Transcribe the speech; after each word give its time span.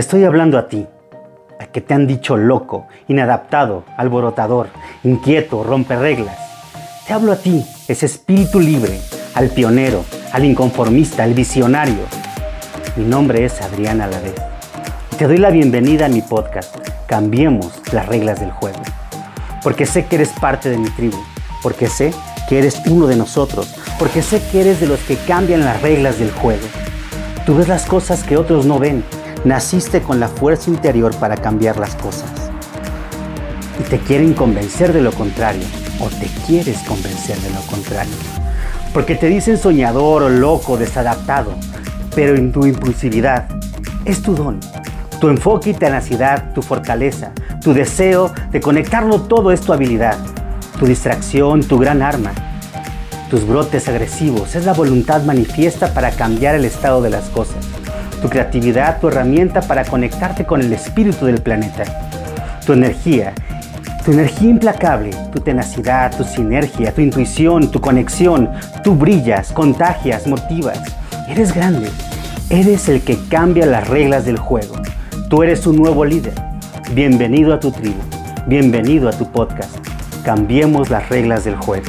Estoy 0.00 0.24
hablando 0.24 0.56
a 0.56 0.66
ti, 0.66 0.86
a 1.58 1.66
que 1.66 1.82
te 1.82 1.92
han 1.92 2.06
dicho 2.06 2.34
loco, 2.34 2.86
inadaptado, 3.06 3.84
alborotador, 3.98 4.68
inquieto, 5.04 5.62
rompe 5.62 5.94
reglas. 5.94 6.38
Te 7.06 7.12
hablo 7.12 7.32
a 7.32 7.36
ti, 7.36 7.66
ese 7.86 8.06
espíritu 8.06 8.60
libre, 8.60 8.98
al 9.34 9.50
pionero, 9.50 10.06
al 10.32 10.46
inconformista, 10.46 11.22
al 11.22 11.34
visionario. 11.34 12.06
Mi 12.96 13.04
nombre 13.04 13.44
es 13.44 13.60
Adrián 13.60 14.00
Alavés. 14.00 14.32
Te 15.18 15.26
doy 15.26 15.36
la 15.36 15.50
bienvenida 15.50 16.06
a 16.06 16.08
mi 16.08 16.22
podcast. 16.22 16.74
Cambiemos 17.06 17.70
las 17.92 18.06
reglas 18.06 18.40
del 18.40 18.52
juego. 18.52 18.80
Porque 19.62 19.84
sé 19.84 20.06
que 20.06 20.16
eres 20.16 20.30
parte 20.30 20.70
de 20.70 20.78
mi 20.78 20.88
tribu. 20.88 21.18
Porque 21.62 21.88
sé 21.88 22.14
que 22.48 22.58
eres 22.58 22.80
uno 22.86 23.06
de 23.06 23.16
nosotros. 23.16 23.76
Porque 23.98 24.22
sé 24.22 24.40
que 24.50 24.62
eres 24.62 24.80
de 24.80 24.86
los 24.86 25.00
que 25.00 25.16
cambian 25.16 25.62
las 25.62 25.82
reglas 25.82 26.18
del 26.18 26.30
juego. 26.30 26.66
Tú 27.44 27.54
ves 27.54 27.68
las 27.68 27.84
cosas 27.84 28.22
que 28.22 28.38
otros 28.38 28.64
no 28.64 28.78
ven 28.78 29.04
Naciste 29.44 30.02
con 30.02 30.20
la 30.20 30.28
fuerza 30.28 30.68
interior 30.68 31.14
para 31.16 31.34
cambiar 31.34 31.78
las 31.78 31.94
cosas. 31.94 32.30
Y 33.78 33.84
te 33.84 33.98
quieren 33.98 34.34
convencer 34.34 34.92
de 34.92 35.00
lo 35.00 35.12
contrario, 35.12 35.64
o 35.98 36.08
te 36.08 36.26
quieres 36.46 36.76
convencer 36.80 37.38
de 37.38 37.48
lo 37.48 37.62
contrario. 37.62 38.12
Porque 38.92 39.14
te 39.14 39.28
dicen 39.28 39.56
soñador 39.56 40.24
o 40.24 40.28
loco, 40.28 40.76
desadaptado, 40.76 41.54
pero 42.14 42.36
en 42.36 42.52
tu 42.52 42.66
impulsividad 42.66 43.48
es 44.04 44.20
tu 44.20 44.34
don. 44.34 44.60
Tu 45.22 45.28
enfoque 45.30 45.70
y 45.70 45.74
tenacidad, 45.74 46.52
tu 46.52 46.60
fortaleza, 46.60 47.32
tu 47.62 47.72
deseo 47.72 48.30
de 48.52 48.60
conectarlo 48.60 49.22
todo 49.22 49.52
es 49.52 49.62
tu 49.62 49.72
habilidad. 49.72 50.18
Tu 50.78 50.84
distracción, 50.84 51.62
tu 51.62 51.78
gran 51.78 52.02
arma. 52.02 52.32
Tus 53.30 53.46
brotes 53.46 53.88
agresivos 53.88 54.54
es 54.54 54.66
la 54.66 54.74
voluntad 54.74 55.22
manifiesta 55.22 55.94
para 55.94 56.10
cambiar 56.10 56.56
el 56.56 56.66
estado 56.66 57.00
de 57.00 57.08
las 57.08 57.30
cosas 57.30 57.69
tu 58.20 58.28
creatividad, 58.28 59.00
tu 59.00 59.08
herramienta 59.08 59.60
para 59.60 59.84
conectarte 59.84 60.44
con 60.44 60.60
el 60.60 60.72
espíritu 60.72 61.26
del 61.26 61.40
planeta, 61.40 61.84
tu 62.64 62.72
energía, 62.72 63.32
tu 64.04 64.12
energía 64.12 64.50
implacable, 64.50 65.10
tu 65.32 65.40
tenacidad, 65.40 66.16
tu 66.16 66.24
sinergia, 66.24 66.92
tu 66.92 67.00
intuición, 67.00 67.70
tu 67.70 67.80
conexión, 67.80 68.50
tú 68.84 68.94
brillas, 68.94 69.52
contagias, 69.52 70.26
motivas. 70.26 70.80
Eres 71.28 71.54
grande, 71.54 71.90
eres 72.50 72.88
el 72.88 73.02
que 73.02 73.18
cambia 73.28 73.66
las 73.66 73.88
reglas 73.88 74.24
del 74.24 74.38
juego. 74.38 74.76
Tú 75.28 75.42
eres 75.42 75.66
un 75.66 75.76
nuevo 75.76 76.04
líder. 76.04 76.34
Bienvenido 76.92 77.54
a 77.54 77.60
tu 77.60 77.70
tribu, 77.70 78.00
bienvenido 78.46 79.08
a 79.08 79.12
tu 79.12 79.30
podcast. 79.30 79.76
Cambiemos 80.24 80.90
las 80.90 81.08
reglas 81.08 81.44
del 81.44 81.56
juego. 81.56 81.86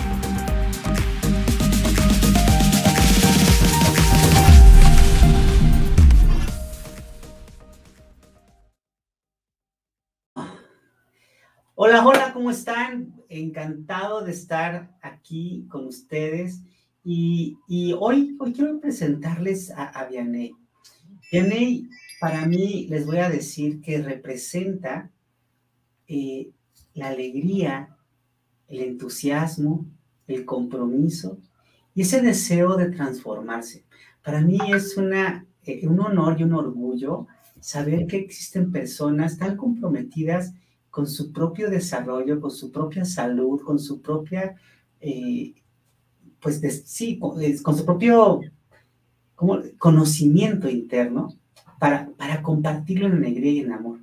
Están? 12.62 13.16
Encantado 13.28 14.24
de 14.24 14.32
estar 14.32 14.96
aquí 15.02 15.66
con 15.68 15.88
ustedes. 15.88 16.62
Y, 17.04 17.58
hoy, 18.00 18.38
hoy 18.40 18.54
quiero 18.54 18.80
presentarles 18.80 19.72
a, 19.72 19.86
a 19.86 20.06
Vianey. 20.06 20.54
Vianey, 21.32 21.90
para 22.20 22.46
mí, 22.46 22.86
les 22.88 23.08
voy 23.08 23.18
a 23.18 23.30
decir 23.30 23.82
que 23.82 24.00
representa 24.00 25.10
eh, 26.08 26.52
la 26.94 27.08
alegría, 27.08 27.98
el 28.68 28.82
entusiasmo, 28.82 29.88
el 30.28 30.46
compromiso 30.46 31.40
y 31.96 32.04
ese 32.04 32.22
deseo 32.22 32.78
de 32.78 32.92
transformarse. 32.92 33.86
Para 34.24 34.42
mí 34.42 34.60
es 34.72 34.98
una, 34.98 35.48
eh, 35.64 35.88
un 35.88 36.00
honor 36.00 36.40
y 36.40 36.44
un 36.44 36.54
orgullo 36.54 37.26
saber 37.60 38.06
que 38.06 38.18
existen 38.18 38.72
personas 38.72 39.40
tan 39.40 39.58
comprometidas 39.58 40.54
con 40.92 41.08
su 41.08 41.32
propio 41.32 41.70
desarrollo, 41.70 42.40
con 42.40 42.52
su 42.52 42.72
propia 42.72 43.06
salud, 43.06 43.62
con 43.62 43.80
su 43.80 44.02
propia, 44.02 44.56
eh, 45.00 45.56
pues 46.40 46.62
sí, 46.86 47.18
con, 47.18 47.78
su 47.78 47.86
propio 47.86 48.42
conocimiento 49.78 50.70
interno 50.70 51.34
para, 51.80 52.10
para 52.18 52.44
compartirlo 52.44 53.08
en 53.08 53.14
alegría 53.14 53.52
y 53.54 53.60
en 53.60 53.72
amor. 53.72 54.00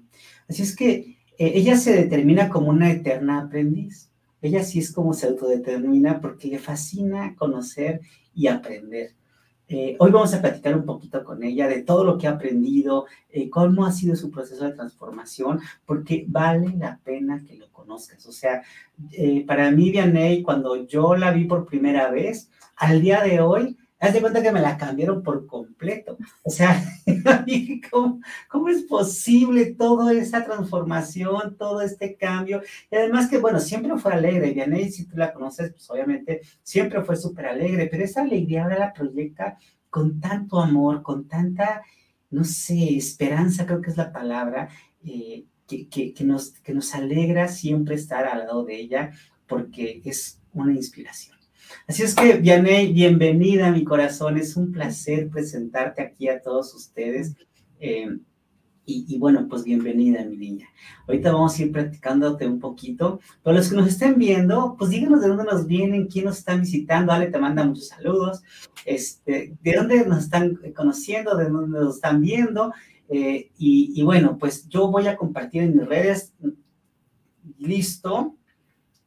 Así 0.48 0.62
es 0.62 0.74
que 0.74 1.18
eh, 1.38 1.52
ella 1.54 1.76
se 1.76 1.92
determina 1.92 2.48
como 2.48 2.70
una 2.70 2.90
eterna 2.90 3.40
aprendiz. 3.40 4.10
Ella 4.40 4.64
sí 4.64 4.78
es 4.78 4.90
como 4.90 5.14
se 5.14 5.26
autodetermina 5.26 6.20
porque 6.20 6.48
le 6.48 6.58
fascina 6.58 7.36
conocer 7.36 8.00
y 8.34 8.46
aprender. 8.46 9.14
Eh, 9.70 9.96
hoy 9.98 10.10
vamos 10.10 10.32
a 10.32 10.40
platicar 10.40 10.74
un 10.74 10.86
poquito 10.86 11.22
con 11.22 11.42
ella 11.42 11.68
de 11.68 11.82
todo 11.82 12.02
lo 12.02 12.16
que 12.16 12.26
ha 12.26 12.30
aprendido, 12.30 13.04
eh, 13.28 13.50
cómo 13.50 13.84
ha 13.84 13.92
sido 13.92 14.16
su 14.16 14.30
proceso 14.30 14.64
de 14.64 14.72
transformación, 14.72 15.60
porque 15.84 16.24
vale 16.26 16.74
la 16.78 16.98
pena 17.04 17.44
que 17.46 17.56
lo 17.58 17.70
conozcas. 17.70 18.24
O 18.26 18.32
sea, 18.32 18.62
eh, 19.12 19.44
para 19.46 19.70
mí, 19.70 19.90
Vianey, 19.90 20.42
cuando 20.42 20.86
yo 20.86 21.14
la 21.16 21.32
vi 21.32 21.44
por 21.44 21.66
primera 21.66 22.10
vez, 22.10 22.50
al 22.76 23.02
día 23.02 23.22
de 23.22 23.40
hoy, 23.42 23.76
Haz 24.00 24.12
de 24.12 24.20
cuenta 24.20 24.42
que 24.42 24.52
me 24.52 24.60
la 24.60 24.76
cambiaron 24.76 25.22
por 25.22 25.46
completo. 25.46 26.16
O 26.44 26.50
sea, 26.50 26.80
¿cómo, 27.90 28.20
¿cómo, 28.48 28.68
es 28.68 28.82
posible 28.82 29.74
toda 29.74 30.12
esa 30.12 30.44
transformación, 30.44 31.56
todo 31.56 31.82
este 31.82 32.16
cambio? 32.16 32.62
Y 32.90 32.96
además 32.96 33.28
que, 33.28 33.38
bueno, 33.38 33.58
siempre 33.58 33.96
fue 33.98 34.12
alegre. 34.12 34.52
Vianey, 34.52 34.90
si 34.90 35.06
tú 35.06 35.16
la 35.16 35.32
conoces, 35.32 35.72
pues 35.72 35.90
obviamente 35.90 36.42
siempre 36.62 37.02
fue 37.02 37.16
súper 37.16 37.46
alegre, 37.46 37.88
pero 37.90 38.04
esa 38.04 38.22
alegría 38.22 38.64
ahora 38.64 38.78
la 38.78 38.92
proyecta 38.92 39.58
con 39.90 40.20
tanto 40.20 40.60
amor, 40.60 41.02
con 41.02 41.26
tanta, 41.26 41.82
no 42.30 42.44
sé, 42.44 42.96
esperanza, 42.96 43.66
creo 43.66 43.80
que 43.80 43.90
es 43.90 43.96
la 43.96 44.12
palabra, 44.12 44.68
eh, 45.04 45.44
que, 45.66 46.14
nos, 46.20 46.50
que 46.50 46.72
nos 46.72 46.94
alegra 46.94 47.48
siempre 47.48 47.94
estar 47.94 48.26
al 48.26 48.40
lado 48.40 48.64
de 48.64 48.76
ella 48.76 49.10
porque 49.46 50.00
es 50.04 50.40
una 50.52 50.72
inspiración. 50.72 51.37
Así 51.86 52.02
es 52.02 52.14
que, 52.14 52.34
Vianey, 52.34 52.92
bienvenida 52.92 53.68
a 53.68 53.72
mi 53.72 53.84
corazón. 53.84 54.36
Es 54.36 54.56
un 54.56 54.72
placer 54.72 55.28
presentarte 55.28 56.02
aquí 56.02 56.28
a 56.28 56.40
todos 56.40 56.74
ustedes. 56.74 57.34
Eh, 57.80 58.18
y, 58.90 59.18
bueno, 59.18 59.46
pues 59.50 59.64
bienvenida, 59.64 60.24
mi 60.24 60.38
niña. 60.38 60.66
Ahorita 61.06 61.30
vamos 61.30 61.58
a 61.58 61.62
ir 61.62 61.72
practicándote 61.72 62.46
un 62.46 62.58
poquito. 62.58 63.20
Para 63.42 63.58
los 63.58 63.68
que 63.68 63.76
nos 63.76 63.86
estén 63.86 64.16
viendo, 64.18 64.76
pues 64.78 64.90
díganos 64.90 65.20
de 65.20 65.28
dónde 65.28 65.44
nos 65.44 65.66
vienen, 65.66 66.06
quién 66.06 66.24
nos 66.24 66.38
están 66.38 66.62
visitando. 66.62 67.12
Ale 67.12 67.26
te 67.26 67.38
manda 67.38 67.66
muchos 67.66 67.88
saludos. 67.88 68.42
Este, 68.86 69.54
de 69.60 69.72
dónde 69.74 70.06
nos 70.06 70.24
están 70.24 70.58
conociendo, 70.74 71.36
de 71.36 71.50
dónde 71.50 71.80
nos 71.80 71.96
están 71.96 72.22
viendo. 72.22 72.72
Eh, 73.10 73.50
y, 73.58 73.92
y 73.94 74.02
bueno, 74.04 74.38
pues 74.38 74.66
yo 74.70 74.90
voy 74.90 75.06
a 75.06 75.18
compartir 75.18 75.64
en 75.64 75.76
mis 75.76 75.86
redes. 75.86 76.32
Listo. 77.58 78.36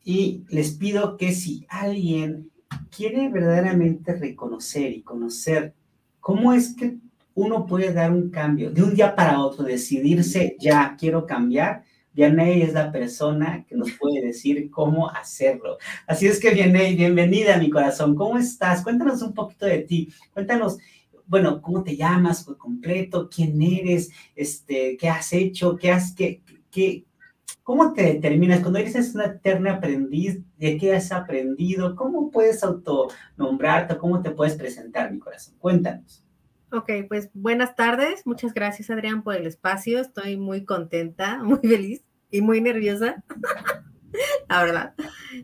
Y 0.03 0.43
les 0.49 0.73
pido 0.73 1.17
que 1.17 1.31
si 1.31 1.65
alguien 1.69 2.50
quiere 2.95 3.29
verdaderamente 3.29 4.13
reconocer 4.15 4.91
y 4.91 5.01
conocer 5.01 5.73
cómo 6.19 6.53
es 6.53 6.75
que 6.75 6.97
uno 7.33 7.65
puede 7.65 7.93
dar 7.93 8.11
un 8.11 8.29
cambio 8.29 8.71
de 8.71 8.83
un 8.83 8.93
día 8.93 9.15
para 9.15 9.39
otro, 9.39 9.63
decidirse 9.63 10.55
ya 10.59 10.95
quiero 10.99 11.25
cambiar, 11.25 11.83
Vianey 12.13 12.61
es 12.61 12.73
la 12.73 12.91
persona 12.91 13.65
que 13.67 13.75
nos 13.75 13.91
puede 13.93 14.21
decir 14.21 14.69
cómo 14.69 15.09
hacerlo. 15.09 15.77
Así 16.05 16.27
es 16.27 16.39
que 16.39 16.53
Vianey, 16.53 16.95
bienvenida 16.95 17.55
a 17.55 17.57
mi 17.57 17.69
corazón. 17.69 18.15
¿Cómo 18.15 18.37
estás? 18.37 18.83
Cuéntanos 18.83 19.21
un 19.21 19.33
poquito 19.33 19.65
de 19.65 19.79
ti. 19.79 20.13
Cuéntanos, 20.33 20.77
bueno, 21.25 21.61
cómo 21.61 21.83
te 21.83 21.95
llamas 21.95 22.43
por 22.43 22.57
completo, 22.57 23.29
quién 23.33 23.61
eres, 23.61 24.11
este, 24.35 24.97
qué 24.97 25.07
has 25.07 25.31
hecho, 25.31 25.77
qué 25.77 25.91
has, 25.91 26.13
qué, 26.13 26.41
qué, 26.69 27.05
¿Cómo 27.63 27.93
te 27.93 28.03
determinas? 28.03 28.61
Cuando 28.61 28.79
eres 28.79 29.13
una 29.15 29.25
eterna 29.25 29.73
aprendiz, 29.73 30.39
¿de 30.57 30.77
qué 30.77 30.95
has 30.95 31.11
aprendido? 31.11 31.95
¿Cómo 31.95 32.31
puedes 32.31 32.63
autonombrarte? 32.63 33.97
¿Cómo 33.97 34.21
te 34.21 34.31
puedes 34.31 34.55
presentar, 34.55 35.11
mi 35.11 35.19
corazón? 35.19 35.55
Cuéntanos. 35.59 36.23
Ok, 36.71 36.89
pues 37.09 37.29
buenas 37.33 37.75
tardes. 37.75 38.25
Muchas 38.25 38.53
gracias, 38.53 38.89
Adrián, 38.89 39.23
por 39.23 39.35
el 39.35 39.45
espacio. 39.45 39.99
Estoy 39.99 40.37
muy 40.37 40.63
contenta, 40.63 41.37
muy 41.43 41.59
feliz 41.59 42.03
y 42.29 42.41
muy 42.41 42.61
nerviosa. 42.61 43.23
La 44.49 44.63
verdad. 44.63 44.93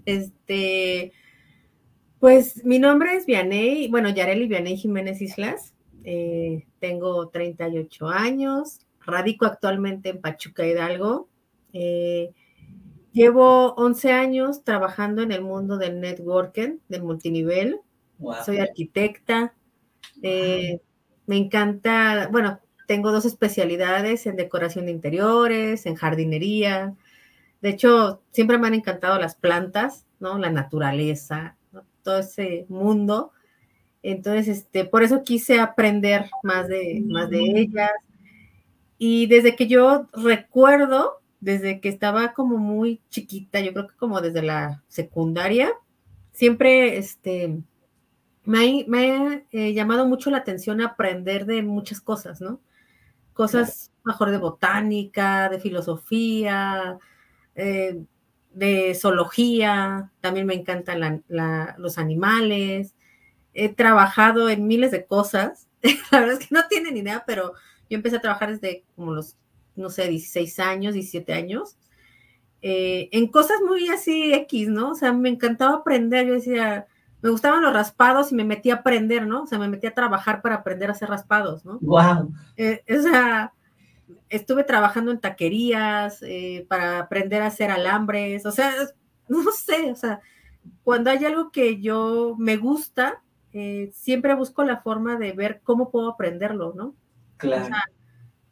Este, 0.05 1.11
pues 2.19 2.63
mi 2.65 2.79
nombre 2.79 3.15
es 3.15 3.25
Vianey, 3.25 3.89
bueno, 3.89 4.09
Yareli 4.09 4.47
Vianey 4.47 4.77
Jiménez 4.77 5.21
Islas. 5.21 5.73
Eh, 6.03 6.65
tengo 6.79 7.27
38 7.27 8.07
años. 8.07 8.79
Radico 9.05 9.45
actualmente 9.45 10.09
en 10.09 10.21
Pachuca 10.21 10.65
Hidalgo. 10.65 11.29
Eh, 11.73 12.33
llevo 13.11 13.73
11 13.75 14.11
años 14.11 14.63
trabajando 14.63 15.21
en 15.21 15.31
el 15.31 15.41
mundo 15.41 15.77
del 15.77 15.99
networking, 15.99 16.77
del 16.87 17.03
multinivel. 17.03 17.81
Soy 18.45 18.57
arquitecta. 18.59 19.53
Eh, 20.21 20.81
me 21.25 21.37
encanta, 21.37 22.29
bueno, 22.31 22.59
tengo 22.87 23.11
dos 23.11 23.25
especialidades 23.25 24.25
en 24.25 24.37
decoración 24.37 24.85
de 24.85 24.91
interiores, 24.91 25.85
en 25.85 25.95
jardinería. 25.95 26.95
De 27.61 27.69
hecho, 27.69 28.21
siempre 28.31 28.57
me 28.57 28.67
han 28.67 28.73
encantado 28.73 29.19
las 29.19 29.35
plantas, 29.35 30.05
¿no? 30.19 30.37
La 30.37 30.49
naturaleza, 30.49 31.57
todo 32.03 32.19
ese 32.19 32.65
mundo. 32.69 33.33
Entonces, 34.03 34.47
este, 34.47 34.85
por 34.85 35.03
eso 35.03 35.23
quise 35.23 35.59
aprender 35.59 36.29
más 36.43 36.67
de, 36.67 37.03
más 37.05 37.29
de 37.29 37.39
ellas. 37.41 37.91
Y 38.97 39.27
desde 39.27 39.55
que 39.55 39.67
yo 39.67 40.07
recuerdo, 40.13 41.19
desde 41.39 41.79
que 41.79 41.89
estaba 41.89 42.33
como 42.33 42.57
muy 42.57 43.01
chiquita, 43.09 43.59
yo 43.59 43.73
creo 43.73 43.87
que 43.87 43.95
como 43.95 44.21
desde 44.21 44.41
la 44.41 44.83
secundaria, 44.87 45.71
siempre 46.31 46.97
este, 46.97 47.61
me 48.43 48.87
ha, 48.97 49.43
eh, 49.51 49.73
llamado 49.73 50.07
mucho 50.07 50.29
la 50.31 50.37
atención 50.37 50.81
aprender 50.81 51.45
de 51.45 51.61
muchas 51.63 52.01
cosas, 52.01 52.41
¿no? 52.41 52.61
Cosas 53.33 53.91
mejor 54.03 54.31
de 54.31 54.37
botánica, 54.37 55.49
de 55.49 55.59
filosofía, 55.59 56.97
eh, 57.55 58.01
de 58.51 58.95
zoología, 58.95 60.11
también 60.21 60.47
me 60.47 60.55
encantan 60.55 61.23
los 61.77 61.97
animales, 61.97 62.95
he 63.53 63.69
trabajado 63.69 64.49
en 64.49 64.65
miles 64.65 64.91
de 64.91 65.05
cosas, 65.05 65.67
la 66.11 66.19
verdad 66.19 66.39
es 66.39 66.47
que 66.47 66.55
no 66.55 66.67
tienen 66.67 66.97
idea, 66.97 67.23
pero 67.27 67.53
yo 67.89 67.97
empecé 67.97 68.15
a 68.17 68.21
trabajar 68.21 68.49
desde 68.51 68.83
como 68.95 69.13
los, 69.13 69.35
no 69.77 69.89
sé, 69.89 70.07
16 70.07 70.59
años, 70.59 70.93
17 70.93 71.33
años, 71.33 71.77
eh, 72.61 73.09
en 73.11 73.27
cosas 73.27 73.57
muy 73.65 73.87
así 73.89 74.33
X, 74.33 74.67
¿no? 74.69 74.91
O 74.91 74.95
sea, 74.95 75.13
me 75.13 75.29
encantaba 75.29 75.75
aprender, 75.75 76.27
yo 76.27 76.33
decía, 76.33 76.87
me 77.21 77.29
gustaban 77.29 77.61
los 77.61 77.73
raspados 77.73 78.31
y 78.31 78.35
me 78.35 78.43
metí 78.43 78.71
a 78.71 78.75
aprender, 78.75 79.27
¿no? 79.27 79.43
O 79.43 79.47
sea, 79.47 79.59
me 79.59 79.67
metí 79.67 79.87
a 79.87 79.93
trabajar 79.93 80.41
para 80.41 80.55
aprender 80.55 80.89
a 80.89 80.93
hacer 80.93 81.09
raspados, 81.09 81.65
¿no? 81.65 81.77
¡Wow! 81.81 82.33
Eh, 82.57 82.83
o 82.89 83.01
sea, 83.01 83.53
estuve 84.29 84.63
trabajando 84.63 85.11
en 85.11 85.19
taquerías 85.19 86.21
eh, 86.23 86.65
para 86.67 86.99
aprender 86.99 87.41
a 87.41 87.47
hacer 87.47 87.69
alambres, 87.69 88.45
o 88.45 88.51
sea, 88.51 88.73
no 89.27 89.51
sé, 89.51 89.91
o 89.91 89.95
sea, 89.95 90.19
cuando 90.83 91.11
hay 91.11 91.23
algo 91.25 91.51
que 91.51 91.79
yo 91.79 92.35
me 92.37 92.57
gusta, 92.57 93.21
siempre 93.91 94.35
busco 94.35 94.63
la 94.63 94.81
forma 94.81 95.15
de 95.15 95.31
ver 95.31 95.61
cómo 95.63 95.89
puedo 95.89 96.09
aprenderlo, 96.09 96.73
¿no? 96.75 96.93
Claro. 97.37 97.73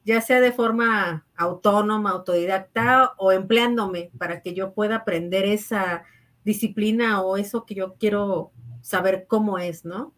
Ya 0.05 0.21
sea 0.21 0.39
de 0.39 0.51
forma 0.51 1.25
autónoma, 1.35 2.11
autodidacta 2.11 3.13
o 3.17 3.31
empleándome 3.31 4.11
para 4.17 4.41
que 4.41 4.53
yo 4.53 4.73
pueda 4.73 4.97
aprender 4.97 5.45
esa 5.45 6.03
disciplina 6.43 7.21
o 7.21 7.37
eso 7.37 7.65
que 7.65 7.75
yo 7.75 7.95
quiero 7.95 8.51
saber 8.81 9.25
cómo 9.27 9.57
es, 9.57 9.83
¿no? 9.83 10.13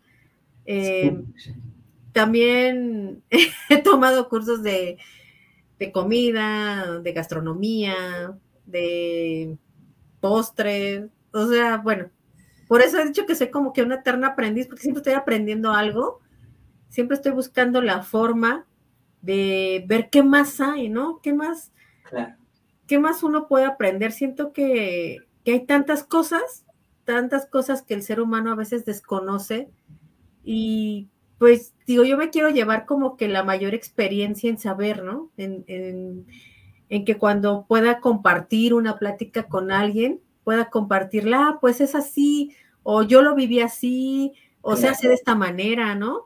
Eh, 0.66 1.24
también 2.12 3.24
he 3.70 3.82
tomado 3.82 4.28
cursos 4.30 4.62
de, 4.62 4.98
de, 5.80 5.92
comida, 5.92 7.00
de 7.00 7.14
gastronomía, 7.14 8.38
de 8.66 9.58
postres, 10.20 11.06
o 11.32 11.48
sea, 11.48 11.78
bueno, 11.78 12.10
por 12.68 12.82
eso 12.82 13.00
he 13.00 13.06
dicho 13.06 13.26
que 13.26 13.36
soy 13.36 13.50
como 13.50 13.72
que 13.72 13.84
una 13.84 13.96
eterna 13.96 14.28
aprendiz, 14.28 14.68
porque 14.68 14.82
siempre 14.82 15.00
estoy 15.00 15.14
aprendiendo 15.14 15.72
algo 15.72 16.20
siempre 16.90 17.16
estoy 17.16 17.32
buscando 17.32 17.82
la 17.82 18.02
forma 18.02 18.66
de 19.22 19.84
ver 19.88 20.10
qué 20.10 20.24
más 20.24 20.60
hay, 20.60 20.90
¿no? 20.90 21.20
¿Qué 21.22 21.34
más, 21.34 21.72
qué 22.88 23.00
más 23.00 23.24
uno 23.24 23.48
puede 23.48 23.66
aprender? 23.66 24.12
Siento 24.12 24.54
que, 24.54 25.20
hay 25.46 25.66
tantas 25.66 26.04
cosas, 26.04 26.66
tantas 27.06 27.46
cosas 27.46 27.82
que 27.82 27.94
el 27.94 28.04
ser 28.04 28.20
humano 28.20 28.52
a 28.52 28.56
veces 28.56 28.84
desconoce 28.84 29.70
y 30.44 31.08
pues 31.38 31.74
digo, 31.86 32.04
yo 32.04 32.18
me 32.18 32.32
quiero 32.32 32.50
llevar 32.50 32.86
como 32.86 33.16
que 33.16 33.28
la 33.28 33.44
mayor 33.44 33.74
experiencia 33.74 34.50
en 34.50 34.58
saber, 34.58 35.04
¿no? 35.04 35.32
En, 35.38 35.64
en, 35.68 37.06
que 37.06 37.18
cuando 37.18 37.66
pueda 37.68 38.00
compartir 38.00 38.74
una 38.74 38.98
plática 38.98 39.44
con 39.44 39.72
alguien, 39.72 40.20
pueda 40.44 40.70
compartirla, 40.70 41.48
ah, 41.48 41.58
pues 41.62 41.80
es 41.80 41.96
así, 41.96 42.56
o 42.84 43.04
yo 43.04 43.22
lo 43.22 43.36
viví 43.36 43.60
así, 43.60 44.34
o 44.62 44.76
se 44.76 44.88
hace 44.88 45.08
de 45.08 45.14
esta 45.14 45.36
manera, 45.36 45.96
¿no? 45.96 46.26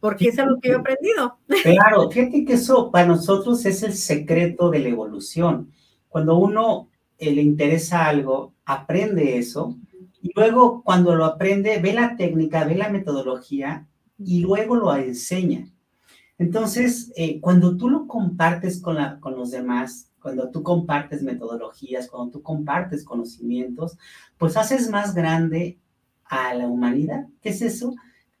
Porque 0.00 0.28
es 0.28 0.38
algo 0.38 0.60
que 0.60 0.70
he 0.70 0.74
aprendido. 0.74 1.38
Claro, 1.62 2.10
fíjate 2.10 2.44
que 2.44 2.54
eso 2.54 2.90
para 2.90 3.06
nosotros 3.06 3.64
es 3.66 3.82
el 3.82 3.94
secreto 3.94 4.70
de 4.70 4.80
la 4.80 4.88
evolución. 4.88 5.70
Cuando 6.08 6.36
uno 6.36 6.90
eh, 7.18 7.32
le 7.32 7.42
interesa 7.42 8.06
algo, 8.06 8.54
aprende 8.64 9.38
eso, 9.38 9.76
y 10.22 10.30
luego 10.34 10.82
cuando 10.82 11.14
lo 11.14 11.24
aprende, 11.24 11.78
ve 11.78 11.92
la 11.92 12.16
técnica, 12.16 12.64
ve 12.64 12.74
la 12.74 12.88
metodología, 12.88 13.86
y 14.18 14.40
luego 14.40 14.76
lo 14.76 14.94
enseña. 14.94 15.68
Entonces, 16.38 17.12
eh, 17.16 17.40
cuando 17.40 17.76
tú 17.76 17.88
lo 17.88 18.06
compartes 18.06 18.80
con, 18.80 18.96
la, 18.96 19.20
con 19.20 19.36
los 19.36 19.50
demás, 19.50 20.12
cuando 20.20 20.50
tú 20.50 20.62
compartes 20.62 21.22
metodologías, 21.22 22.08
cuando 22.08 22.32
tú 22.32 22.42
compartes 22.42 23.04
conocimientos, 23.04 23.96
pues 24.36 24.56
haces 24.56 24.90
más 24.90 25.14
grande 25.14 25.78
a 26.24 26.52
la 26.54 26.66
humanidad. 26.66 27.26
¿Qué 27.40 27.50
es 27.50 27.62
eso? 27.62 27.94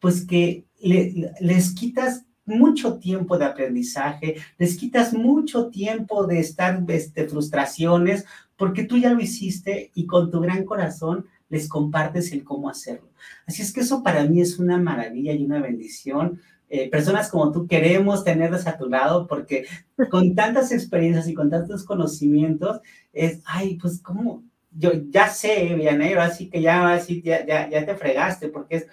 Pues 0.06 0.24
que 0.24 0.64
les 0.78 1.74
quitas 1.74 2.26
mucho 2.44 3.00
tiempo 3.00 3.38
de 3.38 3.44
aprendizaje, 3.44 4.36
les 4.56 4.76
quitas 4.76 5.12
mucho 5.12 5.66
tiempo 5.66 6.28
de 6.28 6.38
estar 6.38 6.80
este, 6.86 7.26
frustraciones, 7.26 8.24
porque 8.56 8.84
tú 8.84 8.98
ya 8.98 9.12
lo 9.12 9.18
hiciste 9.18 9.90
y 9.96 10.06
con 10.06 10.30
tu 10.30 10.38
gran 10.38 10.64
corazón 10.64 11.26
les 11.48 11.68
compartes 11.68 12.30
el 12.30 12.44
cómo 12.44 12.70
hacerlo. 12.70 13.10
Así 13.48 13.62
es 13.62 13.72
que 13.72 13.80
eso 13.80 14.04
para 14.04 14.22
mí 14.26 14.40
es 14.40 14.60
una 14.60 14.78
maravilla 14.78 15.32
y 15.32 15.44
una 15.44 15.60
bendición. 15.60 16.40
Eh, 16.68 16.88
personas 16.88 17.28
como 17.28 17.50
tú 17.50 17.66
queremos 17.66 18.22
tenerlas 18.22 18.68
a 18.68 18.78
tu 18.78 18.88
lado 18.88 19.26
porque 19.26 19.66
con 20.08 20.34
tantas 20.36 20.70
experiencias 20.70 21.26
y 21.26 21.34
con 21.34 21.50
tantos 21.50 21.82
conocimientos, 21.82 22.80
es, 23.12 23.40
ay, 23.44 23.76
pues 23.82 24.00
cómo, 24.00 24.44
yo 24.70 24.92
ya 25.10 25.26
sé, 25.30 25.74
Vianero, 25.74 26.22
así 26.22 26.48
que 26.48 26.62
ya, 26.62 26.92
así, 26.92 27.22
ya, 27.22 27.44
ya, 27.44 27.68
ya 27.68 27.84
te 27.84 27.96
fregaste, 27.96 28.50
porque 28.50 28.76
es 28.76 28.86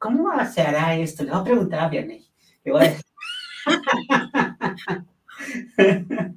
¿cómo 0.00 0.30
se 0.52 0.62
hará 0.62 0.96
esto? 0.96 1.22
Le 1.22 1.30
voy 1.30 1.40
a 1.40 1.44
preguntar 1.44 1.80
a 1.80 1.88
Vianney. 1.88 2.26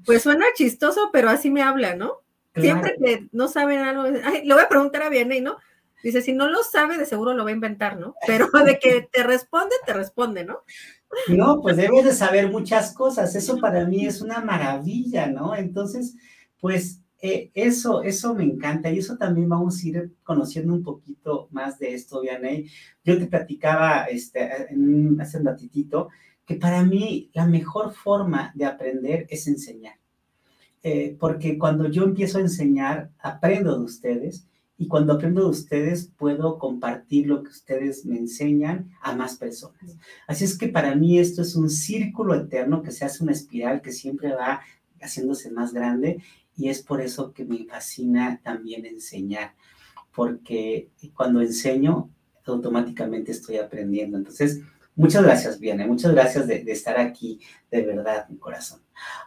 Pues 0.05 0.23
suena 0.23 0.45
chistoso, 0.55 1.09
pero 1.11 1.29
así 1.29 1.51
me 1.51 1.61
habla, 1.61 1.93
¿no? 1.93 2.21
Siempre 2.55 2.95
que 3.03 3.27
no 3.31 3.47
saben 3.47 3.79
algo, 3.79 4.03
ay, 4.23 4.45
le 4.45 4.53
voy 4.53 4.63
a 4.63 4.69
preguntar 4.69 5.03
a 5.03 5.09
Vianney, 5.09 5.41
¿no? 5.41 5.57
Dice, 6.03 6.21
si 6.21 6.33
no 6.33 6.47
lo 6.47 6.63
sabe, 6.63 6.97
de 6.97 7.05
seguro 7.05 7.33
lo 7.33 7.43
va 7.43 7.49
a 7.49 7.53
inventar, 7.53 7.97
¿no? 7.97 8.15
Pero 8.25 8.47
de 8.65 8.79
que 8.79 9.07
te 9.11 9.23
responde, 9.23 9.75
te 9.85 9.93
responde, 9.93 10.45
¿no? 10.45 10.63
No, 11.27 11.61
pues 11.61 11.77
debes 11.77 12.05
de 12.05 12.13
saber 12.13 12.49
muchas 12.49 12.93
cosas. 12.93 13.35
Eso 13.35 13.59
para 13.59 13.85
mí 13.85 14.05
es 14.05 14.21
una 14.21 14.39
maravilla, 14.39 15.27
¿no? 15.27 15.55
Entonces, 15.55 16.15
pues 16.59 17.02
eh, 17.25 17.51
eso, 17.53 18.03
eso 18.03 18.35
me 18.35 18.43
encanta 18.43 18.91
y 18.91 18.99
eso 18.99 19.15
también 19.15 19.47
vamos 19.47 19.81
a 19.81 19.87
ir 19.87 20.11
conociendo 20.23 20.73
un 20.73 20.83
poquito 20.83 21.47
más 21.51 21.79
de 21.79 21.93
esto, 21.93 22.19
Vianey. 22.19 22.69
Yo 23.01 23.17
te 23.17 23.27
platicaba 23.27 24.03
este, 24.07 24.41
hace 24.41 25.37
un 25.37 25.45
ratitito 25.45 26.09
que 26.45 26.55
para 26.55 26.83
mí 26.83 27.31
la 27.33 27.45
mejor 27.45 27.93
forma 27.93 28.51
de 28.55 28.65
aprender 28.65 29.25
es 29.29 29.47
enseñar. 29.47 29.95
Eh, 30.83 31.15
porque 31.17 31.57
cuando 31.57 31.87
yo 31.87 32.03
empiezo 32.03 32.39
a 32.39 32.41
enseñar, 32.41 33.09
aprendo 33.19 33.77
de 33.79 33.85
ustedes 33.85 34.45
y 34.77 34.89
cuando 34.89 35.13
aprendo 35.13 35.43
de 35.43 35.49
ustedes 35.51 36.11
puedo 36.17 36.59
compartir 36.59 37.27
lo 37.27 37.41
que 37.41 37.51
ustedes 37.51 38.05
me 38.05 38.17
enseñan 38.17 38.89
a 39.01 39.15
más 39.15 39.37
personas. 39.37 39.95
Así 40.27 40.43
es 40.43 40.57
que 40.57 40.67
para 40.67 40.93
mí 40.93 41.17
esto 41.19 41.41
es 41.41 41.55
un 41.55 41.69
círculo 41.69 42.35
eterno 42.35 42.83
que 42.83 42.91
se 42.91 43.05
hace 43.05 43.23
una 43.23 43.31
espiral 43.31 43.81
que 43.81 43.93
siempre 43.93 44.33
va 44.33 44.59
haciéndose 44.99 45.51
más 45.51 45.73
grande 45.73 46.21
y 46.55 46.69
es 46.69 46.81
por 46.81 47.01
eso 47.01 47.33
que 47.33 47.45
me 47.45 47.65
fascina 47.65 48.39
también 48.43 48.85
enseñar, 48.85 49.55
porque 50.13 50.89
cuando 51.13 51.41
enseño 51.41 52.09
automáticamente 52.45 53.31
estoy 53.31 53.57
aprendiendo. 53.57 54.17
Entonces, 54.17 54.61
muchas 54.95 55.23
gracias, 55.23 55.59
Viane, 55.59 55.87
muchas 55.87 56.11
gracias 56.11 56.47
de, 56.47 56.63
estar 56.67 56.99
aquí, 56.99 57.39
de 57.71 57.81
verdad, 57.83 58.27
mi 58.29 58.37
corazón. 58.37 58.81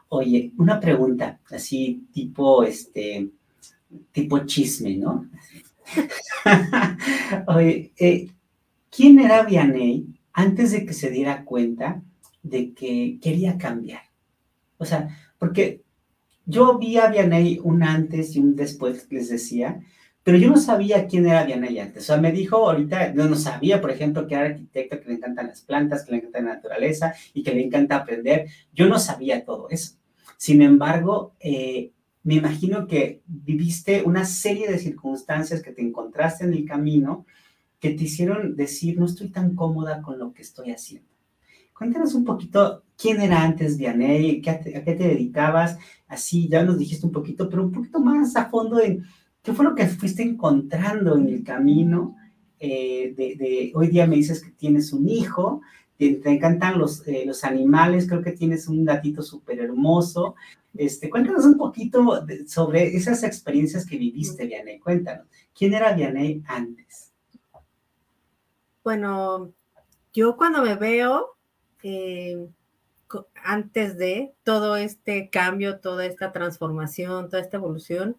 Oye, 0.08 0.52
una 0.58 0.78
pregunta, 0.80 1.40
así 1.50 2.06
tipo, 2.12 2.62
este, 2.62 3.30
tipo 4.12 4.38
chisme, 4.40 4.96
¿no? 4.96 5.28
Oye, 7.48 7.92
eh, 7.98 8.28
¿quién 8.90 9.18
era 9.18 9.44
Vianey 9.44 10.06
antes 10.32 10.72
de 10.72 10.84
que 10.84 10.92
se 10.92 11.10
diera 11.10 11.44
cuenta 11.44 12.02
de 12.42 12.72
que 12.74 13.18
quería 13.20 13.56
cambiar? 13.58 14.02
O 14.78 14.84
sea, 14.84 15.08
porque 15.38 15.82
yo 16.46 16.78
vi 16.78 16.96
a 16.96 17.08
Vianey 17.08 17.60
un 17.62 17.82
antes 17.82 18.34
y 18.36 18.38
un 18.38 18.56
después, 18.56 19.06
les 19.10 19.28
decía, 19.28 19.80
pero 20.22 20.38
yo 20.38 20.48
no 20.48 20.56
sabía 20.56 21.06
quién 21.06 21.26
era 21.26 21.44
Vianey 21.44 21.78
antes. 21.78 22.04
O 22.04 22.06
sea, 22.06 22.16
me 22.16 22.32
dijo 22.32 22.56
ahorita, 22.68 23.12
no, 23.14 23.28
no 23.28 23.36
sabía, 23.36 23.80
por 23.80 23.90
ejemplo, 23.90 24.26
que 24.26 24.34
era 24.34 24.46
arquitecto, 24.46 25.00
que 25.00 25.08
le 25.08 25.14
encantan 25.16 25.48
las 25.48 25.60
plantas, 25.60 26.04
que 26.04 26.12
le 26.12 26.18
encanta 26.18 26.40
la 26.40 26.54
naturaleza 26.54 27.14
y 27.34 27.42
que 27.42 27.54
le 27.54 27.64
encanta 27.64 27.96
aprender. 27.96 28.48
Yo 28.72 28.86
no 28.86 28.98
sabía 28.98 29.44
todo 29.44 29.68
eso. 29.70 29.96
Sin 30.36 30.62
embargo, 30.62 31.34
eh, 31.40 31.92
me 32.22 32.34
imagino 32.34 32.86
que 32.86 33.22
viviste 33.26 34.02
una 34.02 34.24
serie 34.24 34.68
de 34.68 34.78
circunstancias 34.78 35.62
que 35.62 35.72
te 35.72 35.82
encontraste 35.82 36.44
en 36.44 36.54
el 36.54 36.64
camino 36.64 37.24
que 37.78 37.90
te 37.90 38.04
hicieron 38.04 38.56
decir, 38.56 38.98
no 38.98 39.06
estoy 39.06 39.28
tan 39.28 39.54
cómoda 39.54 40.02
con 40.02 40.18
lo 40.18 40.32
que 40.32 40.42
estoy 40.42 40.72
haciendo. 40.72 41.08
Cuéntanos 41.76 42.14
un 42.14 42.24
poquito 42.24 42.84
quién 42.96 43.20
era 43.20 43.42
antes 43.42 43.76
Vianey, 43.76 44.42
a 44.48 44.60
qué 44.62 44.94
te 44.94 45.08
dedicabas, 45.08 45.78
así 46.08 46.48
ya 46.48 46.64
nos 46.64 46.78
dijiste 46.78 47.06
un 47.06 47.12
poquito, 47.12 47.48
pero 47.50 47.64
un 47.64 47.72
poquito 47.72 48.00
más 48.00 48.34
a 48.36 48.48
fondo 48.48 48.80
en 48.80 49.04
qué 49.42 49.52
fue 49.52 49.64
lo 49.64 49.74
que 49.74 49.86
fuiste 49.86 50.22
encontrando 50.22 51.16
en 51.16 51.28
el 51.28 51.44
camino. 51.44 52.16
Eh, 52.58 53.12
de, 53.16 53.72
hoy 53.74 53.88
día 53.88 54.06
me 54.06 54.16
dices 54.16 54.42
que 54.42 54.50
tienes 54.52 54.92
un 54.92 55.08
hijo, 55.08 55.60
te, 55.98 56.20
encantan 56.24 56.78
los, 56.78 57.06
eh, 57.06 57.24
los 57.26 57.44
animales, 57.44 58.08
creo 58.08 58.22
que 58.22 58.32
tienes 58.32 58.68
un 58.68 58.84
gatito 58.84 59.22
súper 59.22 59.60
hermoso. 59.60 60.34
Este, 60.74 61.10
cuéntanos 61.10 61.44
un 61.44 61.56
poquito 61.56 62.26
sobre 62.46 62.96
esas 62.96 63.22
experiencias 63.22 63.86
que 63.86 63.98
viviste, 63.98 64.46
Vianey. 64.46 64.78
Cuéntanos, 64.78 65.26
¿quién 65.54 65.74
era 65.74 65.92
Vianey 65.92 66.42
antes? 66.46 67.12
Bueno, 68.82 69.52
yo 70.12 70.36
cuando 70.36 70.62
me 70.62 70.74
veo, 70.76 71.35
eh, 71.82 72.48
antes 73.44 73.96
de 73.96 74.32
todo 74.42 74.76
este 74.76 75.30
cambio, 75.30 75.78
toda 75.78 76.06
esta 76.06 76.32
transformación, 76.32 77.28
toda 77.28 77.42
esta 77.42 77.56
evolución, 77.56 78.16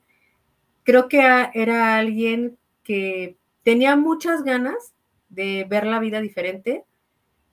creo 0.83 1.07
que 1.09 1.19
era 1.53 1.97
alguien 1.97 2.57
que 2.83 3.37
tenía 3.63 3.95
muchas 3.95 4.43
ganas 4.43 4.93
de 5.29 5.65
ver 5.69 5.85
la 5.85 5.99
vida 5.99 6.21
diferente, 6.21 6.85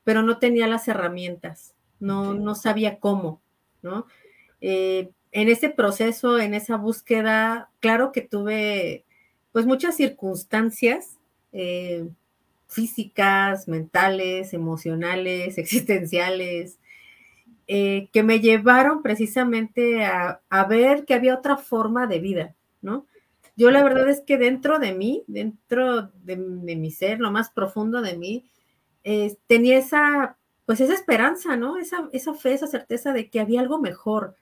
pero 0.05 0.23
no 0.23 0.39
tenía 0.39 0.67
las 0.69 0.87
herramientas, 0.87 1.75
no, 1.99 2.35
no 2.35 2.55
sabía 2.55 3.01
cómo, 3.01 3.41
¿no? 3.83 4.07
Eh, 4.61 5.11
en 5.33 5.49
ese 5.49 5.69
proceso, 5.69 6.39
en 6.39 6.55
esa 6.55 6.77
búsqueda, 6.77 7.71
claro 7.81 8.13
que 8.13 8.21
tuve 8.21 9.05
pues 9.51 9.67
muchas 9.67 9.97
circunstancias 9.97 11.19
eh, 11.53 12.09
físicas, 12.75 13.69
mentales, 13.69 14.53
emocionales, 14.53 15.59
existenciales, 15.59 16.79
eh, 17.67 18.09
que 18.13 18.23
me 18.23 18.41
llevaron 18.41 19.03
precisamente 19.03 20.05
a, 20.05 20.41
ver 20.69 21.05
que 21.07 21.15
había 21.15 21.35
otra 21.35 21.57
forma 21.57 22.07
de 22.07 22.19
vida, 22.19 22.55
¿no? 22.83 23.07
Yo 23.57 23.71
la 23.71 23.85
verdad 23.85 24.09
es 24.09 24.21
que 24.21 24.37
dentro 24.37 24.81
de 24.81 24.93
mí, 24.93 25.23
dentro 25.29 26.11
de, 26.25 26.37
mi 26.37 26.91
ser, 26.91 27.21
lo 27.21 27.31
más 27.31 27.51
profundo 27.51 28.03
de 28.03 28.17
mí, 28.19 28.51
tenía 29.47 29.79
esa, 29.79 30.37
pues 30.67 30.81
esa 30.81 30.93
esperanza, 30.93 31.57
¿no? 31.57 31.77
Esa, 31.77 32.09
esa 32.13 32.35
fe, 32.35 32.55
esa 32.55 32.67
certeza 32.67 33.13
de 33.13 33.31
que 33.31 33.39
había 33.39 33.61
algo 33.61 33.79
mejor, 33.79 34.35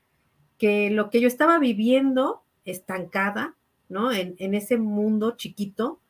que 0.57 0.91
lo 0.91 1.11
que 1.11 1.21
yo 1.21 1.29
estaba 1.29 1.59
viviendo 1.59 2.43
estancada, 2.65 3.55
¿no? 3.91 4.13
En, 4.13 4.35
en 4.39 4.55
ese 4.55 4.79
mundo 4.79 5.37
chiquito, 5.37 6.01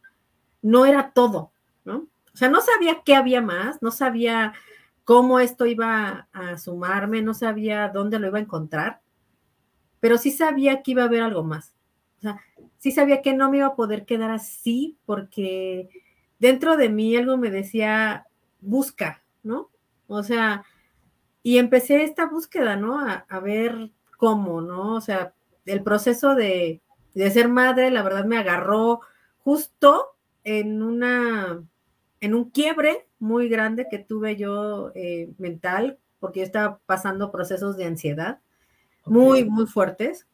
no 0.63 0.87
era 0.87 1.13
todo, 1.13 1.51
¿no? 1.85 2.07
O 2.35 2.37
sea, 2.37 2.49
no 2.49 2.61
sabía 2.61 3.03
qué 3.05 3.15
había 3.15 3.43
más, 3.43 3.83
no 3.83 3.91
sabía 3.91 4.55
cómo 5.05 5.41
esto 5.41 5.67
iba 5.67 6.29
a 6.33 6.59
sumarme, 6.59 7.23
no 7.23 7.35
sabía 7.35 7.89
dónde 7.89 8.19
lo 8.19 8.29
iba 8.29 8.39
a 8.39 8.43
encontrar, 8.43 9.01
pero 10.01 10.19
sí 10.19 10.31
sabía 10.31 10.83
que 10.83 10.93
iba 10.93 11.03
a 11.03 11.07
haber 11.07 11.23
algo 11.23 11.45
más. 11.45 11.75
O 12.19 12.21
sea, 12.23 12.41
sí 12.79 12.93
sabía 12.93 13.23
que 13.23 13.35
no 13.35 13.51
me 13.51 13.59
iba 13.59 13.67
a 13.69 13.77
poder 13.77 14.07
quedar 14.07 14.31
así 14.31 14.97
porque 15.07 15.89
dentro 16.39 16.77
de 16.77 16.89
mí 16.89 17.17
algo 17.17 17.37
me 17.37 17.51
decía, 17.51 18.27
busca, 18.61 19.23
¿no? 19.43 19.71
O 20.07 20.23
sea, 20.23 20.65
y 21.43 21.59
empecé 21.59 22.03
esta 22.05 22.27
búsqueda, 22.27 22.77
¿no? 22.77 22.99
A, 23.01 23.41
ver 23.41 23.91
cómo, 24.17 24.61
¿no? 24.61 24.95
O 24.95 25.01
sea, 25.01 25.35
el 25.67 25.83
proceso 25.83 26.35
de, 26.35 26.81
de 27.15 27.31
ser 27.31 27.49
madre, 27.49 27.91
la 27.91 28.03
verdad 28.03 28.25
me 28.25 28.39
agarró 28.39 29.01
justo 29.45 30.17
en 30.45 30.83
una, 30.83 31.63
en 32.23 32.35
un 32.35 32.51
quiebre 32.51 33.09
muy 33.19 33.49
grande 33.49 33.89
que 33.91 33.99
tuve 33.99 34.37
yo 34.37 34.93
eh, 34.95 35.33
mental, 35.39 35.99
porque 36.21 36.39
yo 36.39 36.47
estaba 36.47 36.79
pasando 36.87 37.33
procesos 37.33 37.77
de 37.77 37.85
ansiedad 37.85 38.39
muy, 39.05 39.45
muy 39.45 39.67
fuertes, 39.67 40.29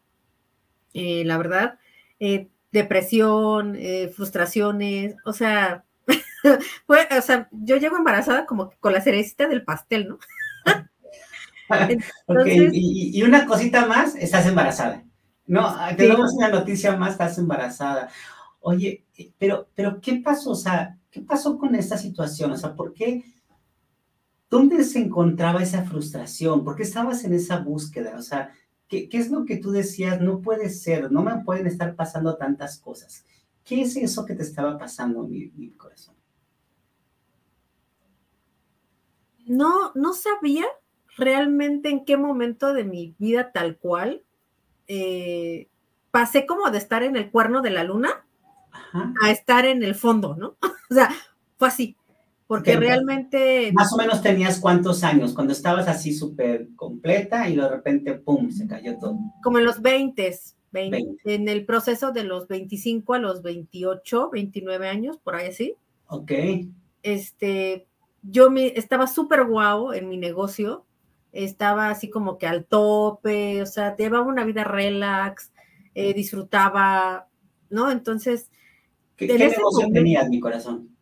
eh, 0.93 1.25
la 1.25 1.39
verdad. 1.39 1.79
Eh, 2.21 2.49
depresión, 2.71 3.79
frustraciones, 4.15 5.17
o 5.25 5.33
sea, 5.33 5.85
o 6.87 7.23
sea, 7.23 7.49
yo 7.51 7.79
llego 7.79 7.97
embarazada 7.97 8.45
como 8.45 8.71
con 8.81 8.93
la 8.93 9.01
cerecita 9.01 9.49
del 9.49 9.65
pastel, 9.65 10.09
¿no? 10.09 10.19
y, 12.45 13.23
una 13.23 13.47
cosita 13.47 13.87
más, 13.87 14.15
estás 14.15 14.47
embarazada. 14.47 15.03
No, 15.47 15.75
tenemos 15.97 16.35
una 16.35 16.51
noticia 16.51 16.95
más, 16.97 17.13
estás 17.13 17.39
embarazada. 17.39 18.11
Oye, 18.61 19.07
pero, 19.39 19.71
pero, 19.75 20.03
¿qué 20.03 20.21
pasó? 20.23 20.51
O 20.51 20.55
sea, 20.55 20.98
¿qué 21.11 21.21
pasó 21.21 21.59
con 21.59 21.75
esta 21.75 21.97
situación? 21.97 22.53
O 22.53 22.57
sea, 22.57 22.75
¿por 22.75 22.93
qué? 22.93 23.25
¿Dónde 24.51 24.83
se 24.85 24.99
encontraba 24.99 25.63
esa 25.63 25.85
frustración? 25.85 26.65
¿Por 26.65 26.77
qué 26.77 26.83
estabas 26.83 27.25
en 27.25 27.35
esa 27.35 27.59
búsqueda? 27.59 28.17
O 28.17 28.23
sea, 28.23 28.53
¿Qué, 28.89 29.09
es 29.13 29.31
lo 29.31 29.45
que 29.45 29.59
tú 29.59 29.71
decías? 29.71 30.21
No 30.21 30.41
puede 30.41 30.71
ser, 30.71 31.13
no 31.13 31.23
me 31.23 31.45
pueden 31.45 31.67
estar 31.67 31.95
pasando 31.95 32.37
tantas 32.37 32.79
cosas. 32.81 33.25
¿Qué 33.63 33.83
es 33.83 33.97
eso 33.97 34.25
que 34.25 34.35
te 34.35 34.43
estaba 34.43 34.79
pasando, 34.79 35.25
mi, 35.25 35.71
corazón? 35.73 36.17
No, 39.47 39.93
no 39.95 40.15
sabía 40.15 40.65
realmente 41.19 41.91
en 41.91 42.05
qué 42.07 42.17
momento 42.17 42.73
de 42.73 42.85
mi 42.85 43.15
vida 43.19 43.53
tal 43.53 43.77
cual 43.77 44.23
eh, 44.87 45.69
pasé 46.11 46.47
como 46.47 46.71
de 46.71 46.79
estar 46.79 47.03
en 47.03 47.17
el 47.17 47.31
cuerno 47.31 47.61
de 47.61 47.71
la 47.71 47.85
luna 47.85 48.27
a 49.23 49.31
estar 49.31 49.67
en 49.67 49.83
el 49.83 49.95
fondo, 49.95 50.37
¿no? 50.37 50.57
o 50.91 50.95
sea, 50.95 51.11
fue 51.57 51.69
así. 51.69 51.97
Porque 52.49 52.77
realmente... 52.77 53.71
Más 53.75 53.93
o 53.93 53.99
menos 53.99 54.23
tenías 54.23 54.59
cuántos 54.59 55.05
años, 55.05 55.35
cuando 55.35 55.53
estabas 55.53 55.87
así 55.87 56.15
súper 56.15 56.69
completa 56.77 57.47
y 57.47 57.57
de 57.57 57.69
repente, 57.69 58.15
¡pum!, 58.15 58.51
se 58.51 58.67
cayó 58.67 58.99
todo. 58.99 59.19
Como 59.43 59.59
en 59.59 59.67
los 59.67 59.83
20, 59.83 60.35
20, 60.73 61.35
en 61.35 61.49
el 61.51 61.67
proceso 61.67 62.11
de 62.11 62.25
los 62.25 62.49
25 62.49 63.13
a 63.13 63.19
los 63.19 63.43
28, 63.43 64.31
29 64.31 64.89
años, 64.89 65.19
por 65.19 65.37
ahí 65.37 65.49
así. 65.49 65.75
Ok. 66.07 66.33
Este, 67.03 67.87
yo 68.23 68.51
me, 68.51 68.69
estaba 68.69 69.09
súper 69.09 69.45
guau 69.45 69.93
en 69.93 70.09
mi 70.09 70.17
negocio, 70.17 70.87
estaba 71.33 71.91
así 71.91 72.09
como 72.09 72.39
que 72.39 72.47
al 72.47 72.65
tope, 72.65 73.61
o 73.61 73.67
sea, 73.67 73.95
llevaba 73.95 74.25
una 74.25 74.47
vida 74.47 74.65
relax, 74.65 75.53
eh, 75.95 76.15
disfrutaba, 76.15 77.29
¿no? 77.69 77.91
Entonces... 77.91 78.51
¿Qué, 79.19 79.27
¿qué 79.27 79.37
negocio 79.37 79.89
tenías, 79.93 80.29
mi 80.29 80.39
corazón? 80.39 80.97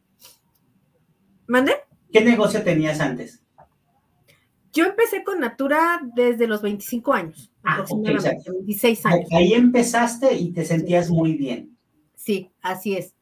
¿Mande? 1.46 1.73
¿Qué 2.11 2.25
negocio 2.25 2.62
tenías 2.64 2.99
antes? 2.99 3.42
Yo 4.73 4.87
empecé 4.87 5.23
con 5.23 5.38
Natura 5.40 6.00
desde 6.14 6.46
los 6.46 6.62
25 6.62 7.12
años, 7.12 7.52
ah, 7.62 7.75
aproximadamente, 7.75 8.50
26 8.50 9.06
años. 9.06 9.28
Ahí 9.32 9.52
empezaste 9.52 10.35
y 10.35 10.52
te 10.52 10.64
sentías 10.64 11.11
muy 11.11 11.35
bien. 11.35 11.76
Sí, 12.14 12.50
así 12.62 12.96
es. 12.96 13.14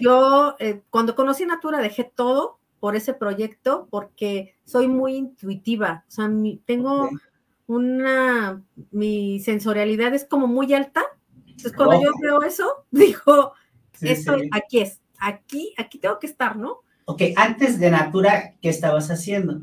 Yo, 0.00 0.54
eh, 0.60 0.82
cuando 0.90 1.14
conocí 1.14 1.44
Natura, 1.46 1.80
dejé 1.80 2.04
todo 2.04 2.58
por 2.80 2.96
ese 2.96 3.14
proyecto 3.14 3.88
porque 3.90 4.56
soy 4.64 4.88
muy 4.88 5.16
intuitiva. 5.16 6.04
O 6.06 6.10
sea, 6.10 6.30
tengo 6.64 7.10
una, 7.66 8.62
mi 8.90 9.40
sensorialidad 9.40 10.14
es 10.14 10.24
como 10.24 10.46
muy 10.46 10.72
alta. 10.74 11.02
Entonces, 11.46 11.72
cuando 11.72 12.00
yo 12.02 12.12
veo 12.20 12.42
eso, 12.42 12.86
digo, 12.90 13.54
esto, 14.02 14.36
aquí 14.52 14.80
es, 14.80 15.00
aquí, 15.18 15.74
aquí 15.76 15.98
tengo 15.98 16.18
que 16.18 16.26
estar, 16.26 16.56
¿no? 16.56 16.80
Ok, 17.06 17.22
antes 17.36 17.78
de 17.78 17.90
Natura, 17.90 18.54
¿qué 18.62 18.68
estabas 18.68 19.10
haciendo? 19.10 19.62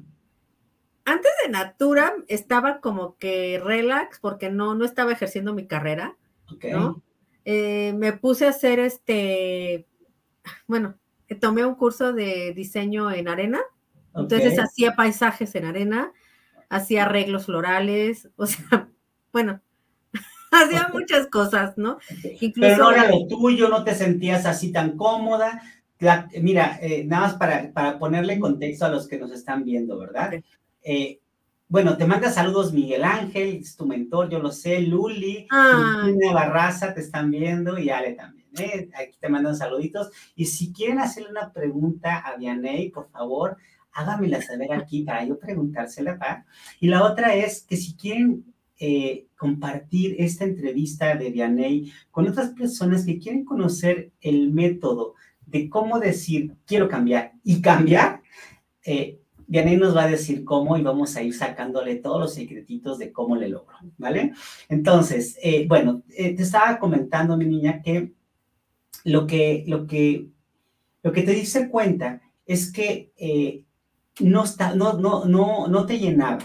Antes 1.06 1.32
de 1.44 1.52
Natura 1.52 2.14
estaba 2.28 2.80
como 2.80 3.18
que 3.18 3.60
relax 3.64 4.20
porque 4.20 4.50
no, 4.50 4.76
no 4.76 4.86
estaba 4.86 5.12
ejerciendo 5.12 5.54
mi 5.54 5.66
carrera. 5.66 6.16
Ok. 6.52 6.66
Eh, 7.46 7.94
me 7.98 8.14
puse 8.14 8.46
a 8.46 8.50
hacer 8.50 8.80
este, 8.80 9.88
bueno, 10.68 10.96
tomé 11.40 11.66
un 11.66 11.76
curso 11.76 12.14
de 12.14 12.54
diseño 12.54 13.12
en 13.12 13.28
arena. 13.28 13.60
Entonces 14.14 14.60
hacía 14.60 14.96
paisajes 14.96 15.56
en 15.56 15.66
arena, 15.66 16.12
hacía 16.70 17.06
arreglos 17.06 17.46
florales, 17.46 18.30
o 18.36 18.46
sea, 18.46 18.90
bueno, 19.32 19.62
hacía 20.65 20.89
muchas 20.93 21.27
cosas, 21.27 21.77
¿no? 21.77 21.98
Pero 22.55 22.77
no 22.77 22.91
era 22.91 23.10
lo 23.10 23.27
tuyo, 23.27 23.70
no 23.70 23.84
te 23.84 23.96
sentías 23.96 24.46
así 24.46 24.72
tan 24.72 24.98
cómoda, 24.98 25.62
mira, 26.41 26.79
eh, 26.81 27.03
nada 27.05 27.27
más 27.27 27.36
para, 27.36 27.72
para, 27.74 28.00
ponerle 28.00 28.39
contexto 28.39 28.86
a 28.86 28.89
los 28.89 29.08
que 29.08 29.20
nos 29.20 29.31
están 29.31 29.63
viendo, 29.63 29.98
¿verdad? 30.00 30.34
Eh, 30.84 31.20
bueno, 31.67 31.96
te 31.96 32.05
manda 32.05 32.29
saludos 32.29 32.74
Miguel 32.74 33.03
Ángel, 33.03 33.60
es 33.62 33.77
tu 33.77 33.86
mentor, 33.86 34.29
yo 34.29 34.39
lo 34.39 34.51
sé, 34.51 34.81
Luli, 34.81 35.48
Cristina 35.48 36.34
Barraza 36.34 36.93
te 36.93 37.00
están 37.00 37.31
viendo 37.31 37.77
y 37.77 37.89
Ale 37.89 38.13
también. 38.13 38.48
¿eh? 38.58 38.89
Aquí 38.93 39.17
te 39.20 39.29
mandan 39.29 39.55
saluditos. 39.55 40.12
Y 40.36 40.48
si 40.48 40.74
quieren 40.74 41.00
hacerle 41.00 41.29
una 41.29 41.53
pregunta 41.53 42.17
a 42.17 42.36
Vianey, 42.36 42.89
por 42.89 43.10
favor, 43.10 43.55
háganmela 43.93 44.41
saber 44.41 44.74
aquí 44.74 45.03
para 45.03 45.24
yo 45.24 45.39
preguntársela. 45.39 46.15
¿va? 46.15 46.46
Y 46.81 46.88
la 46.88 47.05
otra 47.05 47.36
es 47.36 47.63
que 47.63 47.77
si 47.77 47.96
quieren 47.96 48.50
compartir 49.38 50.16
esta 50.18 50.44
entrevista 50.44 51.16
de 51.16 51.30
Vianey 51.30 51.92
con 52.10 52.28
otras 52.28 52.50
personas 52.50 53.06
que 53.06 53.20
quieren 53.20 53.46
conocer 53.46 54.12
el 54.22 54.52
método 54.52 55.14
de 55.46 55.70
cómo 55.70 56.00
decir 56.00 56.56
quiero 56.66 56.88
cambiar 56.88 57.34
y 57.44 57.62
cambiar, 57.62 58.22
eh, 58.86 59.22
Vianey 59.52 59.76
nos 59.76 59.94
va 59.94 60.04
a 60.04 60.08
decir 60.08 60.46
cómo 60.46 60.78
y 60.78 60.82
vamos 60.82 61.18
a 61.18 61.24
ir 61.24 61.34
sacándole 61.34 61.96
todos 61.96 62.22
los 62.22 62.34
secretitos 62.34 62.98
de 62.98 63.12
cómo 63.12 63.36
le 63.36 63.50
logro, 63.50 63.76
¿vale? 63.98 64.32
Entonces, 64.70 65.38
eh, 65.44 65.66
bueno, 65.68 66.04
eh, 66.16 66.34
te 66.34 66.44
estaba 66.44 66.80
comentando, 66.80 67.36
mi 67.36 67.46
niña, 67.46 67.82
que 67.82 68.14
lo 69.04 69.28
que, 69.28 69.66
lo 69.68 69.88
que, 69.88 70.28
lo 71.04 71.12
que 71.12 71.24
te 71.24 71.34
dice 71.34 71.68
cuenta 71.68 72.22
es 72.46 72.72
que 72.72 73.12
eh, 73.18 73.66
no, 74.22 74.46
está, 74.46 74.74
no, 74.74 74.94
no, 74.94 75.26
no, 75.26 75.68
no 75.68 75.86
te 75.86 76.00
llenaba. 76.00 76.40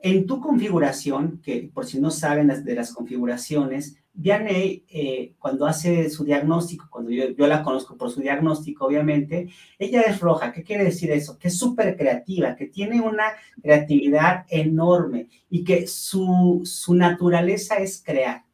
En 0.00 0.26
tu 0.26 0.40
configuración, 0.40 1.40
que 1.42 1.70
por 1.72 1.84
si 1.84 2.00
no 2.00 2.10
saben 2.10 2.48
de 2.64 2.74
las 2.74 2.92
configuraciones, 2.92 3.96
Vianney, 4.12 4.84
eh, 4.88 5.34
cuando 5.38 5.64
hace 5.66 6.10
su 6.10 6.24
diagnóstico, 6.24 6.88
cuando 6.90 7.10
yo, 7.10 7.30
yo, 7.30 7.46
la 7.46 7.62
conozco 7.62 7.96
por 7.96 8.10
su 8.10 8.20
diagnóstico, 8.20 8.86
obviamente, 8.86 9.48
ella 9.78 10.02
es 10.02 10.18
roja. 10.18 10.52
¿Qué 10.52 10.64
quiere 10.64 10.82
decir 10.82 11.10
eso? 11.12 11.38
Que 11.38 11.48
es 11.48 11.56
súper 11.56 11.96
creativa, 11.96 12.56
que 12.56 12.66
tiene 12.66 13.00
una 13.00 13.32
creatividad 13.62 14.44
enorme 14.48 15.28
y 15.48 15.62
que 15.62 15.86
su, 15.86 16.62
su 16.64 16.94
naturaleza 16.94 17.76
es 17.76 18.02
crear. 18.04 18.44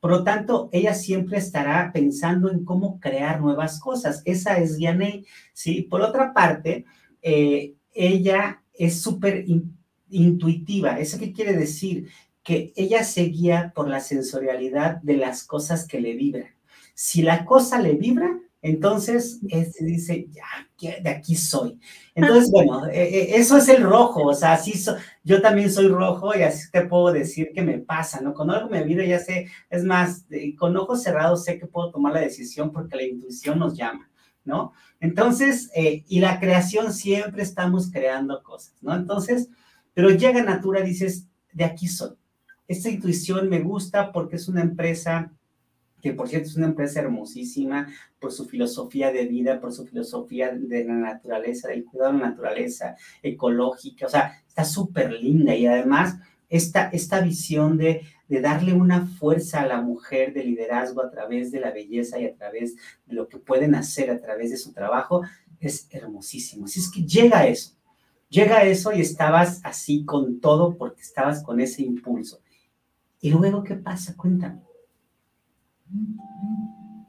Por 0.00 0.10
lo 0.10 0.24
tanto, 0.24 0.68
ella 0.72 0.94
siempre 0.94 1.38
estará 1.38 1.92
pensando 1.92 2.50
en 2.50 2.64
cómo 2.64 2.98
crear 2.98 3.40
nuevas 3.40 3.78
cosas. 3.78 4.22
Esa 4.24 4.58
es 4.58 4.76
Vianney, 4.76 5.24
¿sí? 5.52 5.82
Por 5.82 6.00
otra 6.00 6.32
parte, 6.34 6.84
eh, 7.22 7.74
ella 7.92 8.64
es 8.74 9.00
súper 9.00 9.44
intuitiva. 10.12 10.98
¿Eso 10.98 11.18
qué 11.18 11.32
quiere 11.32 11.54
decir? 11.54 12.08
Que 12.42 12.72
ella 12.76 13.04
se 13.04 13.22
guía 13.24 13.72
por 13.74 13.88
la 13.88 14.00
sensorialidad 14.00 15.00
de 15.02 15.16
las 15.16 15.44
cosas 15.44 15.86
que 15.86 16.00
le 16.00 16.14
vibran. 16.14 16.54
Si 16.94 17.22
la 17.22 17.44
cosa 17.44 17.80
le 17.80 17.94
vibra, 17.94 18.38
entonces 18.62 19.40
se 19.50 19.84
dice, 19.84 20.28
ya, 20.30 20.44
de 21.02 21.10
aquí 21.10 21.34
soy. 21.34 21.80
Entonces, 22.14 22.48
bueno, 22.50 22.86
e, 22.86 23.02
e, 23.02 23.36
eso 23.36 23.56
es 23.56 23.68
el 23.68 23.82
rojo, 23.82 24.24
o 24.24 24.34
sea, 24.34 24.52
así 24.52 24.72
yo 25.24 25.42
también 25.42 25.70
soy 25.70 25.88
rojo 25.88 26.32
y 26.36 26.42
así 26.42 26.70
te 26.70 26.82
puedo 26.82 27.12
decir 27.12 27.50
que 27.52 27.62
me 27.62 27.78
pasa, 27.78 28.20
¿no? 28.20 28.34
Cuando 28.34 28.54
algo 28.54 28.68
me 28.68 28.84
vibra, 28.84 29.04
ya 29.04 29.18
sé, 29.18 29.48
es 29.68 29.82
más, 29.82 30.26
con 30.58 30.76
ojos 30.76 31.02
cerrados 31.02 31.44
sé 31.44 31.58
que 31.58 31.66
puedo 31.66 31.90
tomar 31.90 32.12
la 32.12 32.20
decisión 32.20 32.70
porque 32.70 32.96
la 32.96 33.02
intuición 33.02 33.58
nos 33.58 33.76
llama. 33.76 34.08
¿no? 34.44 34.72
Entonces, 35.00 35.70
eh, 35.74 36.04
y 36.08 36.20
la 36.20 36.40
creación 36.40 36.92
siempre 36.92 37.42
estamos 37.42 37.90
creando 37.90 38.42
cosas, 38.42 38.74
¿no? 38.80 38.94
Entonces, 38.94 39.48
pero 39.94 40.10
llega 40.10 40.42
Natura, 40.42 40.80
dices, 40.82 41.26
de 41.52 41.64
aquí 41.64 41.88
soy. 41.88 42.16
Esta 42.68 42.88
intuición 42.88 43.48
me 43.48 43.60
gusta 43.60 44.12
porque 44.12 44.36
es 44.36 44.48
una 44.48 44.62
empresa 44.62 45.32
que 46.02 46.12
por 46.12 46.28
cierto 46.28 46.48
es 46.48 46.56
una 46.56 46.66
empresa 46.66 47.00
hermosísima 47.00 47.88
por 48.18 48.32
su 48.32 48.44
filosofía 48.46 49.12
de 49.12 49.24
vida, 49.26 49.60
por 49.60 49.72
su 49.72 49.86
filosofía 49.86 50.52
de 50.52 50.84
la 50.84 50.94
naturaleza, 50.94 51.68
del 51.68 51.84
cuidado 51.84 52.12
de 52.12 52.18
la 52.18 52.30
naturaleza, 52.30 52.96
ecológica, 53.22 54.06
o 54.06 54.08
sea, 54.08 54.42
está 54.46 54.64
súper 54.64 55.12
linda 55.12 55.54
y 55.54 55.66
además 55.66 56.16
esta, 56.48 56.88
esta 56.88 57.20
visión 57.20 57.78
de, 57.78 58.02
de 58.28 58.40
darle 58.40 58.74
una 58.74 59.06
fuerza 59.06 59.62
a 59.62 59.66
la 59.66 59.80
mujer 59.80 60.34
de 60.34 60.44
liderazgo 60.44 61.02
a 61.02 61.10
través 61.10 61.52
de 61.52 61.60
la 61.60 61.70
belleza 61.70 62.18
y 62.18 62.26
a 62.26 62.34
través 62.34 62.74
de 63.06 63.14
lo 63.14 63.28
que 63.28 63.38
pueden 63.38 63.74
hacer 63.76 64.10
a 64.10 64.20
través 64.20 64.50
de 64.50 64.56
su 64.56 64.72
trabajo, 64.72 65.22
es 65.60 65.86
hermosísimo. 65.90 66.64
Así 66.64 66.80
es 66.80 66.90
que 66.90 67.04
llega 67.04 67.46
eso, 67.46 67.76
llega 68.32 68.64
eso 68.64 68.92
y 68.92 69.00
estabas 69.00 69.60
así 69.62 70.04
con 70.04 70.40
todo 70.40 70.76
porque 70.76 71.02
estabas 71.02 71.42
con 71.42 71.60
ese 71.60 71.82
impulso. 71.82 72.40
¿Y 73.20 73.30
luego 73.30 73.62
qué 73.62 73.74
pasa? 73.74 74.16
Cuéntame. 74.16 74.60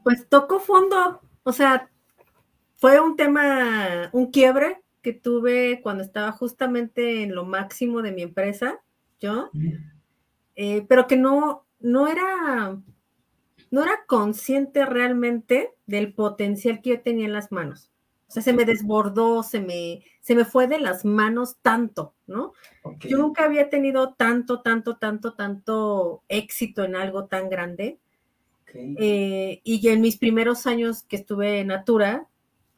Pues 0.04 0.28
tocó 0.28 0.60
fondo, 0.60 1.22
o 1.42 1.52
sea, 1.52 1.90
fue 2.76 3.00
un 3.00 3.16
tema, 3.16 4.10
un 4.12 4.30
quiebre 4.30 4.82
que 5.00 5.14
tuve 5.14 5.80
cuando 5.82 6.04
estaba 6.04 6.30
justamente 6.32 7.22
en 7.22 7.34
lo 7.34 7.44
máximo 7.44 8.02
de 8.02 8.12
mi 8.12 8.22
empresa, 8.22 8.80
yo. 9.18 9.50
Eh, 10.54 10.84
pero 10.88 11.06
que 11.06 11.16
no, 11.16 11.66
no 11.80 12.06
era, 12.06 12.78
no 13.70 13.82
era 13.82 14.04
consciente 14.06 14.84
realmente 14.84 15.70
del 15.86 16.12
potencial 16.12 16.82
que 16.82 16.90
yo 16.90 17.00
tenía 17.00 17.24
en 17.24 17.32
las 17.32 17.50
manos. 17.50 17.90
O 18.28 18.32
sea, 18.32 18.42
se 18.42 18.52
me 18.52 18.64
desbordó, 18.64 19.42
se 19.42 19.60
me, 19.60 20.02
se 20.20 20.34
me 20.34 20.44
fue 20.44 20.66
de 20.66 20.78
las 20.78 21.04
manos 21.04 21.56
tanto, 21.62 22.14
¿no? 22.26 22.52
Yo 23.00 23.18
nunca 23.18 23.44
había 23.44 23.68
tenido 23.68 24.14
tanto, 24.14 24.60
tanto, 24.62 24.96
tanto, 24.96 25.34
tanto 25.34 26.22
éxito 26.28 26.84
en 26.84 26.96
algo 26.96 27.26
tan 27.26 27.48
grande. 27.48 27.98
Eh, 28.74 29.60
y 29.62 29.88
en 29.88 30.00
mis 30.00 30.16
primeros 30.16 30.66
años 30.66 31.02
que 31.04 31.16
estuve 31.16 31.60
en 31.60 31.68
Natura, 31.68 32.26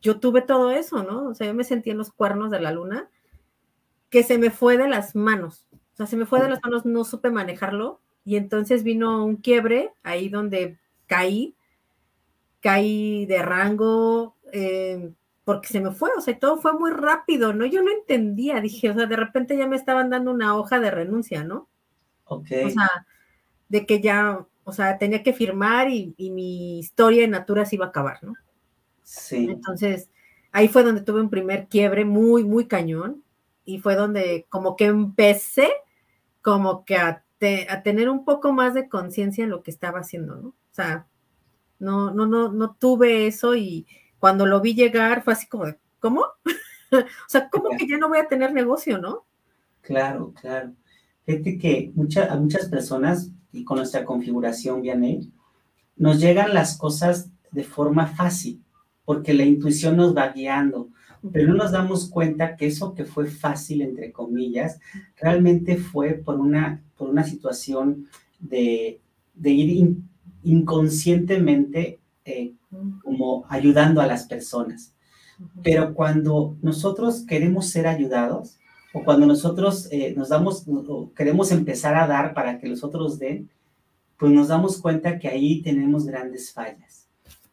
yo 0.02 0.20
tuve 0.20 0.42
todo 0.42 0.70
eso, 0.70 1.02
¿no? 1.02 1.28
O 1.28 1.34
sea, 1.34 1.46
yo 1.46 1.54
me 1.54 1.64
sentí 1.64 1.90
en 1.90 1.98
los 1.98 2.12
cuernos 2.12 2.50
de 2.50 2.60
la 2.60 2.70
luna, 2.70 3.08
que 4.10 4.22
se 4.22 4.38
me 4.38 4.50
fue 4.50 4.76
de 4.76 4.88
las 4.88 5.14
manos. 5.14 5.66
O 5.94 5.96
sea, 5.96 6.06
se 6.06 6.16
me 6.16 6.26
fue 6.26 6.40
de 6.42 6.50
las 6.50 6.60
manos, 6.62 6.84
no 6.84 7.04
supe 7.04 7.30
manejarlo 7.30 8.00
y 8.26 8.36
entonces 8.36 8.82
vino 8.82 9.24
un 9.24 9.36
quiebre 9.36 9.92
ahí 10.02 10.28
donde 10.28 10.78
caí, 11.06 11.54
caí 12.60 13.24
de 13.26 13.40
rango, 13.40 14.34
eh, 14.52 15.12
porque 15.46 15.68
se 15.68 15.80
me 15.80 15.92
fue, 15.92 16.10
o 16.18 16.20
sea, 16.20 16.36
todo 16.36 16.56
fue 16.56 16.72
muy 16.72 16.90
rápido, 16.90 17.52
¿no? 17.52 17.66
Yo 17.66 17.80
no 17.80 17.92
entendía, 17.92 18.60
dije, 18.60 18.90
o 18.90 18.94
sea, 18.94 19.06
de 19.06 19.14
repente 19.14 19.56
ya 19.56 19.68
me 19.68 19.76
estaban 19.76 20.10
dando 20.10 20.32
una 20.32 20.56
hoja 20.56 20.80
de 20.80 20.90
renuncia, 20.90 21.44
¿no? 21.44 21.68
Ok. 22.24 22.48
O 22.64 22.70
sea, 22.70 23.06
de 23.68 23.86
que 23.86 24.00
ya, 24.00 24.44
o 24.64 24.72
sea, 24.72 24.98
tenía 24.98 25.22
que 25.22 25.32
firmar 25.32 25.88
y, 25.88 26.16
y 26.16 26.32
mi 26.32 26.80
historia 26.80 27.20
de 27.20 27.28
Natura 27.28 27.64
se 27.64 27.76
iba 27.76 27.86
a 27.86 27.90
acabar, 27.90 28.24
¿no? 28.24 28.34
Sí. 29.04 29.46
Entonces, 29.48 30.10
ahí 30.50 30.66
fue 30.66 30.82
donde 30.82 31.02
tuve 31.02 31.20
un 31.20 31.30
primer 31.30 31.68
quiebre 31.68 32.04
muy, 32.04 32.42
muy 32.42 32.66
cañón 32.66 33.22
y 33.64 33.78
fue 33.78 33.94
donde 33.94 34.46
como 34.48 34.74
que 34.74 34.86
empecé 34.86 35.70
como 36.42 36.84
que 36.84 36.96
a, 36.96 37.22
tener 37.84 38.08
un 38.08 38.24
poco 38.24 38.52
más 38.52 38.74
de 38.74 38.88
conciencia 38.88 39.44
en 39.44 39.50
lo 39.50 39.62
que 39.62 39.70
estaba 39.70 40.00
haciendo, 40.00 40.34
¿no? 40.34 40.48
O 40.48 40.72
sea, 40.72 41.06
no, 41.78 42.10
no, 42.10 42.26
no, 42.26 42.50
no 42.50 42.74
tuve 42.74 43.28
eso 43.28 43.54
y 43.54 43.86
cuando 44.18 44.46
lo 44.46 44.60
vi 44.60 44.74
llegar 44.74 45.22
fue 45.22 45.32
así 45.32 45.46
como 45.48 45.66
de, 45.66 45.78
¿cómo? 46.00 46.24
o 46.92 47.28
sea, 47.28 47.48
¿cómo 47.50 47.70
que 47.76 47.86
ya 47.86 47.98
no 47.98 48.08
voy 48.08 48.18
a 48.18 48.28
tener 48.28 48.52
negocio, 48.52 48.98
no? 48.98 49.24
Claro, 49.82 50.32
claro. 50.40 50.72
Fíjate 51.24 51.58
que 51.58 51.92
a 52.28 52.36
muchas 52.36 52.68
personas, 52.68 53.30
y 53.52 53.64
con 53.64 53.78
nuestra 53.78 54.04
configuración 54.04 54.82
Vianney, 54.82 55.30
nos 55.96 56.20
llegan 56.20 56.54
las 56.54 56.76
cosas 56.76 57.30
de 57.50 57.64
forma 57.64 58.06
fácil, 58.06 58.62
porque 59.04 59.34
la 59.34 59.44
intuición 59.44 59.96
nos 59.96 60.16
va 60.16 60.28
guiando, 60.28 60.88
pero 61.32 61.48
no 61.48 61.54
nos 61.54 61.72
damos 61.72 62.08
cuenta 62.10 62.56
que 62.56 62.66
eso 62.66 62.94
que 62.94 63.04
fue 63.04 63.26
fácil, 63.26 63.82
entre 63.82 64.12
comillas, 64.12 64.78
realmente 65.16 65.76
fue 65.76 66.14
por 66.14 66.38
una, 66.38 66.82
por 66.96 67.08
una 67.08 67.24
situación 67.24 68.08
de, 68.38 69.00
ir 69.42 69.96
inconscientemente 70.44 71.98
eh, 72.26 72.52
como 73.02 73.46
ayudando 73.48 74.00
a 74.02 74.06
las 74.06 74.26
personas. 74.26 74.92
Pero 75.62 75.94
cuando 75.94 76.56
nosotros 76.62 77.24
queremos 77.26 77.68
ser 77.68 77.86
ayudados, 77.86 78.58
o 78.92 79.02
cuando 79.04 79.26
nosotros 79.26 79.88
eh, 79.90 80.14
nos 80.16 80.28
damos, 80.28 80.64
o 80.66 81.12
queremos 81.14 81.50
empezar 81.52 81.94
a 81.94 82.06
dar 82.06 82.34
para 82.34 82.58
que 82.58 82.68
los 82.68 82.84
otros 82.84 83.18
den, 83.18 83.48
pues 84.18 84.32
nos 84.32 84.48
damos 84.48 84.78
cuenta 84.78 85.18
que 85.18 85.28
ahí 85.28 85.62
tenemos 85.62 86.06
grandes 86.06 86.52
fallas. 86.52 87.06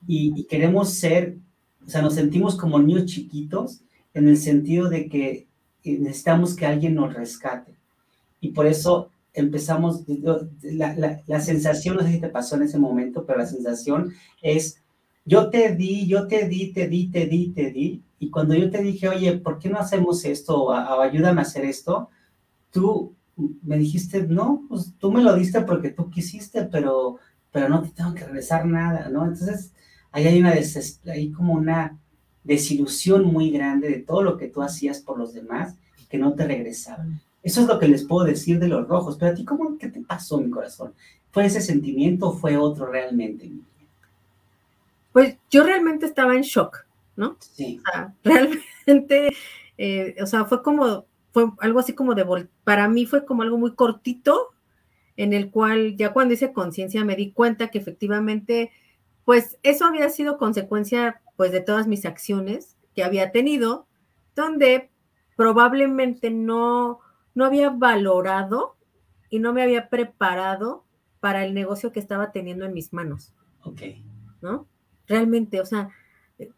y 0.06 0.44
queremos 0.44 0.90
ser 0.90 1.38
o 1.86 1.90
sea, 1.90 2.02
nos 2.02 2.16
sentimos 2.16 2.56
como 2.56 2.80
niños 2.80 3.06
chiquitos 3.06 3.82
en 4.14 4.28
el 4.28 4.38
sentido 4.38 4.90
de 4.90 5.10
que 5.10 5.48
eh, 5.84 5.98
necesitamos 6.00 6.56
que 6.56 6.66
alguien 6.66 6.96
nos 6.96 7.14
rescate. 7.14 7.74
Y 8.40 8.50
por 8.50 8.68
eso 8.68 9.10
empezamos, 9.34 10.04
la, 10.62 11.22
la, 11.26 11.42
sensación, 11.42 11.98
no 11.98 12.04
sé 12.04 12.12
si 12.14 12.22
te 12.22 12.30
pasó 12.30 12.56
en 12.56 12.64
ese 12.64 12.78
momento, 12.78 13.26
pero 13.26 13.40
la 13.40 13.46
sensación 13.46 14.14
es, 14.42 14.82
yo 15.26 15.50
te 15.50 15.76
di, 15.76 16.08
yo 16.08 16.28
te 16.28 16.48
di, 16.48 16.72
te 16.72 16.88
di, 16.88 17.10
te 17.10 17.26
di, 17.26 17.50
te 17.50 17.72
di, 17.72 18.04
y 18.20 18.30
cuando 18.30 18.54
yo 18.54 18.70
te 18.70 18.82
dije, 18.82 19.10
oye, 19.10 19.38
¿por 19.38 19.58
qué 19.60 19.70
no 19.70 19.80
hacemos 19.80 20.24
esto? 20.26 20.66
O, 20.66 20.72
ayúdame 20.72 21.42
a 21.42 21.44
hacer 21.44 21.66
esto, 21.66 22.10
tú 22.72 23.16
me 23.64 23.78
dijiste, 23.78 24.24
no, 24.28 24.64
pues 24.70 24.94
tú 25.00 25.12
me 25.12 25.24
lo 25.24 25.36
diste 25.36 25.62
porque 25.62 25.90
tú 25.90 26.10
quisiste, 26.10 26.64
pero, 26.66 27.18
pero 27.52 27.70
no 27.70 27.82
te 27.82 27.90
tengo 27.90 28.14
que 28.14 28.26
regresar 28.26 28.66
nada, 28.66 29.10
¿no? 29.10 29.24
Entonces, 29.24 29.74
ahí 30.12 30.28
hay 30.28 30.40
una 30.40 30.54
ahí 31.08 31.32
como 31.32 31.54
una 31.54 32.00
desilusión 32.44 33.26
muy 33.26 33.50
grande 33.50 33.90
de 33.90 34.00
todo 34.00 34.22
lo 34.22 34.38
que 34.38 34.48
tú 34.48 34.62
hacías 34.62 35.00
por 35.00 35.18
los 35.18 35.34
demás 35.34 35.76
que 36.10 36.20
no 36.20 36.34
te 36.34 36.46
regresaban. 36.46 37.22
Eso 37.44 37.62
es 37.62 37.68
lo 37.68 37.78
que 37.78 37.88
les 37.88 38.06
puedo 38.06 38.26
decir 38.26 38.60
de 38.60 38.68
los 38.68 38.88
rojos, 38.88 39.18
pero 39.18 39.32
a 39.32 39.36
ti, 39.36 39.44
¿cómo, 39.46 39.78
qué 39.78 39.90
te 39.90 40.02
pasó, 40.02 40.40
mi 40.40 40.50
corazón? 40.50 40.94
¿Fue 41.32 41.46
ese 41.46 41.62
sentimiento 41.62 42.30
o 42.30 42.34
fue 42.34 42.58
otro 42.58 42.86
realmente? 42.86 43.52
Pues 45.12 45.38
yo 45.52 45.64
realmente 45.64 46.06
estaba 46.06 46.36
en 46.36 46.42
shock, 46.42 46.86
¿no? 47.16 47.38
Sí. 47.40 47.80
O 47.80 47.92
sea, 47.92 48.14
realmente, 48.24 49.36
eh, 49.78 50.16
o 50.22 50.26
sea, 50.26 50.46
fue 50.46 50.64
como, 50.64 51.06
fue 51.32 51.52
algo 51.60 51.80
así 51.80 51.94
como 51.94 52.16
de, 52.16 52.48
para 52.64 52.88
mí 52.88 53.06
fue 53.06 53.26
como 53.26 53.44
algo 53.44 53.58
muy 53.58 53.76
cortito, 53.76 54.50
en 55.18 55.34
el 55.34 55.52
cual 55.52 55.96
ya 55.98 56.14
cuando 56.14 56.34
hice 56.34 56.54
conciencia 56.54 57.04
me 57.06 57.16
di 57.16 57.32
cuenta 57.32 57.70
que 57.70 57.78
efectivamente 57.78 58.72
pues 59.26 59.58
eso 59.64 59.86
había 59.86 60.10
sido 60.10 60.38
consecuencia 60.38 61.22
pues 61.36 61.52
de 61.52 61.62
todas 61.62 61.88
mis 61.88 62.06
acciones 62.06 62.76
que 62.96 63.04
había 63.04 63.32
tenido, 63.32 63.88
donde 64.36 64.90
probablemente 65.36 66.30
no, 66.30 67.00
no 67.36 67.46
había 67.46 67.70
valorado 67.70 68.76
y 69.30 69.40
no 69.40 69.54
me 69.54 69.64
había 69.64 69.90
preparado 69.90 70.84
para 71.20 71.46
el 71.46 71.54
negocio 71.54 71.92
que 71.92 72.00
estaba 72.00 72.32
teniendo 72.32 72.66
en 72.66 72.74
mis 72.74 72.94
manos. 72.94 73.34
Ok. 73.64 73.82
¿No? 74.42 74.68
Realmente, 75.08 75.62
o 75.62 75.66
sea, 75.66 75.90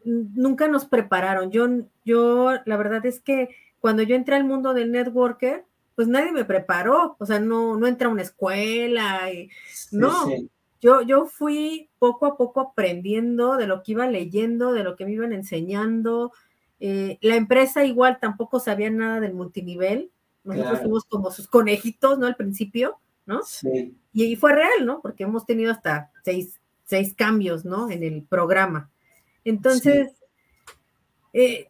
nunca 0.04 0.68
nos 0.68 0.86
prepararon. 0.86 1.52
Yo, 1.52 1.68
yo, 2.04 2.52
la 2.66 2.78
verdad 2.78 3.06
es 3.06 3.20
que 3.20 3.50
cuando 3.80 4.04
yo 4.04 4.16
entré 4.16 4.36
al 4.36 4.44
mundo 4.44 4.74
del 4.74 4.92
networker, 4.92 5.66
pues 5.96 6.08
nadie 6.08 6.32
me 6.32 6.46
preparó, 6.46 7.16
o 7.20 7.26
sea, 7.26 7.40
no, 7.40 7.78
no 7.78 7.88
entré 7.88 8.08
a 8.08 8.12
una 8.12 8.22
escuela, 8.22 9.32
y, 9.32 9.50
no, 9.92 10.12
Yo, 10.82 11.02
yo 11.02 11.26
fui 11.26 11.90
poco 12.00 12.26
a 12.26 12.38
poco 12.38 12.60
aprendiendo 12.60 13.56
de 13.56 13.68
lo 13.68 13.82
que 13.82 13.94
iba 13.94 14.08
leyendo, 14.08 14.74
de 14.74 14.84
lo 14.84 14.96
que 14.96 15.06
me 15.06 15.14
iban 15.14 15.32
enseñando. 15.32 16.34
Eh, 16.80 17.18
la 17.22 17.38
empresa 17.38 17.86
igual 17.86 18.20
tampoco 18.20 18.60
sabía 18.60 18.90
nada 18.90 19.20
del 19.20 19.34
multinivel, 19.34 20.12
nosotros 20.46 20.80
fuimos 20.80 21.06
como 21.06 21.32
sus 21.32 21.48
conejitos, 21.48 22.20
¿no? 22.20 22.28
Al 22.28 22.36
principio, 22.36 23.00
¿no? 23.26 23.42
Sí. 23.44 23.96
Y, 24.14 24.36
fue 24.36 24.54
real, 24.54 24.86
¿no? 24.86 25.02
Porque 25.02 25.24
hemos 25.24 25.46
tenido 25.46 25.72
hasta 25.72 26.12
seis, 26.24 26.60
seis 26.86 27.14
cambios, 27.16 27.66
¿no? 27.66 27.90
En 27.90 28.04
el 28.04 28.24
programa. 28.24 28.90
Entonces, 29.44 30.14
eh, 31.34 31.70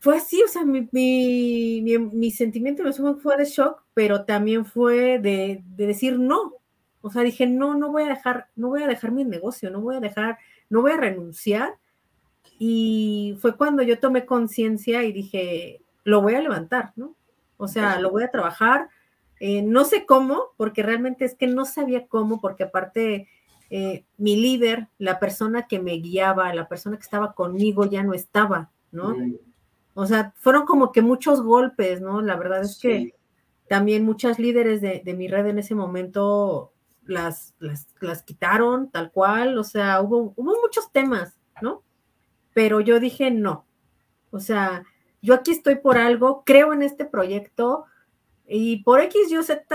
fue 0.00 0.16
así, 0.16 0.42
o 0.42 0.48
sea, 0.48 0.64
mi, 0.64 0.88
mi, 0.92 1.98
mi, 1.98 2.30
sentimiento 2.30 2.82
fue 3.22 3.36
de 3.36 3.44
shock, 3.44 3.82
pero 3.94 4.24
también 4.24 4.64
fue 4.64 5.18
de, 5.18 5.62
de, 5.64 5.86
decir 5.86 6.18
no. 6.18 6.54
O 7.00 7.10
sea, 7.10 7.22
dije, 7.22 7.46
no, 7.46 7.74
no 7.74 7.92
voy 7.92 8.04
a 8.04 8.08
dejar, 8.08 8.48
no 8.56 8.68
voy 8.68 8.82
a 8.82 8.88
dejar 8.88 9.12
mi 9.12 9.24
negocio, 9.24 9.70
no 9.70 9.80
voy 9.80 9.96
a 9.96 10.00
dejar, 10.00 10.38
no 10.68 10.82
voy 10.82 10.92
a 10.92 10.96
renunciar. 10.96 11.74
Y 12.58 13.36
fue 13.40 13.56
cuando 13.56 13.82
yo 13.82 13.98
tomé 13.98 14.26
conciencia 14.26 15.04
y 15.04 15.12
dije, 15.12 15.82
lo 16.04 16.22
voy 16.22 16.34
a 16.34 16.40
levantar, 16.40 16.92
¿no? 16.96 17.14
O 17.56 17.68
sea, 17.68 18.00
lo 18.00 18.10
voy 18.10 18.22
a 18.22 18.30
trabajar. 18.30 18.88
Eh, 19.40 19.62
no 19.62 19.84
sé 19.84 20.06
cómo, 20.06 20.52
porque 20.56 20.82
realmente 20.82 21.24
es 21.24 21.34
que 21.34 21.46
no 21.46 21.64
sabía 21.64 22.06
cómo, 22.06 22.40
porque 22.40 22.64
aparte 22.64 23.28
eh, 23.68 24.04
mi 24.16 24.36
líder, 24.36 24.88
la 24.98 25.18
persona 25.18 25.66
que 25.66 25.80
me 25.80 25.94
guiaba, 25.94 26.54
la 26.54 26.68
persona 26.68 26.96
que 26.96 27.02
estaba 27.02 27.34
conmigo 27.34 27.84
ya 27.84 28.02
no 28.02 28.14
estaba, 28.14 28.70
¿no? 28.92 29.16
Mm. 29.16 29.36
O 29.94 30.06
sea, 30.06 30.32
fueron 30.36 30.66
como 30.66 30.92
que 30.92 31.02
muchos 31.02 31.42
golpes, 31.42 32.00
¿no? 32.00 32.20
La 32.20 32.36
verdad 32.36 32.62
es 32.62 32.78
que 32.78 33.14
también 33.68 34.04
muchas 34.04 34.38
líderes 34.38 34.80
de, 34.80 35.02
mi 35.16 35.26
red 35.26 35.46
en 35.46 35.58
ese 35.58 35.74
momento 35.74 36.72
las, 37.04 37.54
las, 37.58 37.88
las, 38.00 38.22
quitaron 38.22 38.90
tal 38.90 39.10
cual, 39.10 39.58
o 39.58 39.64
sea, 39.64 40.00
hubo, 40.00 40.32
hubo 40.36 40.60
muchos 40.60 40.92
temas, 40.92 41.36
¿no? 41.60 41.82
Pero 42.54 42.80
yo 42.80 43.00
dije 43.00 43.30
no, 43.30 43.66
o 44.30 44.38
sea, 44.38 44.84
yo 45.26 45.34
aquí 45.34 45.50
estoy 45.50 45.74
por 45.74 45.98
algo, 45.98 46.44
creo 46.46 46.72
en 46.72 46.82
este 46.82 47.04
proyecto 47.04 47.84
y 48.46 48.84
por 48.84 49.00
X, 49.00 49.28
yo 49.28 49.42
Z, 49.42 49.66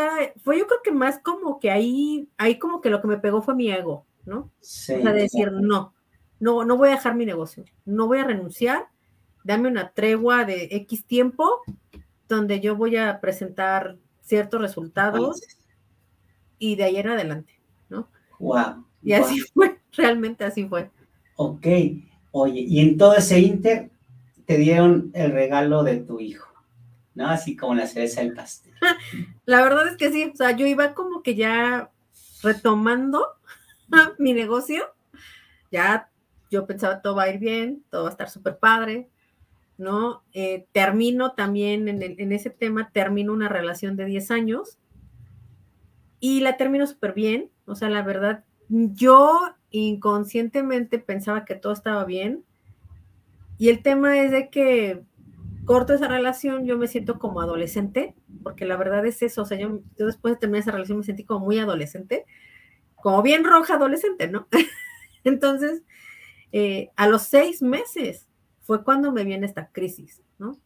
fue 0.41 0.57
yo 0.57 0.65
creo 0.65 0.79
que 0.81 0.93
más 0.93 1.19
como 1.19 1.59
que 1.59 1.69
ahí, 1.69 2.29
ahí 2.37 2.57
como 2.57 2.79
que 2.79 2.89
lo 2.89 3.01
que 3.01 3.09
me 3.09 3.17
pegó 3.17 3.41
fue 3.41 3.53
mi 3.53 3.69
ego, 3.69 4.05
¿no? 4.25 4.49
Sí, 4.61 4.93
o 4.93 5.01
sea, 5.01 5.11
de 5.11 5.23
decir, 5.23 5.51
no, 5.51 5.93
no, 6.39 6.63
no 6.63 6.77
voy 6.77 6.87
a 6.87 6.93
dejar 6.93 7.15
mi 7.15 7.25
negocio, 7.25 7.65
no 7.83 8.07
voy 8.07 8.19
a 8.19 8.23
renunciar, 8.23 8.87
dame 9.43 9.67
una 9.67 9.91
tregua 9.91 10.45
de 10.45 10.69
X 10.71 11.05
tiempo 11.05 11.61
donde 12.29 12.61
yo 12.61 12.77
voy 12.77 12.95
a 12.95 13.19
presentar 13.19 13.97
ciertos 14.21 14.61
resultados 14.61 15.41
y 16.59 16.77
de 16.77 16.85
ahí 16.85 16.95
en 16.95 17.09
adelante, 17.09 17.59
¿no? 17.89 18.07
Wow. 18.39 18.85
Y 19.03 19.11
así 19.11 19.41
fue, 19.53 19.79
realmente 19.97 20.45
así 20.45 20.65
fue. 20.65 20.89
Ok, 21.35 21.67
oye, 22.31 22.61
y 22.61 22.79
en 22.79 22.97
todo 22.97 23.15
ese 23.15 23.37
inter, 23.41 23.90
te 24.51 24.57
dieron 24.57 25.11
el 25.13 25.31
regalo 25.31 25.81
de 25.81 26.01
tu 26.01 26.19
hijo, 26.19 26.51
¿no? 27.15 27.29
Así 27.29 27.55
como 27.55 27.73
la 27.73 27.87
cereza 27.87 28.19
del 28.19 28.33
pastel. 28.33 28.73
La 29.45 29.63
verdad 29.63 29.87
es 29.87 29.95
que 29.95 30.11
sí, 30.11 30.29
o 30.33 30.35
sea, 30.35 30.51
yo 30.51 30.65
iba 30.65 30.93
como 30.93 31.23
que 31.23 31.35
ya 31.35 31.89
retomando 32.43 33.25
mi 34.19 34.33
negocio, 34.33 34.83
ya 35.71 36.09
yo 36.49 36.67
pensaba 36.67 37.01
todo 37.01 37.15
va 37.15 37.23
a 37.23 37.29
ir 37.29 37.39
bien, 37.39 37.81
todo 37.89 38.03
va 38.03 38.09
a 38.09 38.11
estar 38.11 38.29
súper 38.29 38.57
padre, 38.57 39.07
¿no? 39.77 40.21
Eh, 40.33 40.65
termino 40.73 41.31
también 41.31 41.87
en, 41.87 42.01
en, 42.03 42.33
ese 42.33 42.49
tema, 42.49 42.89
termino 42.91 43.31
una 43.31 43.47
relación 43.47 43.95
de 43.95 44.03
10 44.03 44.31
años 44.31 44.79
y 46.19 46.41
la 46.41 46.57
termino 46.57 46.85
súper 46.87 47.13
bien, 47.13 47.49
o 47.65 47.75
sea, 47.75 47.87
la 47.87 48.01
verdad, 48.01 48.43
yo 48.67 49.39
inconscientemente 49.69 50.99
pensaba 50.99 51.45
que 51.45 51.55
todo 51.55 51.71
estaba 51.71 52.03
bien, 52.03 52.43
y 53.61 53.69
el 53.69 53.83
tema 53.83 54.19
es 54.19 54.31
de 54.31 54.49
que 54.49 55.03
corto 55.65 55.93
esa 55.93 56.07
relación, 56.07 56.65
yo 56.65 56.79
me 56.79 56.87
siento 56.87 57.19
como 57.19 57.41
adolescente, 57.41 58.15
porque 58.41 58.65
la 58.65 58.75
verdad 58.75 59.05
es 59.05 59.21
eso, 59.21 59.43
o 59.43 59.45
sea, 59.45 59.59
yo, 59.59 59.81
después 59.97 60.33
de 60.33 60.39
terminar 60.39 60.61
esa 60.61 60.71
relación 60.71 60.97
me 60.97 61.03
sentí 61.03 61.25
como 61.25 61.45
muy 61.45 61.59
adolescente, 61.59 62.25
como 62.95 63.21
bien 63.21 63.43
roja 63.43 63.75
adolescente, 63.75 64.27
¿no? 64.27 64.47
Entonces, 65.23 65.83
eh, 66.51 66.89
a 66.95 67.07
los 67.07 67.21
seis 67.21 67.61
meses 67.61 68.27
fue 68.61 68.83
cuando 68.83 69.11
me 69.11 69.25
viene 69.25 69.45
esta 69.45 69.67
crisis, 69.67 70.23
¿no? 70.39 70.57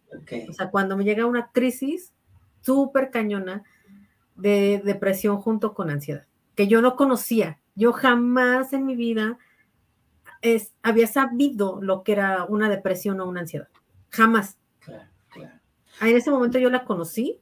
O 0.47 0.53
sea, 0.53 0.71
cuando 0.71 0.95
me 0.95 1.03
llega 1.03 1.25
una 1.25 1.51
crisis 1.51 2.13
súper 2.62 3.12
cañona 3.12 3.65
de 4.38 4.81
depresión 4.86 5.36
junto 5.41 5.73
con 5.73 5.89
ansiedad, 5.89 6.27
que 6.55 6.69
yo 6.69 6.81
no 6.81 6.95
conocía. 6.95 7.60
Yo 7.75 7.91
jamás 7.91 8.71
en 8.71 8.86
mi 8.86 8.95
vida 8.95 9.38
había 10.81 11.08
sabido 11.08 11.79
lo 11.81 12.03
que 12.03 12.13
era 12.13 12.45
una 12.45 12.69
depresión 12.69 13.19
o 13.19 13.27
una 13.27 13.41
ansiedad. 13.41 13.67
Jamás. 14.10 14.58
Claro, 14.79 15.10
claro. 15.29 15.60
En 16.01 16.15
ese 16.15 16.31
momento 16.31 16.60
yo 16.60 16.69
la 16.69 16.86
conocí 16.86 17.39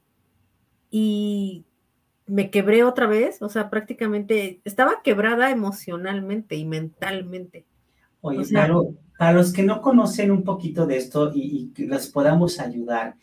y 0.90 1.64
me 2.26 2.50
quebré 2.50 2.84
otra 2.84 3.06
vez, 3.06 3.42
o 3.42 3.48
sea, 3.48 3.68
prácticamente 3.68 4.60
estaba 4.64 5.02
quebrada 5.02 5.50
emocionalmente 5.50 6.56
y 6.56 6.64
mentalmente. 6.64 7.66
Oye, 8.20 8.44
claro, 8.44 8.94
para 9.18 9.34
los 9.34 9.52
que 9.52 9.62
no 9.62 9.82
conocen 9.82 10.30
un 10.30 10.44
poquito 10.44 10.86
de 10.86 10.96
esto 10.96 11.30
y, 11.34 11.40
y 11.42 11.66
que 11.74 11.86
los 11.86 12.08
podamos 12.08 12.58
ayudar, 12.58 13.16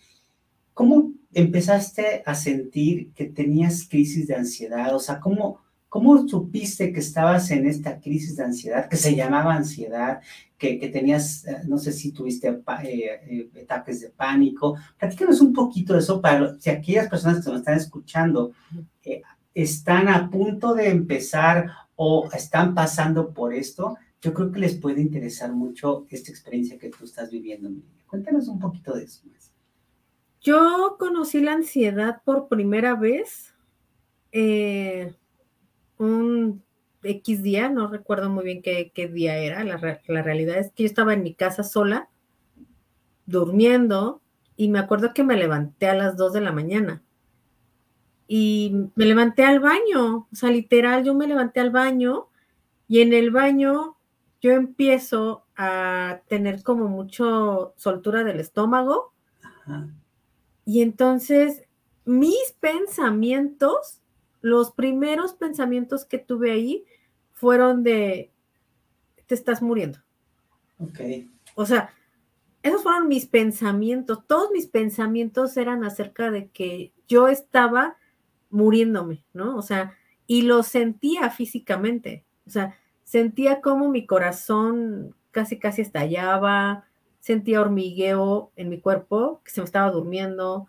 ¿cómo 0.74 1.12
empezaste 1.34 2.22
a 2.26 2.36
sentir 2.36 3.12
que 3.14 3.26
tenías 3.26 3.88
crisis 3.90 4.28
de 4.28 4.36
ansiedad? 4.36 4.94
O 4.96 5.00
sea, 5.00 5.20
¿cómo, 5.20 5.60
¿Cómo 5.92 6.26
supiste 6.26 6.94
que 6.94 7.02
estabas 7.02 7.52
en 7.52 7.68
esta 7.68 8.00
crisis 8.00 8.38
de 8.38 8.46
ansiedad, 8.46 8.88
que 8.88 8.96
se 8.96 9.14
llamaba 9.14 9.54
ansiedad, 9.54 10.22
que, 10.58 10.78
tenías, 10.88 11.46
eh, 11.46 11.64
no 11.68 11.78
sé 11.78 11.92
si 11.92 12.14
tuviste 12.14 12.48
eh, 12.48 12.62
eh, 13.54 13.62
ataques 13.64 14.00
de 14.00 14.10
pánico? 14.10 14.78
Platícanos 14.98 15.42
un 15.42 15.52
poquito 15.52 15.92
de 15.92 16.00
eso 16.00 16.22
para 16.22 16.58
si 16.62 16.70
aquellas 16.70 17.10
personas 17.10 17.44
que 17.44 17.52
nos 17.52 17.60
están 17.60 17.76
escuchando 17.76 18.54
están 19.54 20.08
a 20.08 20.30
punto 20.30 20.74
de 20.74 20.88
empezar 20.88 21.70
o 21.98 22.30
están 22.32 22.74
pasando 22.74 23.34
por 23.34 23.54
esto, 23.54 23.98
yo 24.22 24.34
creo 24.34 24.50
que 24.50 24.62
les 24.62 24.76
puede 24.76 25.02
interesar 25.02 25.52
mucho 25.52 26.06
esta 26.10 26.32
experiencia 26.32 26.80
que 26.80 26.88
tú 26.88 27.04
estás 27.04 27.30
viviendo. 27.30 27.70
Cuéntanos 28.08 28.48
un 28.48 28.60
poquito 28.60 28.94
de 28.94 29.04
eso. 29.04 29.24
Yo 30.40 30.96
conocí 30.98 31.42
la 31.42 31.52
ansiedad 31.52 32.22
por 32.24 32.48
primera 32.48 32.96
vez. 32.96 33.54
Eh, 34.32 35.14
un 36.02 36.64
X 37.04 37.44
día, 37.44 37.70
no 37.70 37.88
recuerdo 37.88 38.30
muy 38.30 38.44
bien 38.44 38.62
qué, 38.62 39.12
día 39.14 39.38
era, 39.38 39.64
la, 39.64 39.78
realidad 39.78 40.58
es 40.58 40.72
que 40.72 40.84
yo 40.84 40.88
estaba 40.88 41.14
en 41.14 41.24
mi 41.24 41.34
casa 41.34 41.64
sola, 41.64 42.10
durmiendo, 43.26 44.22
y 44.58 44.70
me 44.70 44.80
acuerdo 44.80 45.14
que 45.14 45.24
me 45.24 45.38
levanté 45.38 45.88
a 45.88 45.96
las 45.96 46.18
2 46.18 46.34
de 46.34 46.42
la 46.42 46.52
mañana. 46.52 47.02
Y 48.28 48.90
me 48.96 49.06
levanté 49.06 49.44
al 49.44 49.60
baño, 49.60 50.28
o 50.32 50.36
sea, 50.36 50.50
literal, 50.50 51.04
yo 51.04 51.14
me 51.16 51.28
levanté 51.28 51.60
al 51.60 51.72
baño 51.72 52.28
y 52.88 53.02
en 53.02 53.14
el 53.14 53.32
baño 53.32 53.98
yo 54.42 54.52
empiezo 54.52 55.46
a 55.56 56.22
tener 56.28 56.64
como 56.64 56.88
mucho 56.88 57.74
soltura 57.76 58.24
del 58.24 58.40
estómago. 58.40 59.14
Y 60.66 60.82
entonces 60.82 61.64
mis 62.06 62.56
pensamientos 62.60 64.01
los 64.42 64.72
primeros 64.72 65.34
pensamientos 65.34 66.06
que 66.06 66.18
tuve 66.18 66.52
ahí 66.52 66.86
fueron 67.32 67.84
de, 67.84 68.32
te 69.28 69.36
estás 69.36 69.62
muriendo. 69.62 70.00
Ok. 70.80 71.00
O 71.56 71.66
sea, 71.66 71.94
esos 72.64 72.84
fueron 72.84 73.08
mis 73.08 73.26
pensamientos. 73.26 74.26
Todos 74.28 74.52
mis 74.52 74.68
pensamientos 74.68 75.58
eran 75.58 75.84
acerca 75.84 76.32
de 76.32 76.50
que 76.50 76.92
yo 77.08 77.28
estaba 77.28 77.98
muriéndome, 78.50 79.24
¿no? 79.34 79.58
O 79.58 79.62
sea, 79.62 79.96
y 80.28 80.44
lo 80.44 80.64
sentía 80.64 81.30
físicamente. 81.30 82.26
O 82.46 82.50
sea, 82.50 82.78
sentía 83.04 83.62
como 83.62 83.90
mi 83.90 84.06
corazón 84.06 85.16
casi, 85.32 85.58
casi 85.58 85.82
estallaba, 85.82 86.86
sentía 87.20 87.62
hormigueo 87.62 88.52
en 88.56 88.70
mi 88.70 88.80
cuerpo, 88.80 89.42
que 89.44 89.52
se 89.52 89.62
me 89.62 89.66
estaba 89.66 89.92
durmiendo, 89.92 90.68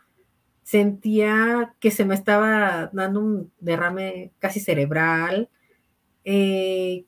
sentía 0.62 1.74
que 1.80 1.90
se 1.90 2.04
me 2.04 2.14
estaba 2.14 2.90
dando 2.92 3.20
un 3.20 3.52
derrame 3.60 4.32
casi 4.38 4.60
cerebral. 4.60 5.50
Eh, 6.24 7.04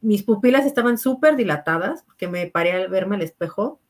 mis 0.00 0.22
pupilas 0.22 0.66
estaban 0.66 0.98
súper 0.98 1.36
dilatadas 1.36 2.02
porque 2.02 2.28
me 2.28 2.46
paré 2.46 2.72
al 2.72 2.88
verme 2.88 3.16
al 3.16 3.22
espejo. 3.22 3.80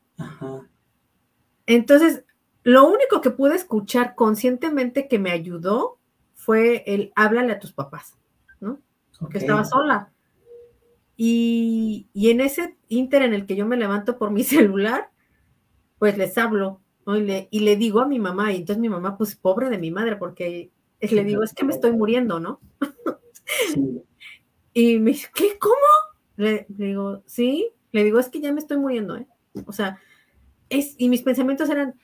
Entonces, 1.65 2.23
lo 2.63 2.87
único 2.87 3.21
que 3.21 3.31
pude 3.31 3.55
escuchar 3.55 4.15
conscientemente 4.15 5.07
que 5.07 5.19
me 5.19 5.31
ayudó 5.31 5.97
fue 6.33 6.83
el 6.85 7.11
háblale 7.15 7.53
a 7.53 7.59
tus 7.59 7.73
papás, 7.73 8.17
¿no? 8.59 8.79
Porque 9.19 9.39
estaba 9.39 9.63
sola. 9.65 10.11
Y, 11.17 12.09
y 12.13 12.29
en 12.29 12.41
ese 12.41 12.75
inter 12.89 13.23
en 13.23 13.33
el 13.33 13.45
que 13.45 13.55
yo 13.55 13.65
me 13.65 13.77
levanto 13.77 14.17
por 14.17 14.31
mi 14.31 14.43
celular, 14.43 15.09
pues 15.97 16.17
les 16.17 16.37
hablo 16.37 16.81
Y 17.07 17.21
le, 17.21 17.47
y 17.51 17.59
le 17.59 17.75
digo 17.75 17.99
a 17.99 18.07
mi 18.07 18.19
mamá, 18.19 18.51
y 18.51 18.57
entonces 18.57 18.81
mi 18.81 18.89
mamá, 18.89 19.17
pues 19.17 19.35
pobre 19.35 19.69
de 19.69 19.77
mi 19.77 19.91
madre, 19.91 20.15
porque 20.15 20.71
le 20.99 21.23
digo, 21.23 21.43
es 21.43 21.53
que 21.53 21.63
me 21.63 21.73
estoy 21.73 21.91
muriendo, 21.91 22.39
¿no? 22.39 22.59
Y 24.77 24.99
me 24.99 25.11
dice, 25.11 25.29
¿qué? 25.33 25.57
¿Cómo? 25.57 25.75
Le, 26.35 26.65
digo, 26.67 27.23
sí, 27.25 27.69
le 27.93 28.03
digo, 28.03 28.19
es 28.19 28.27
que 28.27 28.41
ya 28.41 28.51
me 28.51 28.59
estoy 28.59 28.77
muriendo, 28.77 29.15
¿eh? 29.15 29.25
O 29.67 29.71
sea, 29.71 30.01
es, 30.67 30.95
y 30.97 31.07
mis 31.07 31.21
pensamientos 31.21 31.69
eran, 31.69 31.95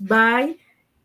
bye. 0.00 0.58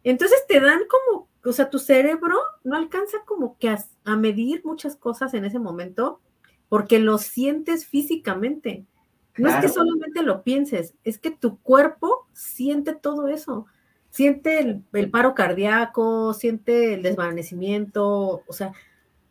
Entonces 0.04 0.44
te 0.48 0.60
dan 0.60 0.82
como, 0.90 1.30
o 1.46 1.54
sea, 1.54 1.70
tu 1.70 1.78
cerebro 1.78 2.38
no 2.64 2.76
alcanza 2.76 3.20
como 3.26 3.56
que 3.60 3.70
a, 3.70 4.16
medir 4.16 4.66
muchas 4.66 4.96
cosas 4.96 5.36
en 5.36 5.46
ese 5.46 5.60
momento 5.60 6.22
porque 6.70 6.98
lo 6.98 7.20
sientes 7.20 7.86
físicamente. 7.86 8.88
No 9.38 9.50
es 9.50 9.56
que 9.56 9.70
solamente 9.70 10.24
lo 10.24 10.44
pienses, 10.44 10.94
es 11.04 11.18
que 11.18 11.32
tu 11.32 11.60
cuerpo 11.60 12.28
siente 12.34 12.94
todo 12.94 13.28
eso. 13.28 13.66
Siente 14.10 14.60
el, 14.60 14.84
el, 14.92 15.10
paro 15.10 15.34
cardíaco, 15.36 16.34
siente 16.34 16.96
el 16.96 17.04
desvanecimiento, 17.04 18.44
o 18.46 18.54
sea, 18.54 18.74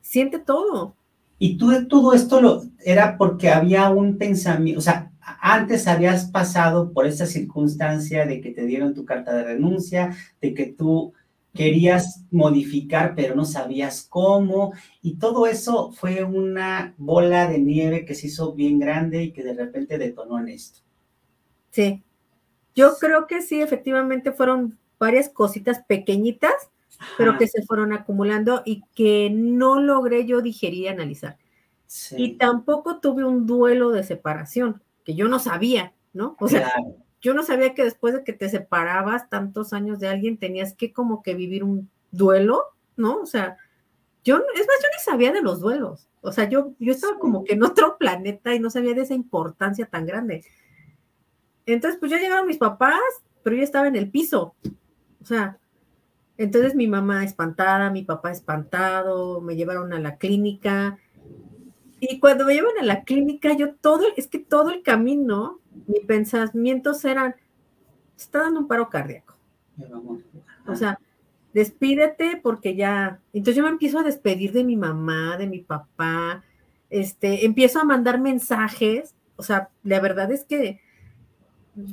siente 0.00 0.38
todo. 0.38 0.94
Y 1.38 1.56
tú 1.56 1.86
todo 1.86 2.14
esto 2.14 2.40
lo, 2.40 2.62
era 2.84 3.16
porque 3.16 3.50
había 3.50 3.90
un 3.90 4.18
pensamiento, 4.18 4.78
o 4.78 4.82
sea, 4.82 5.10
antes 5.40 5.86
habías 5.86 6.26
pasado 6.26 6.92
por 6.92 7.06
esa 7.06 7.26
circunstancia 7.26 8.26
de 8.26 8.40
que 8.40 8.50
te 8.50 8.66
dieron 8.66 8.94
tu 8.94 9.04
carta 9.04 9.34
de 9.34 9.44
renuncia, 9.44 10.16
de 10.40 10.54
que 10.54 10.66
tú 10.66 11.14
querías 11.54 12.24
modificar, 12.30 13.14
pero 13.14 13.34
no 13.34 13.44
sabías 13.44 14.06
cómo, 14.08 14.72
y 15.02 15.16
todo 15.16 15.46
eso 15.46 15.90
fue 15.92 16.22
una 16.22 16.94
bola 16.96 17.48
de 17.48 17.58
nieve 17.58 18.04
que 18.04 18.14
se 18.14 18.28
hizo 18.28 18.52
bien 18.52 18.78
grande 18.78 19.24
y 19.24 19.32
que 19.32 19.42
de 19.42 19.54
repente 19.54 19.98
detonó 19.98 20.38
en 20.38 20.48
esto. 20.48 20.80
Sí, 21.70 22.02
yo 22.74 22.94
creo 23.00 23.26
que 23.26 23.42
sí, 23.42 23.60
efectivamente 23.60 24.32
fueron 24.32 24.78
varias 24.98 25.28
cositas 25.28 25.82
pequeñitas 25.86 26.70
pero 27.16 27.38
que 27.38 27.46
se 27.46 27.62
fueron 27.62 27.92
acumulando 27.92 28.62
y 28.64 28.82
que 28.94 29.30
no 29.30 29.80
logré 29.80 30.26
yo 30.26 30.42
digerir 30.42 30.84
y 30.84 30.88
analizar. 30.88 31.38
Y 32.16 32.36
tampoco 32.36 33.00
tuve 33.00 33.24
un 33.24 33.46
duelo 33.46 33.90
de 33.90 34.04
separación, 34.04 34.82
que 35.04 35.14
yo 35.14 35.28
no 35.28 35.38
sabía, 35.38 35.92
¿no? 36.12 36.36
O 36.38 36.48
sea, 36.48 36.72
yo 37.20 37.34
no 37.34 37.42
sabía 37.42 37.74
que 37.74 37.84
después 37.84 38.14
de 38.14 38.24
que 38.24 38.32
te 38.32 38.48
separabas 38.48 39.28
tantos 39.28 39.72
años 39.72 39.98
de 40.00 40.08
alguien 40.08 40.38
tenías 40.38 40.74
que 40.74 40.92
como 40.92 41.22
que 41.22 41.34
vivir 41.34 41.64
un 41.64 41.90
duelo, 42.10 42.64
¿no? 42.96 43.20
O 43.20 43.26
sea, 43.26 43.56
yo, 44.24 44.36
es 44.36 44.66
más, 44.66 44.76
yo 44.82 44.88
ni 44.92 45.02
sabía 45.04 45.32
de 45.32 45.42
los 45.42 45.60
duelos. 45.60 46.08
O 46.22 46.32
sea, 46.32 46.48
yo, 46.48 46.74
yo 46.78 46.92
estaba 46.92 47.18
como 47.18 47.44
que 47.44 47.54
en 47.54 47.62
otro 47.62 47.96
planeta 47.98 48.54
y 48.54 48.60
no 48.60 48.70
sabía 48.70 48.94
de 48.94 49.02
esa 49.02 49.14
importancia 49.14 49.86
tan 49.86 50.06
grande. 50.06 50.44
Entonces, 51.66 51.98
pues 51.98 52.10
ya 52.10 52.18
llegaron 52.18 52.46
mis 52.46 52.58
papás, 52.58 53.00
pero 53.42 53.56
yo 53.56 53.62
estaba 53.62 53.88
en 53.88 53.96
el 53.96 54.10
piso. 54.10 54.54
O 55.20 55.24
sea, 55.24 55.58
entonces 56.36 56.74
mi 56.74 56.88
mamá 56.88 57.24
espantada, 57.24 57.90
mi 57.90 58.02
papá 58.02 58.30
espantado, 58.30 59.40
me 59.40 59.56
llevaron 59.56 59.92
a 59.92 60.00
la 60.00 60.16
clínica. 60.16 60.98
Y 62.00 62.18
cuando 62.18 62.46
me 62.46 62.54
llevan 62.54 62.78
a 62.80 62.84
la 62.84 63.04
clínica, 63.04 63.52
yo 63.54 63.74
todo, 63.74 64.04
es 64.16 64.26
que 64.26 64.38
todo 64.38 64.70
el 64.70 64.82
camino, 64.82 65.60
mis 65.86 66.00
pensamientos 66.06 67.04
eran, 67.04 67.36
está 68.16 68.40
dando 68.40 68.60
un 68.60 68.68
paro 68.68 68.88
cardíaco. 68.88 69.36
O 70.66 70.74
sea, 70.74 70.98
despídete 71.52 72.40
porque 72.42 72.74
ya. 72.74 73.20
Entonces 73.32 73.56
yo 73.56 73.62
me 73.62 73.70
empiezo 73.70 73.98
a 73.98 74.02
despedir 74.02 74.52
de 74.52 74.64
mi 74.64 74.76
mamá, 74.76 75.36
de 75.36 75.46
mi 75.46 75.60
papá, 75.60 76.42
este, 76.88 77.44
empiezo 77.44 77.80
a 77.80 77.84
mandar 77.84 78.18
mensajes. 78.18 79.14
O 79.36 79.42
sea, 79.42 79.70
la 79.82 80.00
verdad 80.00 80.32
es 80.32 80.44
que 80.44 80.80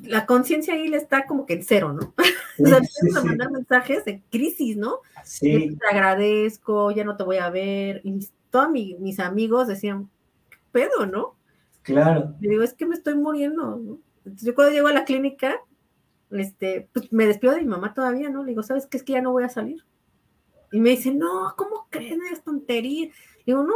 la 0.03 0.25
conciencia 0.25 0.73
ahí 0.73 0.87
le 0.87 0.97
está 0.97 1.25
como 1.25 1.45
que 1.45 1.53
en 1.53 1.63
cero, 1.63 1.93
¿no? 1.93 2.13
o 2.63 2.67
sea, 2.67 2.81
sí, 2.83 3.07
a 3.15 3.23
mandar 3.23 3.51
mensajes 3.51 4.05
de 4.05 4.21
crisis, 4.29 4.75
¿no? 4.75 4.99
Sí. 5.23 5.77
te 5.77 5.87
agradezco, 5.87 6.91
ya 6.91 7.03
no 7.03 7.15
te 7.15 7.23
voy 7.23 7.37
a 7.37 7.49
ver. 7.49 8.01
Y 8.03 8.27
todos 8.49 8.69
mis 8.69 9.19
amigos 9.19 9.67
decían, 9.67 10.09
¿qué 10.49 10.57
pedo, 10.71 11.05
no? 11.05 11.35
Claro. 11.81 12.35
Le 12.41 12.49
digo, 12.49 12.63
es 12.63 12.73
que 12.73 12.85
me 12.85 12.95
estoy 12.95 13.15
muriendo, 13.15 13.77
¿no? 13.77 13.99
Entonces 14.19 14.45
yo 14.45 14.55
cuando 14.55 14.73
llego 14.73 14.87
a 14.87 14.93
la 14.93 15.05
clínica, 15.05 15.61
este, 16.31 16.89
pues 16.93 17.11
me 17.13 17.25
despido 17.25 17.53
de 17.53 17.61
mi 17.61 17.67
mamá 17.67 17.93
todavía, 17.93 18.29
¿no? 18.29 18.43
Le 18.43 18.49
digo, 18.49 18.63
¿sabes 18.63 18.87
qué? 18.87 18.97
Es 18.97 19.03
que 19.03 19.13
ya 19.13 19.21
no 19.21 19.31
voy 19.31 19.43
a 19.43 19.49
salir. 19.49 19.85
Y 20.71 20.79
me 20.79 20.91
dice, 20.91 21.13
no, 21.13 21.53
¿cómo 21.57 21.87
crees? 21.89 22.17
Es 22.31 22.43
tontería. 22.43 23.09
Digo, 23.45 23.63
no, 23.63 23.73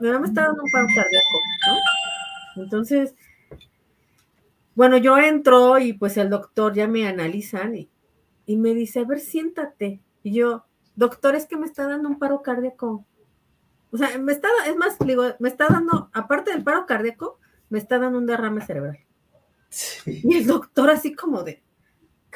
mi 0.00 0.06
mamá 0.06 0.20
me 0.20 0.28
está 0.28 0.42
dando 0.42 0.62
un 0.62 0.70
paro 0.70 0.86
cardíaco, 0.86 1.38
¿no? 2.56 2.62
Entonces, 2.62 3.14
bueno, 4.74 4.96
yo 4.96 5.18
entro 5.18 5.78
y 5.78 5.92
pues 5.92 6.16
el 6.16 6.30
doctor 6.30 6.72
ya 6.72 6.86
me 6.86 7.06
analizan 7.06 7.76
y, 7.76 8.56
me 8.56 8.74
dice, 8.74 9.00
a 9.00 9.04
ver, 9.04 9.20
siéntate. 9.20 10.00
Y 10.22 10.32
yo, 10.32 10.64
doctor, 10.96 11.34
es 11.34 11.46
que 11.46 11.56
me 11.56 11.66
está 11.66 11.86
dando 11.86 12.08
un 12.08 12.18
paro 12.18 12.42
cardíaco. 12.42 13.04
O 13.92 13.96
sea, 13.96 14.16
me 14.18 14.32
está, 14.32 14.48
es 14.66 14.76
más, 14.76 14.96
digo, 15.00 15.24
me 15.38 15.48
está 15.48 15.68
dando, 15.68 16.10
aparte 16.12 16.52
del 16.52 16.62
paro 16.62 16.86
cardíaco, 16.86 17.38
me 17.68 17.78
está 17.78 17.98
dando 17.98 18.18
un 18.18 18.26
derrame 18.26 18.60
cerebral. 18.64 18.98
Y 20.06 20.36
el 20.36 20.46
doctor 20.46 20.90
así 20.90 21.14
como 21.14 21.42
de, 21.42 21.62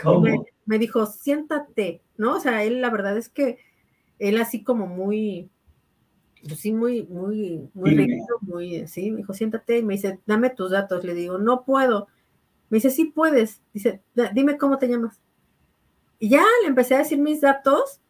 ¿Cómo? 0.00 0.44
Me, 0.66 0.78
dijo, 0.78 1.06
siéntate, 1.06 2.02
¿no? 2.16 2.36
O 2.36 2.40
sea, 2.40 2.64
él 2.64 2.80
la 2.80 2.90
verdad 2.90 3.16
es 3.16 3.28
que 3.28 3.58
él 4.18 4.38
así 4.38 4.64
como 4.64 4.86
muy, 4.86 5.50
pues 6.46 6.60
sí, 6.60 6.72
muy, 6.72 7.04
muy, 7.04 7.70
muy 7.74 8.22
muy, 8.40 8.88
sí, 8.88 9.10
me 9.10 9.18
dijo, 9.18 9.34
siéntate 9.34 9.78
y 9.78 9.82
me 9.82 9.94
dice, 9.94 10.20
dame 10.26 10.50
tus 10.50 10.70
datos. 10.70 11.04
Le 11.04 11.14
digo, 11.14 11.38
no 11.38 11.64
puedo. 11.64 12.08
Me 12.70 12.76
dice, 12.76 12.90
sí 12.90 13.06
puedes. 13.06 13.62
Dice, 13.72 14.02
dime 14.32 14.58
cómo 14.58 14.78
te 14.78 14.88
llamas. 14.88 15.20
Y 16.18 16.30
ya 16.30 16.44
le 16.62 16.68
empecé 16.68 16.94
a 16.94 16.98
decir 16.98 17.18
mis 17.18 17.40
datos 17.40 18.00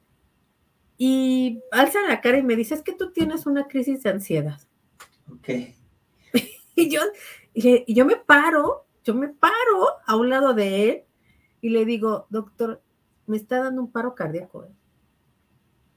y 0.96 1.62
alza 1.72 2.02
la 2.02 2.20
cara 2.20 2.38
y 2.38 2.42
me 2.42 2.57
dice, 2.57 2.74
es 2.74 2.83
que 2.83 2.92
tú 2.92 3.12
tienes 3.12 3.46
una 3.46 3.66
crisis 3.66 4.02
de 4.02 4.11
ansiedad. 4.11 4.61
Ok. 5.33 5.48
y, 6.76 6.88
yo, 6.88 7.00
y, 7.52 7.92
yo 7.92 8.04
me 8.04 8.16
paro, 8.16 8.87
yo 9.02 9.14
me 9.14 9.28
paro 9.28 9.88
a 10.07 10.16
un 10.16 10.30
lado 10.30 10.54
de 10.54 10.88
él 10.88 11.04
y 11.61 11.70
le 11.70 11.85
digo, 11.85 12.26
doctor, 12.30 12.83
me 13.26 13.37
está 13.37 13.62
dando 13.62 13.83
un 13.83 13.90
paro 13.90 14.14
cardíaco. 14.14 14.64
¿eh?". 14.64 14.72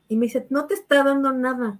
Y 0.09 0.17
me 0.17 0.25
dice, 0.25 0.47
no 0.49 0.65
te 0.65 0.73
está 0.73 1.03
dando 1.03 1.31
nada. 1.31 1.79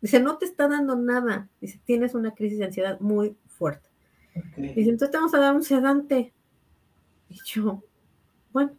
Dice, 0.00 0.18
no 0.20 0.38
te 0.38 0.46
está 0.46 0.66
dando 0.66 0.96
nada. 0.96 1.48
Dice, 1.60 1.78
tienes 1.84 2.14
una 2.14 2.34
crisis 2.34 2.58
de 2.58 2.64
ansiedad 2.66 2.98
muy 3.00 3.36
fuerte. 3.48 3.86
Dice, 4.56 4.88
entonces 4.88 5.10
te 5.10 5.18
vamos 5.18 5.34
a 5.34 5.40
dar 5.40 5.54
un 5.54 5.62
sedante. 5.62 6.32
Y 7.28 7.38
yo, 7.44 7.82
bueno, 8.52 8.72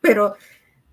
pero 0.00 0.34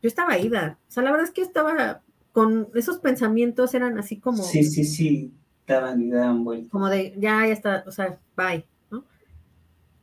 yo 0.02 0.08
estaba 0.08 0.38
ida. 0.38 0.78
O 0.88 0.92
sea, 0.92 1.04
la 1.04 1.12
verdad 1.12 1.28
es 1.28 1.34
que 1.34 1.42
yo 1.42 1.48
estaba 1.48 2.02
con 2.32 2.70
esos 2.76 3.00
pensamientos, 3.00 3.74
eran 3.74 3.98
así 3.98 4.18
como. 4.18 4.44
Sí, 4.44 4.64
sí, 4.64 4.84
sí, 4.84 5.34
daban 5.68 6.02
y 6.02 6.10
daban 6.10 6.44
vuelta. 6.44 6.70
Como 6.70 6.90
de, 6.90 7.14
ya, 7.18 7.46
ya 7.46 7.54
está, 7.54 7.84
o 7.88 7.92
sea, 7.92 8.20
bye, 8.36 8.66
¿no? 8.92 9.04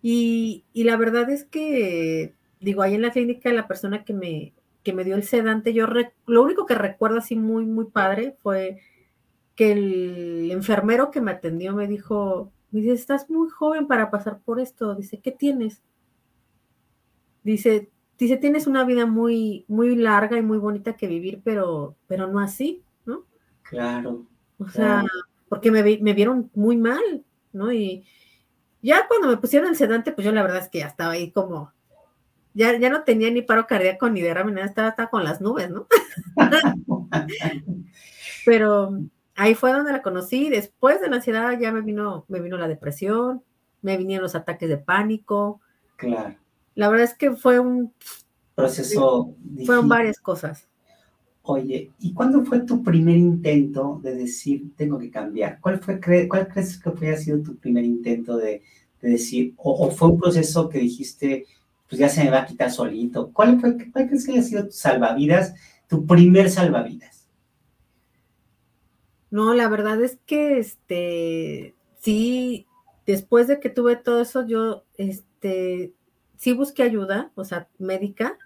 Y, 0.02 0.64
la 0.74 0.96
verdad 0.96 1.30
es 1.30 1.44
que, 1.44 2.34
digo, 2.60 2.82
ahí 2.82 2.94
en 2.94 3.02
la 3.02 3.12
clínica, 3.12 3.52
la 3.52 3.68
persona 3.68 4.04
que 4.04 4.12
me, 4.12 4.52
que 4.82 4.92
me 4.92 5.04
dio 5.04 5.16
el 5.16 5.24
sedante, 5.24 5.72
yo 5.72 5.86
lo 6.26 6.42
único 6.42 6.66
que 6.66 6.74
recuerdo 6.74 7.18
así 7.18 7.36
muy, 7.36 7.64
muy 7.64 7.86
padre 7.86 8.36
fue 8.42 8.78
que 9.54 9.72
el 9.72 10.50
enfermero 10.50 11.10
que 11.10 11.22
me 11.22 11.30
atendió 11.30 11.74
me 11.74 11.88
dijo, 11.88 12.52
dice, 12.70 12.92
estás 12.92 13.30
muy 13.30 13.48
joven 13.48 13.86
para 13.86 14.10
pasar 14.10 14.40
por 14.40 14.60
esto. 14.60 14.94
Dice, 14.94 15.18
¿qué 15.18 15.32
tienes? 15.32 15.82
Dice, 17.42 17.88
dice, 18.18 18.36
tienes 18.36 18.66
una 18.66 18.84
vida 18.84 19.06
muy, 19.06 19.64
muy 19.68 19.96
larga 19.96 20.36
y 20.38 20.42
muy 20.42 20.58
bonita 20.58 20.96
que 20.96 21.06
vivir, 21.06 21.40
pero, 21.44 21.96
pero 22.06 22.26
no 22.26 22.40
así, 22.40 22.82
¿no? 23.04 23.24
Claro. 23.62 24.26
O 24.58 24.68
sea, 24.68 25.04
porque 25.48 25.70
me, 25.70 25.82
me, 25.82 26.14
vieron 26.14 26.50
muy 26.54 26.76
mal, 26.76 27.24
¿no? 27.52 27.72
Y 27.72 28.04
ya 28.82 29.06
cuando 29.08 29.28
me 29.28 29.36
pusieron 29.36 29.68
el 29.68 29.76
sedante, 29.76 30.12
pues 30.12 30.24
yo 30.24 30.32
la 30.32 30.42
verdad 30.42 30.58
es 30.58 30.68
que 30.68 30.78
ya 30.78 30.86
estaba 30.86 31.12
ahí 31.12 31.30
como, 31.30 31.72
ya, 32.54 32.78
ya 32.78 32.88
no 32.88 33.04
tenía 33.04 33.30
ni 33.30 33.42
paro 33.42 33.66
cardíaco 33.66 34.08
ni 34.08 34.22
derrame, 34.22 34.52
nada, 34.52 34.66
estaba, 34.66 34.88
estaba 34.88 35.10
con 35.10 35.24
las 35.24 35.40
nubes, 35.40 35.70
¿no? 35.70 35.86
pero 38.46 38.98
ahí 39.34 39.54
fue 39.54 39.72
donde 39.72 39.92
la 39.92 40.02
conocí. 40.02 40.48
Después 40.48 41.00
de 41.00 41.08
la 41.08 41.16
ansiedad 41.16 41.58
ya 41.58 41.70
me 41.70 41.82
vino, 41.82 42.24
me 42.28 42.40
vino 42.40 42.56
la 42.56 42.68
depresión, 42.68 43.42
me 43.82 43.98
vinieron 43.98 44.22
los 44.22 44.34
ataques 44.34 44.68
de 44.68 44.78
pánico. 44.78 45.60
Claro. 45.96 46.34
La 46.76 46.88
verdad 46.88 47.06
es 47.06 47.14
que 47.14 47.32
fue 47.32 47.58
un 47.58 47.92
proceso. 48.54 49.34
Fueron 49.64 49.88
varias 49.88 50.20
cosas. 50.20 50.68
Oye, 51.42 51.90
¿y 52.00 52.12
cuándo 52.12 52.44
fue 52.44 52.60
tu 52.60 52.82
primer 52.82 53.16
intento 53.16 53.98
de 54.02 54.14
decir 54.14 54.74
tengo 54.76 54.98
que 54.98 55.10
cambiar? 55.10 55.58
¿Cuál 55.60 55.78
fue, 55.80 55.98
cuál 56.28 56.48
crees 56.48 56.78
que 56.78 56.90
fue 56.90 57.10
ha 57.10 57.16
sido 57.16 57.40
tu 57.40 57.56
primer 57.56 57.84
intento 57.84 58.36
de, 58.36 58.62
decir, 59.00 59.54
o, 59.56 59.90
fue 59.90 60.08
un 60.08 60.18
proceso 60.18 60.68
que 60.68 60.78
dijiste, 60.78 61.46
pues 61.88 61.98
ya 61.98 62.08
se 62.08 62.24
me 62.24 62.30
va 62.30 62.42
a 62.42 62.46
quitar 62.46 62.70
solito? 62.70 63.30
¿Cuál 63.32 63.60
fue, 63.60 63.76
cuál 63.90 64.08
crees 64.08 64.26
que 64.26 64.32
haya 64.32 64.42
sido 64.42 64.64
tu 64.66 64.72
salvavidas, 64.72 65.54
tu 65.88 66.04
primer 66.04 66.50
salvavidas? 66.50 67.26
No, 69.30 69.54
la 69.54 69.68
verdad 69.68 70.02
es 70.02 70.18
que 70.26 70.58
este 70.58 71.74
sí, 72.00 72.66
después 73.06 73.48
de 73.48 73.60
que 73.60 73.70
tuve 73.70 73.96
todo 73.96 74.20
eso, 74.20 74.46
yo 74.46 74.84
este 74.98 75.92
sí 76.36 76.52
busqué 76.52 76.82
ayuda, 76.82 77.30
o 77.34 77.44
sea, 77.44 77.68
médica, 77.78 78.38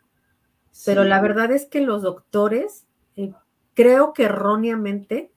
pero 0.85 1.05
la 1.05 1.21
verdad 1.21 1.51
es 1.51 1.67
que 1.67 1.81
los 1.81 2.03
doctores, 2.03 2.87
eh, 3.17 3.33
creo 3.75 4.13
que 4.13 4.25
erróneamente, 4.25 5.33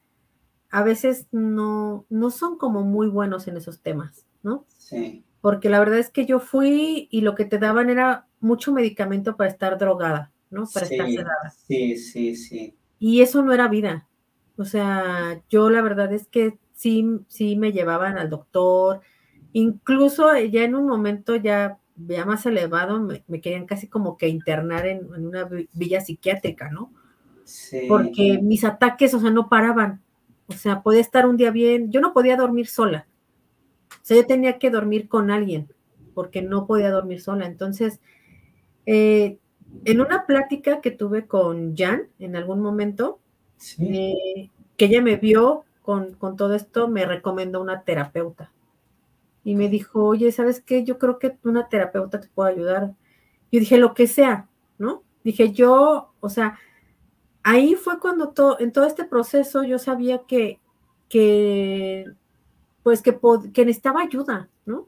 a 0.69 0.83
veces 0.83 1.27
no, 1.31 2.05
no 2.09 2.31
son 2.31 2.57
como 2.57 2.83
muy 2.83 3.07
buenos 3.07 3.47
en 3.47 3.57
esos 3.57 3.81
temas, 3.81 4.25
¿no? 4.41 4.65
Sí. 4.77 5.23
Porque 5.41 5.69
la 5.69 5.79
verdad 5.79 5.99
es 5.99 6.09
que 6.09 6.25
yo 6.25 6.39
fui 6.39 7.07
y 7.11 7.21
lo 7.21 7.35
que 7.35 7.45
te 7.45 7.59
daban 7.59 7.89
era 7.89 8.27
mucho 8.39 8.71
medicamento 8.71 9.35
para 9.35 9.49
estar 9.49 9.77
drogada, 9.77 10.31
¿no? 10.49 10.65
Para 10.73 10.85
estar 10.85 11.07
sedada. 11.07 11.53
Sí, 11.67 11.97
sí, 11.97 12.35
sí. 12.35 12.75
Y 12.97 13.21
eso 13.21 13.43
no 13.43 13.53
era 13.53 13.67
vida. 13.67 14.07
O 14.57 14.65
sea, 14.65 15.41
yo 15.49 15.69
la 15.69 15.81
verdad 15.81 16.13
es 16.13 16.27
que 16.27 16.57
sí, 16.73 17.19
sí 17.27 17.55
me 17.55 17.71
llevaban 17.71 18.17
al 18.17 18.29
doctor, 18.29 19.01
incluso 19.51 20.35
ya 20.37 20.63
en 20.63 20.75
un 20.75 20.87
momento 20.87 21.35
ya, 21.35 21.79
ya 21.95 22.25
más 22.25 22.45
elevado, 22.45 22.99
me, 22.99 23.41
querían 23.41 23.65
casi 23.65 23.87
como 23.87 24.17
que 24.17 24.27
internar 24.27 24.85
en, 24.85 25.05
una 25.05 25.47
villa 25.73 26.01
psiquiátrica, 26.01 26.69
¿no? 26.69 26.91
Sí. 27.43 27.85
Porque 27.87 28.39
mis 28.41 28.63
ataques, 28.63 29.13
o 29.13 29.19
sea, 29.19 29.29
no 29.29 29.49
paraban. 29.49 30.01
O 30.47 30.53
sea, 30.53 30.81
podía 30.81 31.01
estar 31.01 31.25
un 31.25 31.37
día 31.37 31.51
bien, 31.51 31.91
yo 31.91 32.01
no 32.01 32.13
podía 32.13 32.35
dormir 32.35 32.67
sola. 32.67 33.07
O 33.89 34.05
sea, 34.05 34.17
yo 34.17 34.25
tenía 34.25 34.59
que 34.59 34.69
dormir 34.69 35.07
con 35.07 35.31
alguien, 35.31 35.69
porque 36.13 36.41
no 36.41 36.67
podía 36.67 36.91
dormir 36.91 37.21
sola. 37.21 37.45
Entonces, 37.45 37.99
eh, 38.85 39.37
en 39.85 40.01
una 40.01 40.25
plática 40.25 40.81
que 40.81 40.91
tuve 40.91 41.27
con 41.27 41.75
Jan 41.75 42.03
en 42.19 42.35
algún 42.35 42.61
momento, 42.61 43.19
eh, 43.79 44.49
que 44.77 44.85
ella 44.85 45.01
me 45.01 45.17
vio 45.17 45.65
con, 45.81 46.17
todo 46.17 46.55
esto, 46.55 46.87
me 46.87 47.05
recomendó 47.05 47.61
una 47.61 47.83
terapeuta. 47.83 48.51
Y 49.43 49.55
me 49.55 49.69
dijo, 49.69 50.03
oye, 50.03 50.31
¿sabes 50.31 50.61
qué? 50.61 50.83
Yo 50.83 50.97
creo 50.97 51.19
que 51.19 51.37
una 51.43 51.67
terapeuta 51.67 52.19
te 52.19 52.29
puede 52.29 52.53
ayudar. 52.53 52.93
Yo 53.51 53.59
dije, 53.59 53.77
lo 53.77 53.93
que 53.93 54.07
sea, 54.07 54.47
¿no? 54.77 55.03
Dije, 55.23 55.51
yo, 55.51 56.13
o 56.19 56.29
sea, 56.29 56.57
ahí 57.43 57.75
fue 57.75 57.99
cuando 57.99 58.29
todo, 58.29 58.59
en 58.59 58.71
todo 58.71 58.85
este 58.85 59.05
proceso 59.05 59.63
yo 59.63 59.79
sabía 59.79 60.23
que, 60.27 60.59
que 61.09 62.05
pues 62.83 63.01
que, 63.01 63.17
que 63.53 63.65
necesitaba 63.65 64.01
ayuda, 64.01 64.49
¿no? 64.65 64.87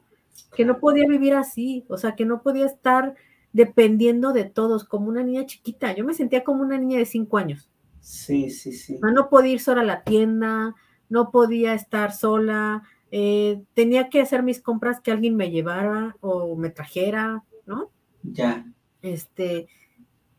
Que 0.54 0.64
no 0.64 0.78
podía 0.78 1.06
vivir 1.08 1.34
así, 1.34 1.84
o 1.88 1.96
sea, 1.96 2.14
que 2.14 2.26
no 2.26 2.42
podía 2.42 2.66
estar 2.66 3.14
dependiendo 3.52 4.32
de 4.32 4.44
todos, 4.44 4.84
como 4.84 5.08
una 5.08 5.22
niña 5.22 5.46
chiquita. 5.46 5.94
Yo 5.94 6.04
me 6.04 6.12
sentía 6.12 6.44
como 6.44 6.62
una 6.62 6.78
niña 6.78 6.98
de 6.98 7.06
cinco 7.06 7.38
años. 7.38 7.70
Sí, 8.00 8.50
sí, 8.50 8.72
sí. 8.72 8.98
No 9.00 9.30
podía 9.30 9.54
ir 9.54 9.60
sola 9.60 9.80
a 9.80 9.84
la 9.84 10.02
tienda, 10.02 10.74
no 11.08 11.30
podía 11.30 11.72
estar 11.72 12.12
sola, 12.12 12.82
eh, 13.10 13.62
tenía 13.74 14.08
que 14.08 14.20
hacer 14.20 14.42
mis 14.42 14.60
compras 14.60 15.00
que 15.00 15.12
alguien 15.12 15.36
me 15.36 15.50
llevara 15.50 16.16
o 16.20 16.56
me 16.56 16.70
trajera, 16.70 17.44
¿no? 17.66 17.90
Ya. 18.22 18.66
Este, 19.02 19.68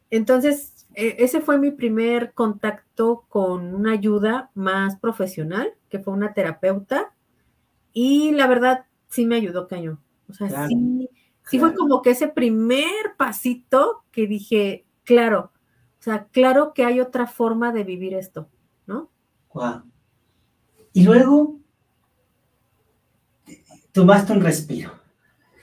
entonces, 0.09 0.87
e, 0.93 1.15
ese 1.19 1.41
fue 1.41 1.57
mi 1.57 1.71
primer 1.71 2.33
contacto 2.33 3.25
con 3.29 3.73
una 3.73 3.93
ayuda 3.93 4.51
más 4.53 4.97
profesional, 4.97 5.73
que 5.89 5.99
fue 5.99 6.13
una 6.13 6.33
terapeuta, 6.33 7.13
y 7.93 8.31
la 8.31 8.47
verdad 8.47 8.85
sí 9.07 9.25
me 9.25 9.35
ayudó 9.35 9.67
cañón. 9.67 9.99
O 10.29 10.33
sea, 10.33 10.67
sí, 10.67 11.09
sí 11.45 11.59
fue 11.59 11.73
como 11.73 12.01
que 12.01 12.11
ese 12.11 12.27
primer 12.27 13.15
pasito 13.17 14.03
que 14.11 14.27
dije, 14.27 14.85
claro, 15.03 15.51
o 15.99 16.03
sea, 16.03 16.25
claro 16.25 16.73
que 16.73 16.83
hay 16.83 16.99
otra 16.99 17.27
forma 17.27 17.71
de 17.71 17.83
vivir 17.83 18.13
esto, 18.13 18.49
¿no? 18.85 19.09
Wow. 19.53 19.83
Y 20.93 21.03
luego 21.03 21.59
tomaste 23.97 24.31
un 24.31 24.41
respiro. 24.41 24.91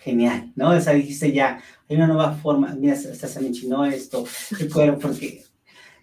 Genial, 0.01 0.53
¿no? 0.57 0.70
O 0.70 0.81
sea, 0.81 0.92
dijiste 0.92 1.33
ya, 1.33 1.61
hay 1.88 1.97
una 1.97 2.09
nueva 2.09 2.33
forma, 2.33 2.75
mira, 2.75 2.94
hasta 2.94 3.29
se 3.29 3.40
me 3.40 3.47
enchinó 3.47 3.87
esto, 3.87 4.25
recuerdo, 4.59 4.99
porque, 4.99 5.44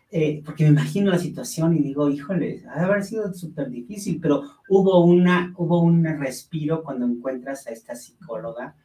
eh, 0.10 0.42
porque 0.46 0.64
me 0.64 0.70
imagino 0.70 1.12
la 1.12 1.20
situación 1.20 1.76
y 1.76 1.80
digo, 1.84 2.10
híjole, 2.10 2.64
ha 2.70 2.80
de 2.80 2.86
haber 2.86 3.04
sido 3.04 3.34
súper 3.34 3.70
difícil, 3.70 4.22
pero 4.22 4.44
hubo, 4.70 5.04
una, 5.04 5.54
hubo 5.58 5.82
un 5.82 6.06
respiro 6.06 6.84
cuando 6.84 7.06
encuentras 7.06 7.68
a 7.68 7.72
esta 7.72 7.96
psicóloga 7.96 8.76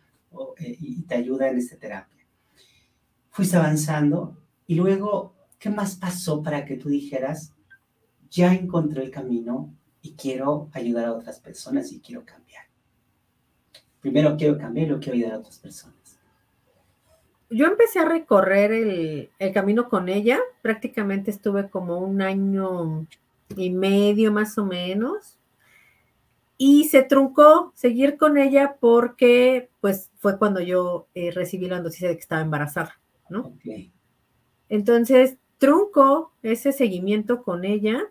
eh, 0.59 0.77
y 0.81 1.03
te 1.03 1.15
ayuda 1.15 1.49
en 1.49 1.59
esta 1.59 1.77
terapia. 1.77 2.27
Fuiste 3.31 3.57
avanzando 3.57 4.43
y 4.67 4.75
luego, 4.75 5.37
¿qué 5.61 5.71
más 5.71 5.95
pasó 5.95 6.43
para 6.43 6.65
que 6.65 6.77
tú 6.77 6.89
dijeras, 6.89 7.53
ya 8.29 8.53
encontré 8.53 9.05
el 9.05 9.13
camino 9.13 9.73
y 10.03 10.15
quiero 10.15 10.69
ayudar 10.73 11.05
a 11.05 11.13
otras 11.13 11.39
personas 11.39 11.93
y 11.93 12.01
quiero 12.01 12.25
cambiar? 12.25 12.67
Primero 14.07 14.37
quiero 14.37 14.57
cambiar 14.57 14.85
y 14.85 14.89
luego 14.91 15.03
quiero 15.03 15.17
ayudar 15.17 15.33
a 15.33 15.39
otras 15.39 15.59
personas. 15.59 16.17
Yo 17.51 17.67
empecé 17.67 17.99
a 17.99 18.05
recorrer 18.05 18.71
el, 18.71 19.31
el 19.37 19.53
camino 19.53 19.89
con 19.89 20.09
ella, 20.09 20.39
prácticamente 20.63 21.33
estuve 21.33 21.69
como 21.69 21.99
un 21.99 22.23
año 22.23 23.05
y 23.57 23.71
medio 23.71 24.31
más 24.31 24.59
o 24.59 24.65
menos, 24.65 25.37
y 26.57 26.85
se 26.85 27.03
truncó 27.03 27.73
seguir 27.75 28.17
con 28.17 28.39
ella 28.39 28.77
porque 28.79 29.71
pues 29.81 30.13
fue 30.19 30.39
cuando 30.39 30.61
yo 30.61 31.09
eh, 31.17 31.33
recibí 31.33 31.67
la 31.67 31.81
noticia 31.81 32.07
de 32.07 32.15
que 32.15 32.21
estaba 32.21 32.43
embarazada, 32.43 33.01
¿no? 33.29 33.55
Entonces, 34.69 35.37
trunco 35.59 36.31
ese 36.45 36.71
seguimiento 36.71 37.43
con 37.43 37.65
ella 37.65 38.05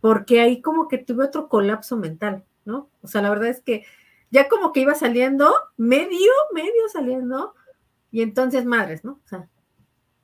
porque 0.00 0.40
ahí 0.40 0.62
como 0.62 0.86
que 0.86 0.98
tuve 0.98 1.24
otro 1.24 1.48
colapso 1.48 1.96
mental, 1.96 2.44
¿no? 2.64 2.88
O 3.02 3.08
sea, 3.08 3.20
la 3.20 3.30
verdad 3.30 3.48
es 3.48 3.60
que 3.60 3.84
ya 4.30 4.48
como 4.48 4.72
que 4.72 4.80
iba 4.80 4.94
saliendo, 4.94 5.52
medio, 5.76 6.30
medio 6.52 6.88
saliendo, 6.92 7.54
y 8.10 8.22
entonces, 8.22 8.64
madres, 8.64 9.04
¿no? 9.04 9.20
O 9.24 9.28
sea, 9.28 9.48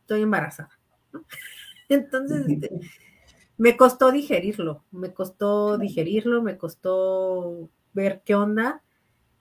estoy 0.01 0.23
embarazada. 0.23 0.71
Entonces, 1.89 2.47
este, 2.49 2.81
me 3.59 3.77
costó 3.77 4.11
digerirlo, 4.11 4.83
me 4.91 5.13
costó 5.13 5.79
digerirlo, 5.79 6.43
me 6.43 6.57
costó 6.57 7.69
ver 7.93 8.23
qué 8.25 8.35
onda. 8.35 8.83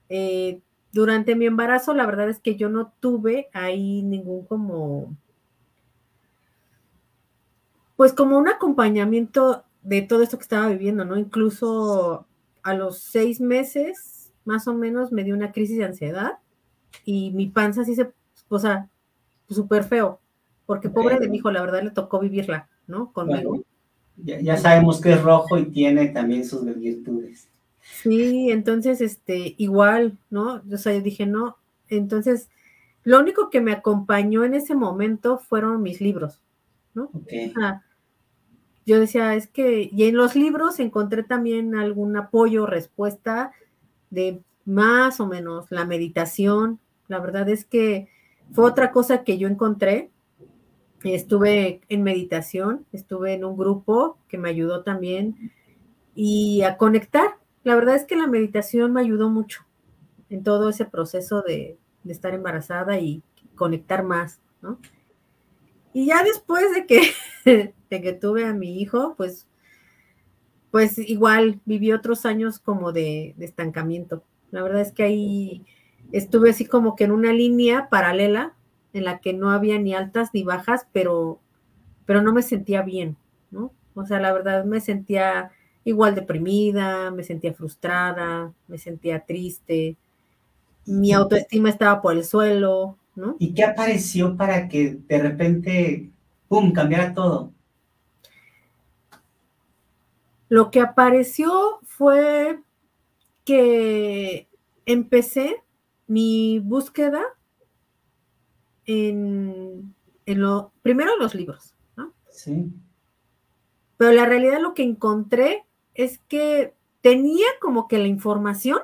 Eh, 0.09 0.61
durante 0.91 1.35
mi 1.35 1.45
embarazo, 1.45 1.93
la 1.93 2.05
verdad 2.05 2.29
es 2.29 2.39
que 2.39 2.55
yo 2.55 2.69
no 2.69 2.93
tuve 2.99 3.49
ahí 3.53 4.03
ningún 4.03 4.45
como, 4.45 5.15
pues 7.95 8.13
como 8.13 8.37
un 8.37 8.47
acompañamiento 8.47 9.63
de 9.81 10.01
todo 10.01 10.21
esto 10.21 10.37
que 10.37 10.43
estaba 10.43 10.67
viviendo, 10.67 11.05
¿no? 11.05 11.17
Incluso 11.17 12.27
a 12.61 12.73
los 12.75 12.99
seis 12.99 13.41
meses, 13.41 14.12
más 14.45 14.67
o 14.67 14.73
menos, 14.73 15.11
me 15.11 15.23
dio 15.23 15.35
una 15.35 15.51
crisis 15.51 15.77
de 15.77 15.85
ansiedad 15.85 16.39
y 17.05 17.31
mi 17.31 17.47
panza 17.47 17.83
sí 17.83 17.95
se, 17.95 18.11
o 18.49 18.59
sea, 18.59 18.87
súper 19.49 19.83
feo, 19.83 20.19
porque 20.65 20.89
pobre 20.89 21.19
de 21.19 21.29
mi 21.29 21.37
hijo, 21.37 21.51
la 21.51 21.61
verdad 21.61 21.83
le 21.83 21.91
tocó 21.91 22.19
vivirla, 22.19 22.69
¿no? 22.87 23.11
Conmigo. 23.11 23.63
ya, 24.17 24.57
sabemos 24.57 25.01
que 25.01 25.13
es 25.13 25.21
rojo 25.21 25.57
y 25.57 25.65
tiene 25.65 26.07
también 26.07 26.45
sus 26.45 26.63
virtudes. 26.65 27.47
Sí, 28.01 28.49
entonces, 28.49 29.01
este, 29.01 29.55
igual, 29.57 30.17
¿no? 30.29 30.61
O 30.71 30.77
sea, 30.77 30.93
yo 30.93 31.01
dije, 31.01 31.25
no, 31.25 31.57
entonces, 31.89 32.49
lo 33.03 33.19
único 33.19 33.49
que 33.49 33.61
me 33.61 33.73
acompañó 33.73 34.43
en 34.43 34.53
ese 34.53 34.75
momento 34.75 35.37
fueron 35.37 35.81
mis 35.81 35.99
libros, 35.99 36.41
¿no? 36.93 37.09
yo 38.85 38.99
decía, 38.99 39.33
es 39.35 39.47
que, 39.47 39.89
y 39.91 40.03
en 40.03 40.17
los 40.17 40.35
libros 40.35 40.79
encontré 40.79 41.23
también 41.23 41.73
algún 41.73 42.17
apoyo, 42.17 42.65
respuesta 42.65 43.53
de 44.13 44.41
más 44.65 45.19
o 45.19 45.27
menos 45.27 45.65
la 45.69 45.85
meditación. 45.85 46.79
La 47.07 47.19
verdad 47.19 47.49
es 47.49 47.65
que 47.65 48.07
fue 48.51 48.65
otra 48.65 48.91
cosa 48.91 49.23
que 49.23 49.37
yo 49.37 49.47
encontré. 49.47 50.11
Estuve 51.03 51.81
en 51.89 52.03
meditación, 52.03 52.85
estuve 52.93 53.33
en 53.33 53.43
un 53.43 53.57
grupo 53.57 54.17
que 54.29 54.37
me 54.37 54.49
ayudó 54.49 54.83
también 54.83 55.51
y 56.15 56.61
a 56.61 56.77
conectar, 56.77 57.37
la 57.63 57.75
verdad 57.75 57.95
es 57.95 58.05
que 58.05 58.15
la 58.15 58.27
meditación 58.27 58.93
me 58.93 59.01
ayudó 59.01 59.29
mucho 59.29 59.65
en 60.29 60.43
todo 60.43 60.69
ese 60.69 60.85
proceso 60.85 61.41
de, 61.41 61.77
estar 62.07 62.33
embarazada 62.33 62.99
y 62.99 63.23
conectar 63.55 64.03
más, 64.03 64.41
¿no? 64.61 64.77
Y 65.93 66.07
ya 66.07 66.21
después 66.23 66.65
de 66.73 66.85
que, 66.85 67.01
de 67.89 68.01
que 68.01 68.13
tuve 68.13 68.45
a 68.45 68.53
mi 68.53 68.81
hijo, 68.81 69.15
pues, 69.15 69.47
pues 70.73 70.97
igual 70.97 71.59
viví 71.65 71.91
otros 71.91 72.25
años 72.25 72.57
como 72.57 72.91
de, 72.93 73.35
de, 73.37 73.45
estancamiento. 73.45 74.23
La 74.49 74.63
verdad 74.63 74.81
es 74.81 74.91
que 74.91 75.03
ahí 75.03 75.63
estuve 76.11 76.49
así 76.49 76.65
como 76.65 76.95
que 76.95 77.03
en 77.03 77.11
una 77.11 77.31
línea 77.31 77.89
paralela 77.89 78.55
en 78.91 79.03
la 79.03 79.19
que 79.19 79.33
no 79.33 79.51
había 79.51 79.77
ni 79.77 79.93
altas 79.93 80.31
ni 80.33 80.41
bajas, 80.41 80.87
pero, 80.91 81.39
pero 82.07 82.23
no 82.23 82.33
me 82.33 82.41
sentía 82.41 82.81
bien, 82.81 83.17
¿no? 83.51 83.71
O 83.93 84.03
sea, 84.07 84.19
la 84.19 84.33
verdad 84.33 84.65
me 84.65 84.79
sentía 84.79 85.51
igual 85.85 86.15
deprimida, 86.15 87.11
me 87.11 87.21
sentía 87.21 87.53
frustrada, 87.53 88.51
me 88.67 88.79
sentía 88.79 89.19
triste, 89.19 89.95
mi 90.87 91.13
autoestima 91.13 91.69
estaba 91.69 92.01
por 92.01 92.17
el 92.17 92.23
suelo, 92.23 92.97
¿no? 93.15 93.35
¿Y 93.37 93.53
qué 93.53 93.63
apareció 93.63 94.35
para 94.35 94.67
que 94.69 94.97
de 95.07 95.19
repente, 95.19 96.09
¡pum!, 96.47 96.71
cambiara 96.71 97.13
todo? 97.13 97.51
Lo 100.53 100.69
que 100.69 100.81
apareció 100.81 101.79
fue 101.81 102.59
que 103.43 104.47
empecé 104.85 105.63
mi 106.05 106.59
búsqueda 106.59 107.23
en, 108.85 109.95
en 110.27 110.39
lo, 110.39 110.71
primero 110.83 111.17
los 111.17 111.33
libros, 111.33 111.73
¿no? 111.97 112.13
Sí. 112.29 112.71
Pero 113.97 114.11
la 114.11 114.27
realidad 114.27 114.61
lo 114.61 114.75
que 114.75 114.83
encontré 114.83 115.65
es 115.95 116.19
que 116.27 116.75
tenía 117.01 117.47
como 117.59 117.87
que 117.87 117.97
la 117.97 118.05
información, 118.05 118.77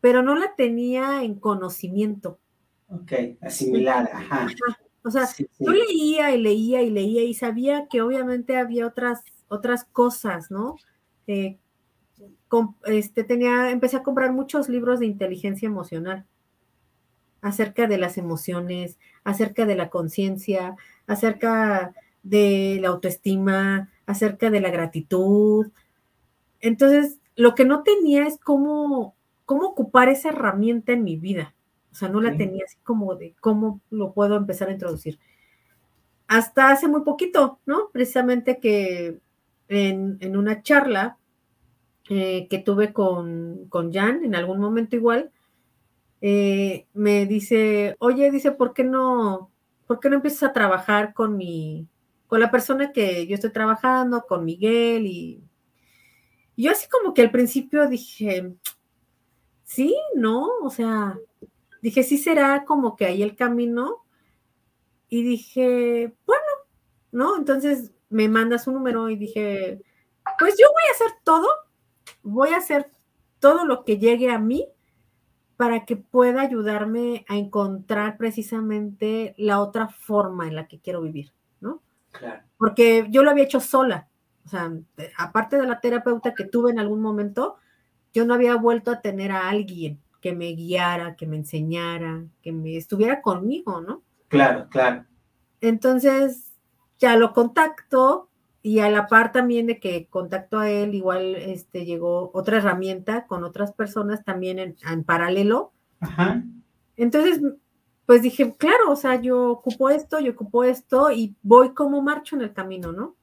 pero 0.00 0.22
no 0.22 0.36
la 0.36 0.54
tenía 0.54 1.24
en 1.24 1.40
conocimiento. 1.40 2.38
Ok, 2.88 3.12
asimilada, 3.40 4.10
ajá. 4.12 4.46
O 5.02 5.10
sea, 5.10 5.28
yo 5.58 5.72
leía 5.72 6.32
y 6.36 6.40
leía 6.40 6.82
y 6.82 6.90
leía 6.90 7.24
y 7.24 7.34
sabía 7.34 7.88
que 7.88 8.00
obviamente 8.00 8.56
había 8.56 8.86
otras, 8.86 9.24
otras 9.48 9.84
cosas, 9.84 10.50
¿no? 10.50 10.76
Eh, 11.26 11.58
este, 12.86 13.24
tenía, 13.24 13.70
empecé 13.70 13.96
a 13.96 14.02
comprar 14.02 14.32
muchos 14.32 14.68
libros 14.68 15.00
de 15.00 15.06
inteligencia 15.06 15.66
emocional 15.66 16.24
acerca 17.42 17.86
de 17.86 17.98
las 17.98 18.18
emociones, 18.18 18.98
acerca 19.24 19.66
de 19.66 19.76
la 19.76 19.90
conciencia, 19.90 20.76
acerca 21.06 21.92
de 22.22 22.78
la 22.80 22.88
autoestima, 22.88 23.90
acerca 24.06 24.50
de 24.50 24.60
la 24.60 24.70
gratitud. 24.70 25.70
Entonces, 26.60 27.18
lo 27.36 27.54
que 27.54 27.64
no 27.64 27.82
tenía 27.82 28.26
es 28.26 28.38
cómo, 28.38 29.14
cómo 29.44 29.66
ocupar 29.66 30.08
esa 30.08 30.30
herramienta 30.30 30.92
en 30.92 31.04
mi 31.04 31.16
vida. 31.16 31.54
O 31.92 31.94
sea, 31.94 32.08
no 32.08 32.20
la 32.20 32.36
tenía 32.36 32.64
así 32.66 32.76
como 32.82 33.14
de 33.14 33.34
cómo 33.40 33.80
lo 33.90 34.12
puedo 34.12 34.36
empezar 34.36 34.68
a 34.68 34.72
introducir. 34.72 35.18
Hasta 36.26 36.70
hace 36.70 36.88
muy 36.88 37.02
poquito, 37.02 37.60
¿no? 37.64 37.90
Precisamente 37.92 38.58
que 38.58 39.18
en, 39.68 40.36
una 40.36 40.62
charla 40.62 41.18
eh, 42.08 42.46
que 42.48 42.58
tuve 42.58 42.92
con, 42.92 43.66
con 43.68 43.92
Jan 43.92 44.24
en 44.24 44.34
algún 44.34 44.60
momento 44.60 44.96
igual, 44.96 45.32
eh, 46.20 46.86
me 46.94 47.26
dice, 47.26 47.96
oye, 47.98 48.30
dice, 48.30 48.52
¿por 48.52 48.72
qué 48.72 48.84
no, 48.84 49.50
por 49.86 50.00
qué 50.00 50.08
no 50.08 50.16
empiezas 50.16 50.44
a 50.44 50.52
trabajar 50.52 51.12
con 51.14 51.36
mi, 51.36 51.88
con 52.26 52.40
la 52.40 52.50
persona 52.50 52.92
que 52.92 53.26
yo 53.26 53.34
estoy 53.34 53.50
trabajando, 53.50 54.24
con 54.26 54.44
Miguel? 54.44 55.06
Y, 55.06 55.42
yo 56.56 56.70
así 56.72 56.88
como 56.88 57.12
que 57.12 57.22
al 57.22 57.30
principio 57.30 57.86
dije, 57.88 58.54
sí, 59.64 59.94
no, 60.14 60.48
o 60.62 60.70
sea, 60.70 61.18
dije, 61.82 62.02
sí 62.02 62.18
será 62.18 62.64
como 62.64 62.96
que 62.96 63.06
ahí 63.06 63.22
el 63.22 63.36
camino. 63.36 64.02
Y 65.08 65.22
dije, 65.22 66.14
bueno, 66.26 66.42
¿no? 67.12 67.36
Entonces 67.36 67.92
me 68.08 68.28
manda 68.28 68.58
su 68.58 68.72
número 68.72 69.08
y 69.10 69.16
dije, 69.16 69.82
pues 70.38 70.56
yo 70.58 70.66
voy 70.72 70.82
a 70.88 70.92
hacer 70.92 71.18
todo, 71.24 71.48
voy 72.22 72.50
a 72.50 72.58
hacer 72.58 72.90
todo 73.40 73.64
lo 73.64 73.84
que 73.84 73.98
llegue 73.98 74.30
a 74.30 74.38
mí 74.38 74.68
para 75.56 75.84
que 75.84 75.96
pueda 75.96 76.42
ayudarme 76.42 77.24
a 77.28 77.36
encontrar 77.36 78.16
precisamente 78.16 79.34
la 79.38 79.60
otra 79.60 79.88
forma 79.88 80.46
en 80.46 80.54
la 80.54 80.68
que 80.68 80.80
quiero 80.80 81.00
vivir, 81.00 81.32
¿no? 81.60 81.82
Claro. 82.12 82.42
Porque 82.58 83.06
yo 83.10 83.22
lo 83.22 83.30
había 83.30 83.44
hecho 83.44 83.60
sola, 83.60 84.08
o 84.44 84.48
sea, 84.48 84.72
aparte 85.18 85.56
de 85.56 85.66
la 85.66 85.80
terapeuta 85.80 86.34
que 86.34 86.44
tuve 86.44 86.70
en 86.70 86.78
algún 86.78 87.00
momento, 87.00 87.56
yo 88.12 88.24
no 88.24 88.34
había 88.34 88.54
vuelto 88.56 88.90
a 88.92 89.00
tener 89.00 89.32
a 89.32 89.48
alguien 89.48 90.00
que 90.20 90.32
me 90.32 90.52
guiara, 90.52 91.16
que 91.16 91.26
me 91.26 91.36
enseñara, 91.36 92.24
que 92.42 92.52
me 92.52 92.76
estuviera 92.76 93.20
conmigo, 93.22 93.80
¿no? 93.80 94.02
Claro, 94.28 94.68
claro. 94.70 95.04
Entonces, 95.60 96.45
ya 96.98 97.16
lo 97.16 97.32
contacto 97.32 98.28
y 98.62 98.80
a 98.80 98.90
la 98.90 99.06
par 99.06 99.30
también 99.30 99.66
de 99.66 99.78
que 99.78 100.08
contacto 100.08 100.58
a 100.58 100.68
él, 100.68 100.94
igual 100.94 101.36
este, 101.36 101.84
llegó 101.84 102.30
otra 102.34 102.58
herramienta 102.58 103.26
con 103.26 103.44
otras 103.44 103.72
personas 103.72 104.24
también 104.24 104.58
en, 104.58 105.04
paralelo. 105.04 105.72
Ajá. 106.00 106.42
Entonces, 106.96 107.40
pues 108.06 108.22
dije, 108.22 108.54
claro, 108.56 108.90
o 108.90 108.96
sea, 108.96 109.20
yo 109.20 109.50
ocupo 109.50 109.88
esto, 109.90 110.18
yo 110.18 110.32
ocupo 110.32 110.64
esto 110.64 111.12
y 111.12 111.36
voy 111.42 111.74
como 111.74 112.02
marcho 112.02 112.34
en 112.34 112.42
el 112.42 112.52
camino, 112.52 112.90
¿no? 112.90 113.14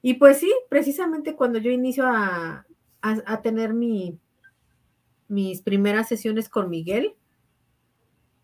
Y 0.00 0.14
pues 0.14 0.38
sí, 0.38 0.52
precisamente 0.68 1.34
cuando 1.34 1.58
yo 1.58 1.70
inicio 1.70 2.04
a, 2.06 2.64
tener 3.42 3.74
mi, 3.74 4.18
mis 5.28 5.60
primeras 5.62 6.08
sesiones 6.08 6.48
con 6.48 6.70
Miguel, 6.70 7.14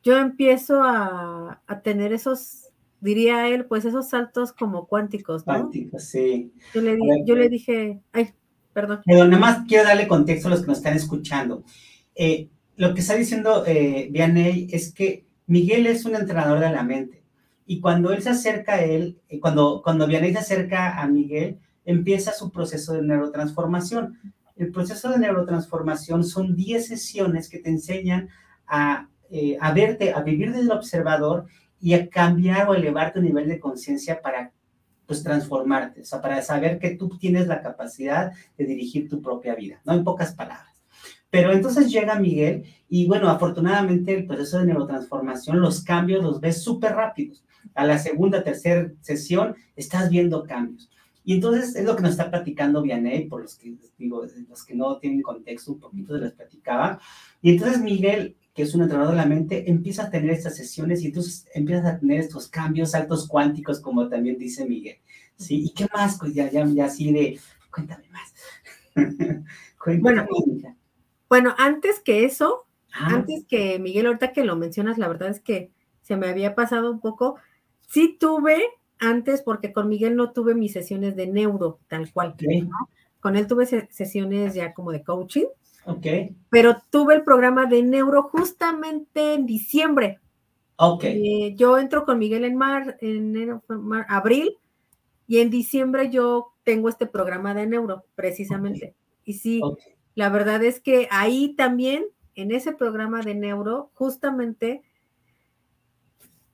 yo 0.03 0.17
empiezo 0.17 0.83
a, 0.83 1.63
a 1.67 1.81
tener 1.81 2.13
esos 2.13 2.64
diría 3.05 3.49
él, 3.49 3.67
pues 3.67 3.85
esos 3.85 4.09
saltos 4.09 4.53
como 4.53 4.87
cuánticos, 4.87 5.47
¿no? 5.47 5.53
Cuánticos, 5.53 6.05
sí. 6.05 6.53
Yo 6.73 6.81
le, 6.81 7.49
dije, 7.49 8.01
ay, 8.13 8.33
perdón. 8.73 9.03
Pero 9.05 9.27
nada 9.27 9.39
más 9.39 9.67
quiero 9.69 9.85
darle 9.85 10.09
contexto 10.09 10.49
a 10.49 10.53
los 10.53 10.63
que 10.63 10.69
nos 10.69 10.79
están 10.79 10.97
escuchando. 10.97 11.63
Eh, 12.15 12.49
lo 12.77 12.95
que 12.95 13.01
está 13.01 13.15
diciendo 13.15 13.65
eh, 13.67 14.09
Vianney 14.11 14.69
es 14.73 14.93
que 14.93 15.27
Miguel 15.47 15.87
es 15.87 16.07
un 16.07 16.17
entrenador 16.17 16.61
de 16.61 16.71
la 16.71 16.83
mente. 16.83 17.23
Y 17.67 17.81
cuando 17.81 18.13
él 18.13 18.23
se 18.23 18.31
acerca 18.31 18.75
a 18.75 18.83
él, 18.83 19.21
eh, 19.29 19.39
cuando, 19.39 19.83
cuando 19.85 20.07
Vianney 20.07 20.33
se 20.33 20.39
acerca 20.39 21.01
a 21.01 21.07
Miguel, 21.07 21.59
empieza 21.85 22.33
su 22.33 22.51
proceso 22.51 22.95
de 22.95 23.03
neurotransformación. 23.03 24.19
El 24.57 24.73
proceso 24.73 25.11
de 25.11 25.19
neurotransformación 25.19 26.25
son 26.25 26.57
10 26.57 26.87
sesiones 26.87 27.51
que 27.51 27.59
te 27.59 27.69
enseñan 27.69 28.31
a, 28.67 29.09
eh, 29.31 29.57
a 29.61 29.73
verte, 29.73 30.13
a 30.13 30.23
vivir 30.23 30.53
desde 30.53 30.63
el 30.63 30.71
observador 30.71 31.47
y 31.85 31.93
a 31.93 32.09
cambiar 32.09 32.67
o 32.67 32.75
elevar 32.75 33.13
tu 33.13 33.21
nivel 33.21 33.47
de 33.47 33.61
conciencia 33.61 34.23
para 34.23 34.51
pues 35.05 35.23
transformarte, 35.23 36.01
o 36.01 36.05
sea, 36.07 36.23
para 36.23 36.41
saber 36.41 36.79
que 36.79 36.97
tú 36.97 37.11
tienes 37.19 37.47
la 37.47 37.61
capacidad 37.61 38.33
de 38.57 38.65
dirigir 38.65 39.07
tu 39.07 39.21
propia 39.21 39.55
vida, 39.55 39.83
¿no? 39.85 39.93
En 39.93 40.03
pocas 40.03 40.35
palabras. 40.35 40.83
Pero 41.29 41.53
entonces 41.53 41.93
llega 41.93 42.19
Miguel 42.19 42.65
y 42.89 43.07
bueno, 43.07 43.29
afortunadamente 43.29 44.15
el 44.15 44.27
proceso 44.27 44.61
de 44.61 44.65
neurotransformación, 44.65 45.61
los 45.61 45.85
cambios 45.85 46.25
los 46.25 46.41
ves 46.41 46.63
súper 46.63 46.93
rápidos. 46.95 47.45
A 47.75 47.85
la 47.85 47.99
segunda, 47.99 48.43
tercera 48.43 48.91
sesión 49.03 49.55
estás 49.77 50.09
viendo 50.09 50.45
cambios. 50.45 50.89
Y 51.23 51.35
entonces 51.35 51.77
es 51.77 51.85
lo 51.85 51.97
que 51.97 52.03
nos 52.03 52.13
está 52.13 52.31
platicando 52.31 52.81
Vianey, 52.81 53.27
por 53.27 53.43
los 53.43 53.57
que 53.57 53.75
digo, 53.99 54.23
los 54.49 54.65
que 54.65 54.75
no 54.75 54.97
tienen 54.97 55.21
contexto, 55.21 55.73
un 55.73 55.81
poquito 55.81 56.15
se 56.15 56.21
les 56.23 56.33
platicaba. 56.33 56.99
Y 57.43 57.51
entonces 57.51 57.83
Miguel 57.83 58.37
que 58.55 58.63
es 58.63 58.75
un 58.75 58.83
entrenador 58.83 59.11
de 59.11 59.17
la 59.17 59.27
mente, 59.27 59.69
empieza 59.69 60.05
a 60.05 60.11
tener 60.11 60.31
estas 60.31 60.57
sesiones 60.57 61.03
y 61.03 61.07
entonces 61.07 61.47
empiezas 61.55 61.87
a 61.87 61.99
tener 61.99 62.21
estos 62.21 62.49
cambios, 62.49 62.93
saltos 62.93 63.27
cuánticos, 63.27 63.81
como 63.81 64.09
también 64.09 64.39
dice 64.39 64.65
Miguel. 64.65 64.99
¿Sí? 65.37 65.65
¿Y 65.65 65.71
qué 65.71 65.89
más? 65.93 66.19
Pues 66.19 66.33
ya, 66.35 66.49
ya, 66.49 66.65
ya 66.67 66.85
así 66.85 67.13
de, 67.13 67.41
cuéntame 67.73 68.05
más. 68.11 68.33
bueno, 70.01 70.25
bueno, 71.29 71.53
antes 71.59 71.99
que 71.99 72.25
eso, 72.25 72.67
ah. 72.93 73.09
antes 73.15 73.45
que 73.45 73.81
Miguel, 73.81 74.07
ahorita 74.07 74.33
que 74.33 74.45
lo 74.45 74.55
mencionas, 74.55 74.99
la 74.99 75.09
verdad 75.09 75.31
es 75.31 75.41
que 75.41 75.73
se 76.03 76.17
me 76.17 76.29
había 76.29 76.55
pasado 76.55 76.93
un 76.93 77.01
poco. 77.01 77.37
Sí 77.89 78.17
tuve 78.21 78.63
antes, 79.01 79.43
porque 79.43 79.73
con 79.73 79.89
Miguel 79.89 80.15
no 80.15 80.31
tuve 80.31 80.55
mis 80.55 80.73
sesiones 80.73 81.17
de 81.17 81.27
neuro, 81.27 81.81
tal 81.89 82.13
cual. 82.13 82.37
Con 83.19 83.35
él 83.35 83.49
tuve 83.49 83.67
sesiones 83.67 84.55
ya 84.55 84.75
como 84.75 84.93
de 84.93 85.03
coaching 85.03 85.47
Ok. 85.87 86.07
Pero 86.51 86.77
tuve 86.91 87.15
el 87.15 87.23
programa 87.23 87.67
de 87.67 87.83
neuro 87.83 88.23
justamente 88.25 89.35
en 89.35 89.47
diciembre. 89.47 90.21
Ok. 90.77 91.05
Eh, 91.05 91.55
yo 91.57 91.79
entro 91.79 92.05
con 92.05 92.19
Miguel 92.19 92.45
en 92.45 92.57
mar, 92.57 92.97
en 93.01 93.61
abril, 94.09 94.57
y 95.27 95.39
en 95.39 95.51
diciembre 95.51 96.11
yo 96.11 96.53
tengo 96.65 96.89
este 96.89 97.07
programa 97.07 97.55
de 97.55 97.67
neuro, 97.67 98.05
precisamente. 98.15 98.95
Y 99.25 99.35
sí, 99.35 99.61
la 100.15 100.29
verdad 100.29 100.63
es 100.63 100.81
que 100.81 101.09
ahí 101.11 101.55
también, 101.57 102.05
en 102.35 102.53
ese 102.53 102.73
programa 102.73 103.23
de 103.23 103.35
neuro, 103.35 103.91
justamente 103.95 104.83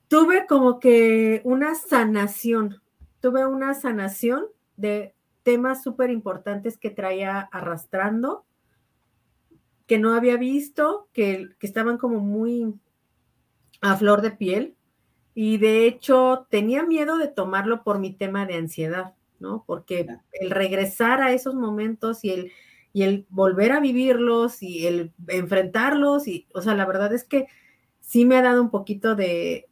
tuve 0.07 0.45
como 0.45 0.79
que 0.79 1.41
una 1.43 1.75
sanación, 1.75 2.81
tuve 3.19 3.45
una 3.45 3.73
sanación 3.73 4.45
de 4.77 5.15
temas 5.43 5.81
súper 5.83 6.09
importantes 6.09 6.77
que 6.77 6.89
traía 6.89 7.39
arrastrando 7.51 8.45
que 9.87 9.97
no 9.97 10.13
había 10.13 10.37
visto, 10.37 11.07
que, 11.13 11.49
estaban 11.61 11.97
como 11.97 12.19
muy 12.19 12.73
a 13.81 13.95
flor 13.97 14.21
de 14.21 14.31
piel. 14.31 14.75
Y 15.33 15.57
de 15.57 15.87
hecho 15.87 16.47
tenía 16.49 16.83
miedo 16.83 17.17
de 17.17 17.27
tomarlo 17.27 17.83
por 17.83 17.99
mi 17.99 18.13
tema 18.13 18.45
de 18.45 18.55
ansiedad, 18.55 19.13
¿no? 19.39 19.63
Porque 19.65 20.07
el 20.33 20.51
regresar 20.51 21.21
a 21.21 21.31
esos 21.31 21.55
momentos 21.55 22.23
y 22.23 22.31
el, 22.31 22.51
y 22.93 23.03
el 23.03 23.25
volver 23.29 23.71
a 23.71 23.79
vivirlos 23.79 24.61
y 24.61 24.87
el 24.87 25.13
enfrentarlos, 25.27 26.27
y, 26.27 26.47
o 26.53 26.61
sea, 26.61 26.75
la 26.75 26.85
verdad 26.85 27.13
es 27.13 27.23
que 27.23 27.47
sí 28.01 28.25
me 28.25 28.37
ha 28.37 28.41
dado 28.41 28.61
un 28.61 28.71
poquito 28.71 29.15
de, 29.15 29.69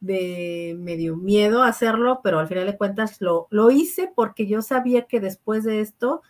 de 0.00 0.76
medio 0.78 1.16
miedo 1.16 1.62
hacerlo, 1.62 2.20
pero 2.22 2.38
al 2.38 2.48
final 2.48 2.66
de 2.66 2.76
cuentas 2.76 3.20
lo, 3.20 3.48
lo 3.50 3.70
hice 3.70 4.12
porque 4.14 4.46
yo 4.46 4.62
sabía 4.62 5.06
que 5.06 5.20
después 5.20 5.64
de 5.64 5.80
esto 5.80 6.22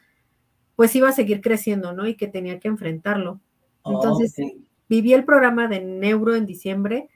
pues 0.78 0.94
iba 0.94 1.08
a 1.08 1.12
seguir 1.12 1.40
creciendo, 1.40 1.92
¿no? 1.92 2.06
Y 2.06 2.14
que 2.14 2.28
tenía 2.28 2.60
que 2.60 2.68
enfrentarlo. 2.68 3.40
Entonces, 3.84 4.36
viví 4.88 5.12
el 5.12 5.24
programa 5.24 5.66
de 5.66 5.80
neuro 5.80 6.36
en 6.36 6.46
diciembre 6.46 7.08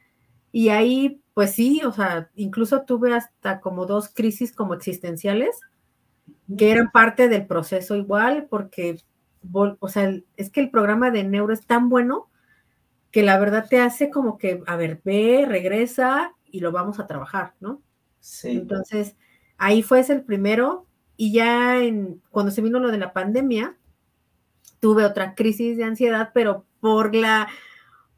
y 0.51 0.71
ahí, 0.71 1.23
pues 1.33 1.53
sí, 1.53 1.81
o 1.85 1.93
sea, 1.93 2.29
incluso 2.35 2.83
tuve 2.83 3.15
hasta 3.15 3.61
como 3.61 3.87
dos 3.87 4.09
crisis 4.09 4.51
como 4.53 4.75
existenciales 4.75 5.61
que 6.59 6.73
eran 6.73 6.91
parte 6.91 7.29
del 7.29 7.47
proceso 7.47 7.95
igual, 7.95 8.49
porque, 8.51 8.99
o 9.53 9.89
sea, 9.89 10.13
es 10.37 10.51
que 10.51 10.61
el 10.61 10.71
programa 10.71 11.13
de 11.13 11.23
neuro 11.23 11.55
es 11.55 11.65
tan 11.65 11.89
bueno 11.89 12.29
que 13.13 13.23
la 13.23 13.39
verdad 13.39 13.69
te 13.71 13.79
hace 13.79 14.11
como 14.11 14.39
que, 14.39 14.61
a 14.67 14.75
ver, 14.75 15.01
ve, 15.05 15.45
regresa 15.47 16.35
y 16.51 16.59
lo 16.59 16.73
vamos 16.73 16.99
a 16.99 17.07
trabajar, 17.07 17.55
¿no? 17.61 17.81
Sí. 18.19 18.51
Entonces, 18.51 19.15
ahí 19.57 19.85
fue 19.85 20.01
ese 20.01 20.15
el 20.15 20.25
primero 20.25 20.89
y 21.23 21.31
ya 21.31 21.81
en, 21.81 22.20
cuando 22.33 22.51
se 22.51 22.62
vino 22.62 22.81
lo 22.81 22.91
de 22.91 22.99
la 22.99 23.12
pandemia, 23.12 23.77
tuve 24.81 25.05
otra 25.05 25.37
crisis 25.37 25.77
de 25.77 25.85
ansiedad, 25.85 26.31
pero 26.35 26.66
por 26.81 27.14
la, 27.14 27.47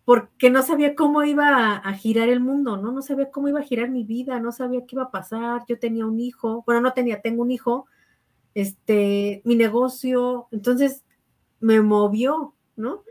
porque 0.06 0.48
no 0.48 0.62
sabía 0.62 0.94
cómo 0.94 1.22
iba 1.22 1.76
a, 1.76 1.92
girar 1.92 2.30
el 2.30 2.40
mundo, 2.40 2.78
¿no? 2.78 2.92
No 2.92 3.02
sabía 3.02 3.30
cómo 3.30 3.50
iba 3.50 3.60
a 3.60 3.64
girar 3.64 3.90
mi 3.90 4.04
vida, 4.04 4.40
no 4.40 4.52
sabía 4.52 4.86
qué 4.86 4.96
iba 4.96 5.02
a 5.02 5.10
pasar. 5.10 5.64
Yo 5.68 5.78
tenía 5.78 6.06
un 6.06 6.18
hijo, 6.18 6.64
bueno, 6.66 6.80
no 6.80 6.94
tenía, 6.94 7.20
tengo 7.20 7.42
un 7.42 7.50
hijo, 7.50 7.84
este, 8.54 9.42
mi 9.44 9.54
negocio, 9.54 10.48
entonces 10.50 11.04
me 11.60 11.82
movió, 11.82 12.54
¿no? 12.74 13.02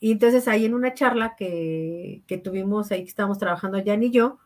Y 0.00 0.10
entonces 0.10 0.48
ahí 0.48 0.64
en 0.64 0.74
una 0.74 0.92
charla 0.92 1.36
que, 1.36 2.24
que 2.26 2.36
tuvimos 2.36 2.90
ahí 2.90 3.04
que 3.04 3.10
estábamos 3.10 3.38
trabajando 3.38 3.80
Jan 3.86 4.02
y 4.02 4.10
yo, 4.10 4.38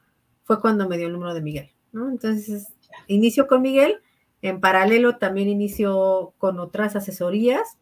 fue 0.42 0.60
cuando 0.60 0.86
me 0.90 0.98
dio 0.98 1.06
el 1.06 1.14
número 1.14 1.32
de 1.32 1.40
Miguel, 1.40 1.70
¿no? 1.90 2.10
Entonces, 2.10 2.68
inicio 3.06 3.46
con 3.46 3.62
Miguel, 3.62 4.02
en 4.44 4.60
paralelo 4.60 5.16
también 5.16 5.48
inicio 5.48 6.34
con 6.36 6.60
otras 6.60 6.96
asesorías, 6.96 7.78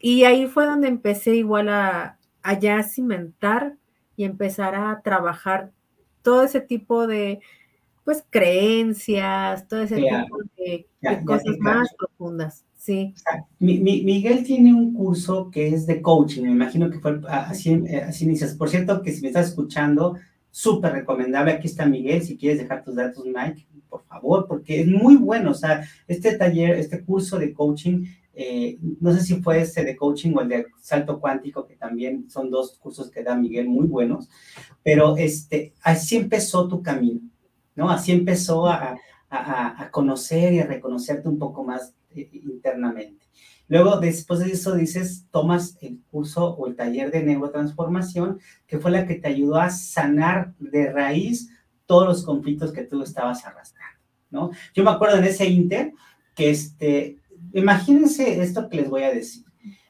y 0.00 0.24
ahí 0.24 0.48
fue 0.48 0.66
donde 0.66 0.88
empecé 0.88 1.36
igual 1.36 1.68
a, 1.68 2.18
allá 2.42 2.82
cimentar 2.82 3.76
y 4.16 4.24
empezar 4.24 4.74
a 4.74 5.00
trabajar 5.02 5.70
todo 6.22 6.42
ese 6.42 6.60
tipo 6.60 7.06
de 7.06 7.40
pues 8.04 8.24
creencias, 8.28 9.68
todo 9.68 9.82
ese 9.82 9.96
tipo 9.96 10.38
de, 10.56 10.86
cosas 11.24 11.56
más 11.58 11.94
profundas. 11.96 12.64
Sí. 12.76 13.14
Miguel 13.60 14.44
tiene 14.44 14.74
un 14.74 14.94
curso 14.94 15.50
que 15.50 15.68
es 15.68 15.86
de 15.86 16.02
coaching, 16.02 16.42
me 16.42 16.50
imagino 16.50 16.90
que 16.90 16.98
fue 16.98 17.20
así, 17.28 17.70
eh, 17.88 18.02
así 18.02 18.24
inicias. 18.24 18.54
Por 18.54 18.68
cierto, 18.68 19.00
que 19.00 19.12
si 19.12 19.22
me 19.22 19.28
estás 19.28 19.48
escuchando, 19.48 20.16
súper 20.50 20.92
recomendable. 20.92 21.52
Aquí 21.52 21.66
está 21.68 21.86
Miguel, 21.86 22.22
si 22.22 22.36
quieres 22.36 22.58
dejar 22.58 22.82
tus 22.82 22.96
datos, 22.96 23.24
Mike, 23.26 23.66
por 23.96 24.06
favor, 24.06 24.46
porque 24.46 24.82
es 24.82 24.86
muy 24.86 25.16
bueno. 25.16 25.52
O 25.52 25.54
sea, 25.54 25.84
este 26.06 26.36
taller, 26.36 26.78
este 26.78 27.02
curso 27.02 27.38
de 27.38 27.54
coaching 27.54 28.04
eh, 28.38 28.78
no 29.00 29.14
sé 29.14 29.22
si 29.22 29.36
fue 29.40 29.62
ese 29.62 29.82
de 29.82 29.96
coaching 29.96 30.34
o 30.34 30.42
el 30.42 30.48
de 30.48 30.66
salto 30.78 31.18
cuántico, 31.18 31.66
que 31.66 31.74
también 31.74 32.28
son 32.28 32.50
dos 32.50 32.76
cursos 32.78 33.10
que 33.10 33.22
da 33.22 33.34
Miguel 33.34 33.66
muy 33.66 33.86
buenos, 33.86 34.28
pero 34.82 35.16
este, 35.16 35.72
así 35.80 36.16
empezó 36.16 36.68
tu 36.68 36.82
camino, 36.82 37.22
¿no? 37.74 37.88
Así 37.88 38.12
empezó 38.12 38.68
a, 38.68 38.98
a, 39.30 39.90
conocer 39.90 40.52
y 40.52 40.60
a 40.60 40.66
reconocerte 40.66 41.30
un 41.30 41.38
poco 41.38 41.64
más 41.64 41.94
eh, 42.14 42.28
internamente. 42.30 43.24
Luego, 43.68 43.98
después 44.00 44.40
de 44.40 44.52
eso, 44.52 44.74
dices, 44.74 45.24
tomas 45.30 45.78
el 45.80 46.02
curso 46.10 46.54
o 46.56 46.66
el 46.66 46.76
taller 46.76 47.10
de 47.10 47.22
neurotransformación, 47.22 48.38
que 48.66 48.78
fue 48.78 48.90
la 48.90 49.06
que 49.06 49.14
te 49.14 49.28
ayudó 49.28 49.56
a 49.56 49.70
sanar 49.70 50.52
de 50.58 50.92
raíz 50.92 51.48
todos 51.86 52.06
los 52.06 52.24
conflictos 52.24 52.72
que 52.72 52.82
tú 52.82 53.02
estabas 53.02 53.44
arrastrando, 53.46 54.00
¿no? 54.30 54.50
Yo 54.74 54.84
me 54.84 54.90
acuerdo 54.90 55.16
en 55.16 55.24
ese 55.24 55.46
inter 55.46 55.92
que 56.34 56.50
este, 56.50 57.18
Imagínense 57.56 58.42
esto 58.42 58.68
que 58.68 58.76
les 58.76 58.90
voy 58.90 59.02
a 59.04 59.14
decir. 59.14 59.44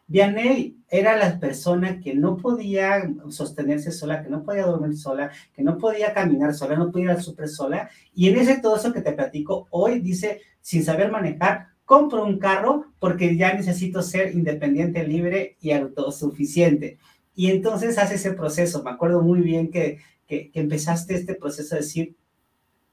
Vianey 0.07 0.76
era 0.88 1.16
la 1.16 1.40
persona 1.40 1.99
que 1.99 2.14
no 2.14 2.36
podía 2.36 3.12
sostenerse 3.28 3.90
sola, 3.90 4.22
que 4.22 4.30
no 4.30 4.44
podía 4.44 4.66
dormir 4.66 4.97
sola, 4.97 5.32
que 5.53 5.62
no 5.62 5.76
podía 5.76 6.14
caminar 6.14 6.55
sola, 6.55 6.76
no 6.76 6.92
podía 6.92 7.07
ir 7.07 7.11
al 7.11 7.22
súper 7.22 7.49
sola. 7.49 7.90
Y 8.14 8.28
en 8.28 8.36
ese 8.36 8.61
todo 8.61 8.76
eso 8.76 8.92
que 8.92 9.01
te 9.01 9.12
platico, 9.12 9.66
hoy 9.70 9.99
dice, 9.99 10.42
sin 10.61 10.84
saber 10.84 11.11
manejar, 11.11 11.66
compro 11.84 12.24
un 12.24 12.38
carro 12.38 12.84
porque 13.01 13.36
ya 13.36 13.53
necesito 13.53 14.01
ser 14.01 14.32
independiente, 14.32 15.07
libre 15.07 15.57
y 15.61 15.72
autosuficiente. 15.72 16.99
Y 17.34 17.51
entonces 17.51 17.99
hace 17.99 18.14
ese 18.14 18.32
proceso. 18.32 18.84
Me 18.84 18.90
acuerdo 18.90 19.22
muy 19.22 19.40
bien 19.40 19.72
que, 19.72 19.99
que, 20.26 20.50
empezaste 20.54 21.14
este 21.14 21.34
proceso 21.34 21.74
de 21.74 21.80
decir, 21.80 22.16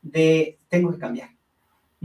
de 0.01 0.57
tengo 0.69 0.91
que 0.91 0.99
cambiar 0.99 1.29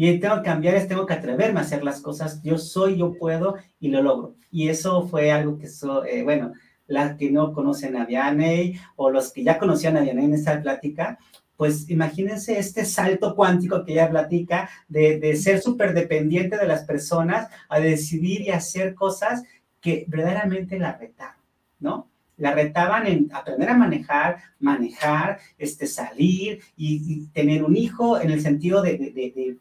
y 0.01 0.21
tengo 0.21 0.37
que 0.37 0.43
cambiar, 0.43 0.77
es 0.77 0.87
tengo 0.87 1.07
que 1.07 1.15
atreverme 1.15 1.59
a 1.59 1.65
hacer 1.65 1.83
las 1.83 2.01
cosas. 2.01 2.41
Yo 2.45 2.57
soy, 2.57 2.97
yo 2.97 3.15
puedo 3.15 3.57
y 3.81 3.89
lo 3.89 4.01
logro. 4.01 4.37
Y 4.53 4.69
eso 4.69 5.09
fue 5.09 5.33
algo 5.33 5.59
que, 5.59 5.67
eh, 6.09 6.23
bueno, 6.23 6.53
las 6.87 7.17
que 7.17 7.33
no 7.33 7.53
conocen 7.53 7.97
a 7.97 8.07
Vianney 8.07 8.79
o 8.95 9.11
los 9.11 9.33
que 9.33 9.43
ya 9.43 9.59
conocían 9.59 9.97
a 9.97 10.03
Vianney 10.03 10.27
en 10.27 10.35
esta 10.35 10.63
plática, 10.63 11.19
pues 11.57 11.91
imagínense 11.91 12.61
este 12.61 12.85
salto 12.85 13.35
cuántico 13.35 13.85
que 13.85 13.91
ella 13.91 14.09
platica 14.09 14.71
de, 14.87 15.19
de 15.19 15.35
ser 15.35 15.61
súper 15.61 15.93
dependiente 15.95 16.57
de 16.57 16.69
las 16.69 16.85
personas 16.85 17.49
a 17.69 17.81
decidir 17.81 18.43
y 18.43 18.51
hacer 18.51 18.95
cosas 18.95 19.43
que 19.81 20.05
verdaderamente 20.07 20.79
la 20.79 20.93
retaron, 20.93 21.43
¿no? 21.81 22.09
La 22.39 22.55
retaban 22.55 23.07
en 23.07 23.29
aprender 23.33 23.69
a 23.69 23.77
manejar, 23.77 24.39
manejar, 24.61 25.39
este, 25.59 25.87
salir 25.87 26.61
y, 26.77 27.27
tener 27.27 27.65
un 27.65 27.77
hijo 27.77 28.19
en 28.19 28.31
el 28.31 28.41
sentido 28.41 28.81
de, 28.81 29.59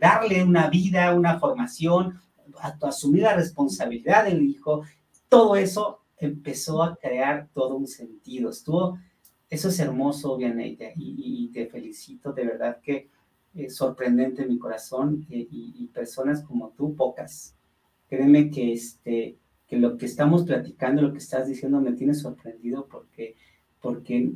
darle 0.00 0.42
una 0.42 0.68
vida, 0.68 1.14
una 1.14 1.38
formación, 1.38 2.18
asumir 2.82 3.22
la 3.22 3.36
responsabilidad 3.36 4.24
del 4.24 4.42
hijo. 4.42 4.82
Todo 5.28 5.54
eso 5.56 6.00
empezó 6.18 6.82
a 6.82 6.96
crear 6.96 7.48
todo 7.52 7.76
un 7.76 7.86
sentido. 7.86 8.50
Estuvo, 8.50 8.98
eso 9.50 9.68
es 9.68 9.78
hermoso, 9.78 10.36
Vianey, 10.36 10.78
y, 10.96 11.50
te 11.52 11.66
felicito, 11.66 12.32
de 12.32 12.46
verdad 12.46 12.80
que 12.82 13.10
es 13.54 13.76
sorprendente 13.76 14.46
mi 14.46 14.58
corazón 14.58 15.26
eh, 15.30 15.46
y 15.50 15.86
personas 15.92 16.42
como 16.42 16.70
tú, 16.70 16.94
pocas. 16.94 17.54
Créeme 18.08 18.50
que 18.50 18.72
este, 18.72 19.36
que 19.68 19.76
lo 19.76 19.98
que 19.98 20.06
estamos 20.06 20.44
platicando, 20.44 21.02
lo 21.02 21.12
que 21.12 21.18
estás 21.18 21.46
diciendo 21.46 21.80
me 21.80 21.92
tiene 21.92 22.14
sorprendido 22.14 22.86
porque, 22.90 23.36
porque 23.80 24.30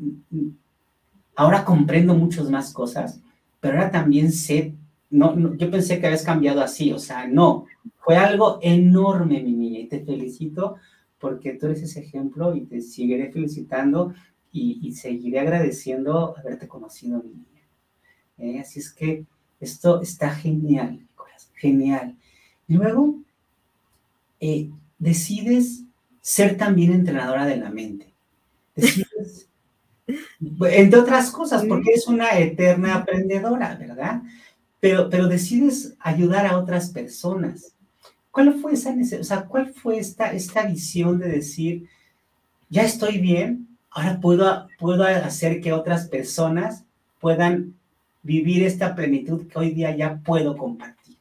ahora 1.35 1.65
comprendo 1.65 2.15
muchas 2.15 2.51
más 2.51 2.73
cosas, 2.73 3.21
pero 3.59 3.79
ahora 3.79 3.91
también 3.91 4.31
sé, 4.31 4.75
no, 5.11 5.57
yo 5.57 5.71
pensé 5.71 5.99
que 5.99 6.07
habías 6.07 6.25
cambiado 6.25 6.61
así, 6.61 6.93
o 6.93 6.99
sea, 6.99 7.27
no, 7.27 7.67
fue 7.97 8.17
algo 8.17 8.59
enorme, 8.61 9.43
mi 9.43 9.53
niña, 9.53 9.81
y 9.81 9.87
te 9.87 10.05
felicito 10.05 10.77
porque 11.19 11.55
tú 11.55 11.67
eres 11.67 11.83
ese 11.83 12.01
ejemplo 12.01 12.55
y 12.55 12.63
te 12.63 12.81
seguiré 12.81 13.31
felicitando 13.31 14.13
y, 14.51 14.93
seguiré 14.93 15.39
agradeciendo 15.39 16.37
haberte 16.37 16.69
conocido, 16.69 17.23
mi 17.23 17.31
niña. 17.31 17.47
¿Eh? 18.37 18.61
Así 18.61 18.81
es 18.81 18.93
que 18.93 19.25
esto 19.61 20.03
está 20.03 20.31
genial, 20.31 21.07
genial. 21.55 22.19
Y 22.69 22.75
luego, 22.75 23.15
eh, 24.41 24.69
decides 25.03 25.83
ser 26.21 26.57
también 26.57 26.93
entrenadora 26.93 27.45
de 27.45 27.57
la 27.57 27.71
mente. 27.71 28.07
Decides, 28.77 29.49
entre 30.71 31.01
otras 31.01 31.31
cosas, 31.33 31.65
porque 31.65 31.91
eres 31.91 32.07
una 32.07 32.39
eterna 32.39 32.95
aprendedora, 32.95 33.75
¿verdad? 33.75 34.23
Pero, 34.79 35.11
pero 35.11 35.27
decides 35.27 35.95
ayudar 35.99 36.47
a 36.47 36.57
otras 36.57 36.91
personas. 36.91 37.75
¿Cuál 38.31 38.55
fue 38.61 38.75
esa 38.75 38.95
o 39.21 39.25
sea, 39.25 39.45
cuál 39.45 39.75
fue 39.75 39.99
esta, 39.99 40.33
esta 40.33 40.67
visión 40.67 41.19
de 41.19 41.29
decir, 41.29 41.89
ya 42.71 42.83
estoy 42.83 43.19
bien, 43.19 43.67
ahora 43.91 44.21
puedo, 44.21 44.69
puedo 44.79 45.03
hacer 45.03 45.61
que 45.61 45.73
otras 45.73 46.09
personas 46.09 46.85
puedan 47.21 47.75
vivir 48.23 48.63
esta 48.63 48.95
plenitud 48.95 49.49
que 49.49 49.59
hoy 49.59 49.71
día 49.73 49.97
ya 49.97 50.21
puedo 50.25 50.57
compartir? 50.57 51.17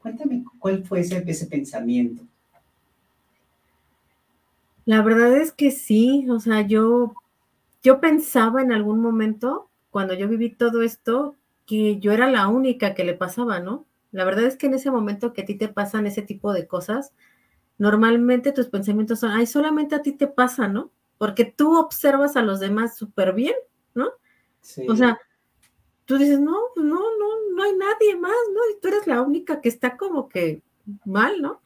Cuéntame 0.00 0.44
cuál 0.58 0.82
fue 0.82 1.00
ese, 1.00 1.22
ese 1.26 1.46
pensamiento. 1.46 2.22
La 4.88 5.02
verdad 5.02 5.36
es 5.36 5.52
que 5.52 5.70
sí, 5.70 6.26
o 6.30 6.40
sea, 6.40 6.62
yo, 6.62 7.12
yo 7.82 8.00
pensaba 8.00 8.62
en 8.62 8.72
algún 8.72 9.02
momento, 9.02 9.68
cuando 9.90 10.14
yo 10.14 10.28
viví 10.28 10.48
todo 10.48 10.80
esto, 10.80 11.36
que 11.66 11.98
yo 11.98 12.10
era 12.12 12.30
la 12.30 12.48
única 12.48 12.94
que 12.94 13.04
le 13.04 13.12
pasaba, 13.12 13.60
¿no? 13.60 13.84
La 14.12 14.24
verdad 14.24 14.46
es 14.46 14.56
que 14.56 14.64
en 14.64 14.72
ese 14.72 14.90
momento 14.90 15.34
que 15.34 15.42
a 15.42 15.44
ti 15.44 15.56
te 15.56 15.68
pasan 15.68 16.06
ese 16.06 16.22
tipo 16.22 16.54
de 16.54 16.66
cosas, 16.66 17.12
normalmente 17.76 18.50
tus 18.50 18.68
pensamientos 18.68 19.20
son, 19.20 19.32
ay, 19.32 19.44
solamente 19.44 19.94
a 19.94 20.00
ti 20.00 20.12
te 20.12 20.26
pasa, 20.26 20.68
¿no? 20.68 20.90
Porque 21.18 21.44
tú 21.44 21.76
observas 21.76 22.34
a 22.36 22.42
los 22.42 22.58
demás 22.58 22.96
súper 22.96 23.34
bien, 23.34 23.56
¿no? 23.92 24.08
O 24.88 24.96
sea, 24.96 25.20
tú 26.06 26.16
dices, 26.16 26.40
no, 26.40 26.56
no, 26.76 26.94
no, 27.18 27.50
no 27.54 27.62
hay 27.62 27.76
nadie 27.76 28.16
más, 28.16 28.32
¿no? 28.54 28.60
Y 28.74 28.80
tú 28.80 28.88
eres 28.88 29.06
la 29.06 29.20
única 29.20 29.60
que 29.60 29.68
está 29.68 29.98
como 29.98 30.30
que 30.30 30.62
mal, 31.04 31.42
¿no? 31.42 31.60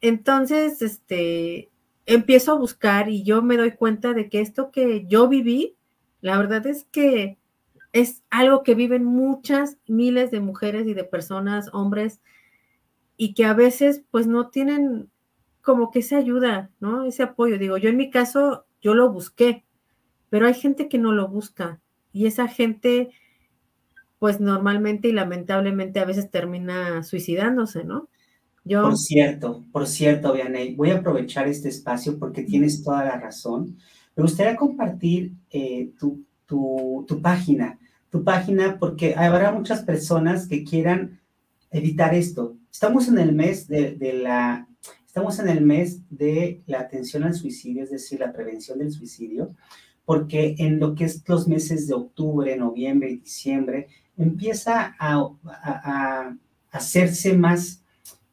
Entonces, 0.00 0.82
este, 0.82 1.70
empiezo 2.06 2.52
a 2.52 2.58
buscar 2.58 3.08
y 3.10 3.24
yo 3.24 3.42
me 3.42 3.56
doy 3.56 3.72
cuenta 3.72 4.14
de 4.14 4.28
que 4.28 4.40
esto 4.40 4.70
que 4.70 5.06
yo 5.06 5.28
viví, 5.28 5.76
la 6.20 6.38
verdad 6.38 6.66
es 6.66 6.84
que 6.84 7.38
es 7.92 8.22
algo 8.30 8.62
que 8.62 8.74
viven 8.74 9.04
muchas 9.04 9.78
miles 9.86 10.30
de 10.30 10.40
mujeres 10.40 10.86
y 10.86 10.94
de 10.94 11.04
personas, 11.04 11.70
hombres, 11.72 12.20
y 13.16 13.34
que 13.34 13.44
a 13.44 13.54
veces 13.54 14.04
pues 14.10 14.26
no 14.26 14.50
tienen 14.50 15.10
como 15.62 15.90
que 15.90 16.00
esa 16.00 16.18
ayuda, 16.18 16.70
¿no? 16.78 17.04
Ese 17.04 17.22
apoyo. 17.22 17.58
Digo, 17.58 17.76
yo 17.76 17.88
en 17.88 17.96
mi 17.96 18.10
caso, 18.10 18.66
yo 18.80 18.94
lo 18.94 19.10
busqué, 19.10 19.64
pero 20.30 20.46
hay 20.46 20.54
gente 20.54 20.88
que 20.88 20.98
no 20.98 21.12
lo 21.12 21.28
busca 21.28 21.80
y 22.12 22.26
esa 22.26 22.48
gente 22.48 23.10
pues 24.18 24.40
normalmente 24.40 25.08
y 25.08 25.12
lamentablemente 25.12 26.00
a 26.00 26.04
veces 26.04 26.30
termina 26.30 27.02
suicidándose, 27.02 27.84
¿no? 27.84 28.08
Yo... 28.66 28.82
Por 28.82 28.98
cierto, 28.98 29.64
por 29.72 29.86
cierto, 29.86 30.34
Vianey, 30.34 30.74
voy 30.74 30.90
a 30.90 30.98
aprovechar 30.98 31.48
este 31.48 31.68
espacio 31.68 32.18
porque 32.18 32.42
tienes 32.42 32.82
toda 32.82 33.04
la 33.04 33.18
razón. 33.18 33.78
Me 34.14 34.22
gustaría 34.22 34.56
compartir 34.56 35.32
eh, 35.50 35.92
tu, 35.98 36.24
tu, 36.46 37.06
página, 37.22 37.78
tu 38.10 38.22
página, 38.22 38.78
porque 38.78 39.14
habrá 39.14 39.52
muchas 39.52 39.82
personas 39.82 40.46
que 40.46 40.64
quieran 40.64 41.20
evitar 41.70 42.14
esto. 42.14 42.56
Estamos 42.70 43.08
en 43.08 43.18
el 43.18 43.32
mes 43.32 43.68
de, 43.68 43.92
de 43.92 44.12
la 44.14 44.66
Estamos 45.16 45.38
en 45.38 45.48
el 45.48 45.62
mes 45.62 46.02
de 46.10 46.60
la 46.66 46.80
atención 46.80 47.22
al 47.22 47.32
suicidio, 47.32 47.84
es 47.84 47.90
decir, 47.90 48.20
la 48.20 48.34
prevención 48.34 48.80
del 48.80 48.92
suicidio, 48.92 49.54
porque 50.04 50.56
en 50.58 50.78
lo 50.78 50.94
que 50.94 51.04
es 51.04 51.26
los 51.26 51.48
meses 51.48 51.86
de 51.88 51.94
octubre, 51.94 52.54
noviembre 52.54 53.08
y 53.08 53.16
diciembre, 53.16 53.88
empieza 54.18 54.94
a, 54.98 56.36
hacerse 56.70 57.32
más 57.32 57.82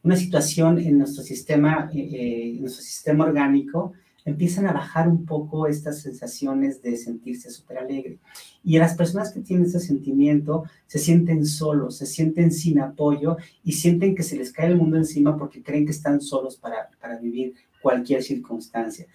una 0.04 0.16
situación 0.16 0.78
en 0.78 0.98
nuestro 0.98 1.24
sistema, 1.24 1.90
eh, 1.92 1.98
eh, 1.98 2.50
en 2.50 2.60
nuestro 2.60 2.82
sistema 2.82 3.24
orgánico 3.24 3.94
empiezan 4.26 4.66
a 4.66 4.72
bajar 4.72 5.08
un 5.08 5.26
poco 5.26 5.66
estas 5.66 6.00
sensaciones 6.00 6.80
de 6.82 6.96
sentirse 6.96 7.50
súper 7.50 7.78
alegre. 7.78 8.18
Y 8.62 8.78
las 8.78 8.94
personas 8.94 9.32
que 9.32 9.40
tienen 9.40 9.66
ese 9.66 9.80
sentimiento 9.80 10.64
se 10.86 10.98
sienten 10.98 11.44
solos, 11.44 11.98
se 11.98 12.06
sienten 12.06 12.50
sin 12.50 12.80
apoyo 12.80 13.36
y 13.62 13.72
sienten 13.72 14.14
que 14.14 14.22
se 14.22 14.36
les 14.36 14.52
cae 14.52 14.68
el 14.68 14.76
mundo 14.76 14.96
encima 14.96 15.36
porque 15.36 15.62
creen 15.62 15.84
que 15.84 15.92
están 15.92 16.20
solos 16.20 16.56
para, 16.56 16.88
para 17.00 17.18
vivir 17.18 17.54
cualquier 17.82 18.22
circunstancia. 18.22 19.06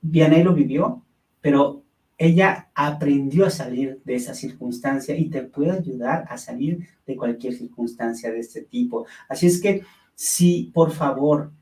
Vianey 0.00 0.42
lo 0.42 0.54
vivió, 0.54 1.04
pero 1.40 1.82
ella 2.16 2.70
aprendió 2.74 3.46
a 3.46 3.50
salir 3.50 4.00
de 4.04 4.14
esa 4.14 4.34
circunstancia 4.34 5.16
y 5.16 5.28
te 5.28 5.42
puede 5.42 5.72
ayudar 5.72 6.24
a 6.28 6.38
salir 6.38 6.88
de 7.06 7.16
cualquier 7.16 7.54
circunstancia 7.54 8.32
de 8.32 8.40
este 8.40 8.62
tipo. 8.62 9.06
Así 9.28 9.46
es 9.46 9.60
que 9.60 9.82
si 10.18 10.72
por 10.74 10.90
favor 10.90 11.52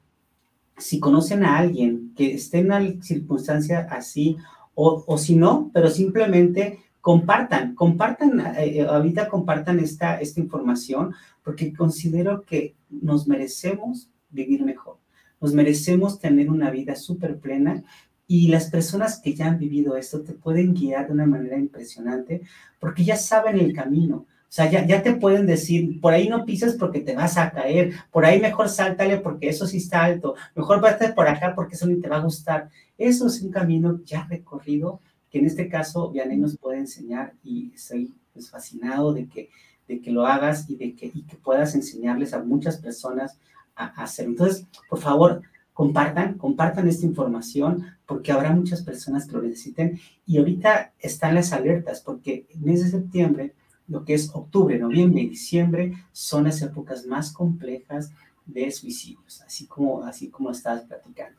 si 0.78 0.98
conocen 0.98 1.44
a 1.44 1.58
alguien 1.58 2.14
que 2.16 2.32
esté 2.34 2.58
en 2.58 2.66
una 2.66 3.02
circunstancia 3.02 3.86
así, 3.90 4.38
o, 4.74 5.16
si 5.16 5.36
no, 5.36 5.70
pero 5.72 5.88
simplemente 5.88 6.80
compartan, 7.00 7.74
compartan, 7.74 8.40
eh, 8.58 8.80
eh, 8.80 8.86
ahorita 8.86 9.28
compartan 9.28 9.78
esta, 9.80 10.20
esta 10.20 10.40
información, 10.40 11.14
porque 11.42 11.72
considero 11.72 12.44
que 12.44 12.74
nos 12.90 13.26
merecemos 13.26 14.10
vivir 14.30 14.64
mejor, 14.64 14.98
nos 15.40 15.54
merecemos 15.54 16.18
tener 16.18 16.50
una 16.50 16.70
vida 16.70 16.94
súper 16.94 17.38
plena 17.38 17.84
y 18.26 18.48
las 18.48 18.70
personas 18.70 19.18
que 19.18 19.34
ya 19.34 19.46
han 19.46 19.58
vivido 19.58 19.96
esto 19.96 20.22
te 20.22 20.32
pueden 20.32 20.74
guiar 20.74 21.06
de 21.06 21.12
una 21.12 21.26
manera 21.26 21.58
impresionante 21.58 22.42
porque 22.78 23.04
ya 23.04 23.16
saben 23.16 23.58
el 23.58 23.72
camino. 23.72 24.26
O 24.48 24.52
sea, 24.56 24.70
ya, 24.70 25.02
te 25.02 25.14
pueden 25.14 25.44
decir, 25.44 26.00
por 26.00 26.14
ahí 26.14 26.28
no 26.28 26.44
pises 26.46 26.74
porque 26.74 27.00
te 27.00 27.14
vas 27.14 27.36
a 27.36 27.50
caer, 27.50 27.92
por 28.10 28.24
ahí 28.24 28.40
mejor 28.40 28.68
sáltale 28.68 29.18
porque 29.18 29.48
eso 29.48 29.66
sí 29.66 29.78
está 29.78 30.04
alto, 30.04 30.34
mejor 30.54 30.80
vete 30.80 31.12
por 31.12 31.28
acá 31.28 31.54
porque 31.54 31.74
eso 31.74 31.86
ni 31.86 32.00
te 32.00 32.08
va 32.08 32.16
a 32.16 32.20
gustar. 32.20 32.70
Eso 32.96 33.26
es 33.26 33.42
un 33.42 33.50
camino 33.50 34.00
ya 34.04 34.24
recorrido 34.24 35.00
que 35.30 35.40
en 35.40 35.46
este 35.46 35.68
caso 35.68 36.10
Vianney 36.10 36.38
nos 36.38 36.56
puede 36.56 36.78
enseñar 36.78 37.34
y 37.42 37.72
estoy 37.74 38.14
pues, 38.32 38.48
fascinado 38.48 39.12
de 39.12 39.26
que, 39.26 39.50
de 39.88 40.00
que 40.00 40.10
lo 40.10 40.26
hagas 40.26 40.70
y 40.70 40.76
de 40.76 40.94
que, 40.94 41.10
y 41.12 41.22
que 41.22 41.36
puedas 41.36 41.74
enseñarles 41.74 42.32
a 42.32 42.42
muchas 42.42 42.78
personas 42.78 43.38
a, 43.74 43.86
a 43.86 44.04
hacerlo. 44.04 44.32
Entonces, 44.32 44.66
por 44.88 45.00
favor, 45.00 45.42
compartan, 45.74 46.38
compartan 46.38 46.88
esta 46.88 47.04
información 47.04 47.84
porque 48.06 48.32
habrá 48.32 48.52
muchas 48.52 48.82
personas 48.82 49.26
que 49.26 49.32
lo 49.32 49.42
necesiten 49.42 50.00
y 50.24 50.38
ahorita 50.38 50.94
están 50.98 51.34
las 51.34 51.52
alertas 51.52 52.00
porque 52.00 52.46
en 52.48 52.64
mes 52.64 52.82
de 52.82 52.90
septiembre 52.90 53.52
lo 53.88 54.04
que 54.04 54.14
es 54.14 54.30
octubre, 54.32 54.78
noviembre 54.78 55.22
y 55.22 55.28
diciembre 55.28 55.92
son 56.12 56.44
las 56.44 56.60
épocas 56.62 57.06
más 57.06 57.32
complejas 57.32 58.10
de 58.46 58.70
suicidios, 58.70 59.42
así 59.42 59.66
como, 59.66 60.04
así 60.04 60.28
como 60.28 60.50
estabas 60.50 60.82
platicando. 60.82 61.38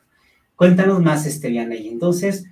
Cuéntanos 0.56 1.02
más, 1.02 1.26
Esteban, 1.26 1.72
y 1.72 1.88
entonces 1.88 2.46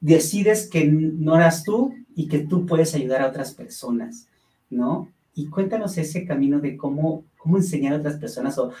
decides 0.00 0.68
que 0.68 0.84
no 0.86 1.36
eras 1.36 1.64
tú 1.64 1.94
y 2.14 2.28
que 2.28 2.40
tú 2.40 2.66
puedes 2.66 2.94
ayudar 2.94 3.22
a 3.22 3.28
otras 3.28 3.54
personas, 3.54 4.28
¿no? 4.70 5.08
Y 5.34 5.48
cuéntanos 5.48 5.96
ese 5.98 6.24
camino 6.24 6.60
de 6.60 6.76
cómo, 6.76 7.24
cómo 7.36 7.56
enseñar 7.56 7.94
a 7.94 7.98
otras 7.98 8.16
personas 8.16 8.58
o, 8.58 8.72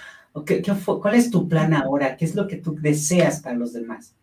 qué, 0.44 0.62
cuál 1.00 1.14
es 1.14 1.30
tu 1.30 1.48
plan 1.48 1.74
ahora, 1.74 2.16
qué 2.16 2.24
es 2.24 2.34
lo 2.34 2.46
que 2.46 2.56
tú 2.56 2.74
deseas 2.74 3.40
para 3.40 3.56
los 3.56 3.72
demás. 3.72 4.14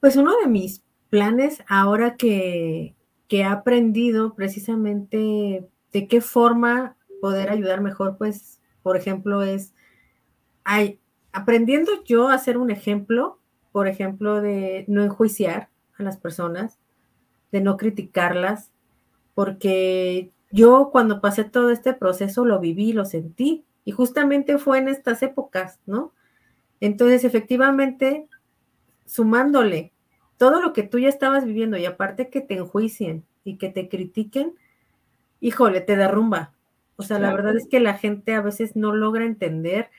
Pues 0.00 0.16
uno 0.16 0.32
de 0.38 0.48
mis 0.48 0.82
planes 1.10 1.62
ahora 1.68 2.16
que, 2.16 2.94
que 3.28 3.40
he 3.40 3.44
aprendido 3.44 4.34
precisamente 4.34 5.68
de 5.92 6.08
qué 6.08 6.20
forma 6.20 6.96
poder 7.20 7.50
ayudar 7.50 7.80
mejor, 7.80 8.18
pues, 8.18 8.60
por 8.82 8.96
ejemplo, 8.96 9.42
es 9.42 9.72
aprendiendo 11.32 12.04
yo 12.04 12.28
a 12.28 12.34
hacer 12.34 12.58
un 12.58 12.70
ejemplo, 12.70 13.38
por 13.72 13.88
ejemplo, 13.88 14.40
de 14.40 14.84
no 14.88 15.02
enjuiciar 15.02 15.68
a 15.98 16.02
las 16.02 16.16
personas, 16.16 16.78
de 17.50 17.60
no 17.60 17.76
criticarlas, 17.76 18.70
porque 19.34 20.32
yo 20.50 20.90
cuando 20.92 21.20
pasé 21.20 21.44
todo 21.44 21.70
este 21.70 21.94
proceso 21.94 22.44
lo 22.44 22.60
viví, 22.60 22.92
lo 22.92 23.04
sentí, 23.04 23.64
y 23.84 23.92
justamente 23.92 24.58
fue 24.58 24.78
en 24.78 24.88
estas 24.88 25.22
épocas, 25.22 25.80
¿no? 25.86 26.12
Entonces, 26.80 27.24
efectivamente, 27.24 28.28
sumándole 29.06 29.93
todo 30.36 30.60
lo 30.60 30.72
que 30.72 30.82
tú 30.82 30.98
ya 30.98 31.08
estabas 31.08 31.44
viviendo 31.44 31.76
y 31.76 31.86
aparte 31.86 32.28
que 32.28 32.40
te 32.40 32.54
enjuicien 32.54 33.24
y 33.44 33.56
que 33.56 33.68
te 33.68 33.88
critiquen, 33.88 34.54
híjole, 35.40 35.80
te 35.80 35.96
derrumba. 35.96 36.52
O 36.96 37.02
sea, 37.02 37.18
la 37.18 37.32
verdad 37.32 37.56
es 37.56 37.66
que 37.68 37.80
la 37.80 37.94
gente 37.94 38.34
a 38.34 38.40
veces 38.40 38.76
no 38.76 38.94
logra 38.94 39.24
entender 39.24 39.90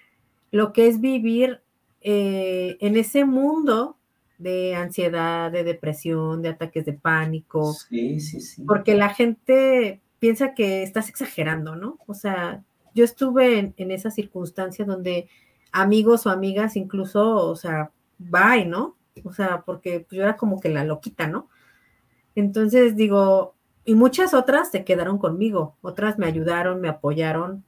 lo 0.51 0.71
que 0.71 0.87
es 0.87 1.01
vivir 1.01 1.61
eh, 2.01 2.77
en 2.79 2.95
ese 2.95 3.25
mundo 3.25 3.97
de 4.37 4.75
ansiedad, 4.75 5.51
de 5.51 5.63
depresión, 5.63 6.41
de 6.41 6.49
ataques 6.49 6.85
de 6.85 6.93
pánico. 6.93 7.73
Sí, 7.73 8.19
sí, 8.19 8.39
sí. 8.39 8.63
Porque 8.63 8.95
la 8.95 9.09
gente 9.09 10.01
piensa 10.19 10.53
que 10.53 10.83
estás 10.83 11.09
exagerando, 11.09 11.75
¿no? 11.75 11.97
O 12.07 12.13
sea, 12.13 12.63
yo 12.93 13.03
estuve 13.03 13.59
en, 13.59 13.73
en 13.77 13.91
esa 13.91 14.11
circunstancia 14.11 14.85
donde 14.85 15.27
amigos 15.71 16.25
o 16.25 16.29
amigas 16.29 16.77
incluso, 16.77 17.35
o 17.35 17.55
sea, 17.55 17.91
bye, 18.17 18.65
¿no? 18.65 18.95
O 19.23 19.33
sea, 19.33 19.61
porque 19.61 20.01
pues, 20.01 20.17
yo 20.17 20.23
era 20.23 20.37
como 20.37 20.59
que 20.59 20.69
la 20.69 20.83
loquita, 20.83 21.27
¿no? 21.27 21.49
Entonces 22.35 22.95
digo, 22.95 23.55
y 23.85 23.95
muchas 23.95 24.33
otras 24.33 24.71
se 24.71 24.83
quedaron 24.83 25.17
conmigo, 25.17 25.75
otras 25.81 26.17
me 26.17 26.25
ayudaron, 26.25 26.81
me 26.81 26.89
apoyaron, 26.89 27.63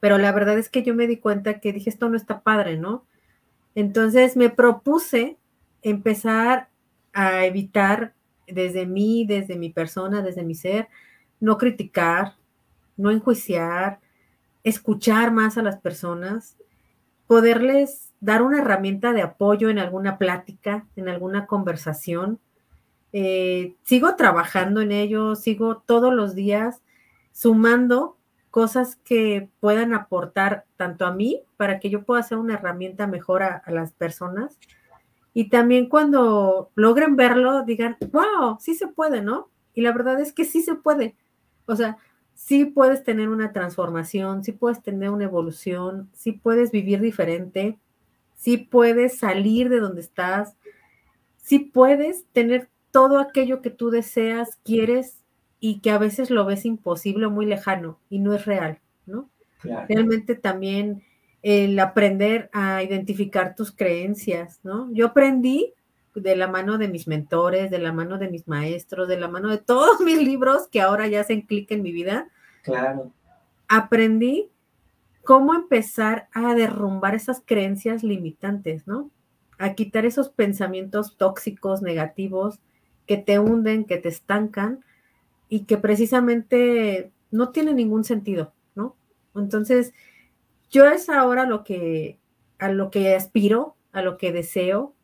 pero 0.00 0.18
la 0.18 0.32
verdad 0.32 0.58
es 0.58 0.68
que 0.68 0.82
yo 0.82 0.94
me 0.94 1.06
di 1.06 1.18
cuenta 1.18 1.60
que 1.60 1.72
dije, 1.72 1.90
esto 1.90 2.08
no 2.08 2.16
está 2.16 2.40
padre, 2.40 2.78
¿no? 2.78 3.04
Entonces 3.74 4.36
me 4.36 4.50
propuse 4.50 5.36
empezar 5.82 6.68
a 7.12 7.44
evitar 7.44 8.14
desde 8.46 8.86
mí, 8.86 9.26
desde 9.26 9.56
mi 9.56 9.70
persona, 9.70 10.22
desde 10.22 10.42
mi 10.42 10.54
ser, 10.54 10.88
no 11.40 11.58
criticar, 11.58 12.34
no 12.96 13.10
enjuiciar, 13.10 14.00
escuchar 14.64 15.32
más 15.32 15.58
a 15.58 15.62
las 15.62 15.78
personas, 15.78 16.56
poderles 17.26 18.12
dar 18.20 18.42
una 18.42 18.60
herramienta 18.60 19.12
de 19.12 19.22
apoyo 19.22 19.70
en 19.70 19.78
alguna 19.78 20.18
plática, 20.18 20.86
en 20.96 21.08
alguna 21.08 21.46
conversación. 21.46 22.38
Eh, 23.12 23.74
sigo 23.84 24.16
trabajando 24.16 24.80
en 24.80 24.92
ello, 24.92 25.36
sigo 25.36 25.78
todos 25.78 26.12
los 26.12 26.34
días 26.34 26.82
sumando 27.32 28.16
cosas 28.50 28.96
que 28.96 29.50
puedan 29.60 29.92
aportar 29.92 30.64
tanto 30.76 31.04
a 31.04 31.12
mí 31.12 31.42
para 31.56 31.78
que 31.78 31.90
yo 31.90 32.04
pueda 32.04 32.20
hacer 32.20 32.38
una 32.38 32.54
herramienta 32.54 33.06
mejor 33.06 33.42
a, 33.42 33.56
a 33.56 33.70
las 33.70 33.92
personas. 33.92 34.58
Y 35.34 35.50
también 35.50 35.88
cuando 35.88 36.70
logren 36.74 37.16
verlo, 37.16 37.62
digan, 37.62 37.98
wow, 38.10 38.56
sí 38.58 38.74
se 38.74 38.88
puede, 38.88 39.20
¿no? 39.20 39.50
Y 39.74 39.82
la 39.82 39.92
verdad 39.92 40.18
es 40.20 40.32
que 40.32 40.46
sí 40.46 40.62
se 40.62 40.74
puede. 40.74 41.14
O 41.66 41.76
sea, 41.76 41.98
sí 42.36 42.66
puedes 42.66 43.02
tener 43.02 43.28
una 43.28 43.52
transformación, 43.52 44.44
sí 44.44 44.52
puedes 44.52 44.82
tener 44.82 45.10
una 45.10 45.24
evolución, 45.24 46.08
sí 46.12 46.32
puedes 46.32 46.70
vivir 46.70 47.00
diferente, 47.00 47.78
sí 48.36 48.58
puedes 48.58 49.18
salir 49.18 49.68
de 49.70 49.80
donde 49.80 50.02
estás, 50.02 50.54
sí 51.38 51.58
puedes 51.58 52.24
tener 52.32 52.68
todo 52.92 53.18
aquello 53.18 53.62
que 53.62 53.70
tú 53.70 53.90
deseas, 53.90 54.58
quieres 54.62 55.18
y 55.58 55.80
que 55.80 55.90
a 55.90 55.98
veces 55.98 56.30
lo 56.30 56.44
ves 56.44 56.64
imposible 56.66 57.26
o 57.26 57.30
muy 57.30 57.46
lejano 57.46 57.98
y 58.10 58.18
no 58.18 58.34
es 58.34 58.44
real, 58.44 58.78
¿no? 59.06 59.28
Realmente 59.88 60.34
también 60.36 61.02
el 61.42 61.78
aprender 61.78 62.50
a 62.52 62.82
identificar 62.82 63.56
tus 63.56 63.72
creencias, 63.72 64.60
¿no? 64.62 64.92
Yo 64.92 65.06
aprendí 65.06 65.72
de 66.22 66.36
la 66.36 66.48
mano 66.48 66.78
de 66.78 66.88
mis 66.88 67.06
mentores, 67.06 67.70
de 67.70 67.78
la 67.78 67.92
mano 67.92 68.18
de 68.18 68.28
mis 68.28 68.48
maestros, 68.48 69.08
de 69.08 69.18
la 69.18 69.28
mano 69.28 69.48
de 69.48 69.58
todos 69.58 70.00
mis 70.04 70.18
libros 70.18 70.68
que 70.68 70.80
ahora 70.80 71.06
ya 71.06 71.20
hacen 71.20 71.42
clic 71.42 71.70
en 71.70 71.82
mi 71.82 71.92
vida. 71.92 72.28
Claro. 72.62 73.12
Aprendí 73.68 74.50
cómo 75.24 75.54
empezar 75.54 76.28
a 76.32 76.54
derrumbar 76.54 77.14
esas 77.14 77.42
creencias 77.44 78.02
limitantes, 78.02 78.86
¿no? 78.86 79.10
A 79.58 79.74
quitar 79.74 80.06
esos 80.06 80.28
pensamientos 80.28 81.16
tóxicos, 81.16 81.82
negativos, 81.82 82.60
que 83.06 83.16
te 83.16 83.38
hunden, 83.38 83.84
que 83.84 83.98
te 83.98 84.08
estancan 84.08 84.84
y 85.48 85.64
que 85.64 85.78
precisamente 85.78 87.12
no 87.30 87.50
tienen 87.50 87.76
ningún 87.76 88.04
sentido, 88.04 88.52
¿no? 88.74 88.96
Entonces, 89.34 89.92
yo 90.70 90.86
es 90.86 91.08
ahora 91.08 91.46
lo 91.46 91.64
que, 91.64 92.18
a 92.58 92.70
lo 92.70 92.90
que 92.90 93.14
aspiro, 93.14 93.76
a 93.92 94.02
lo 94.02 94.18
que 94.18 94.32
deseo, 94.32 94.94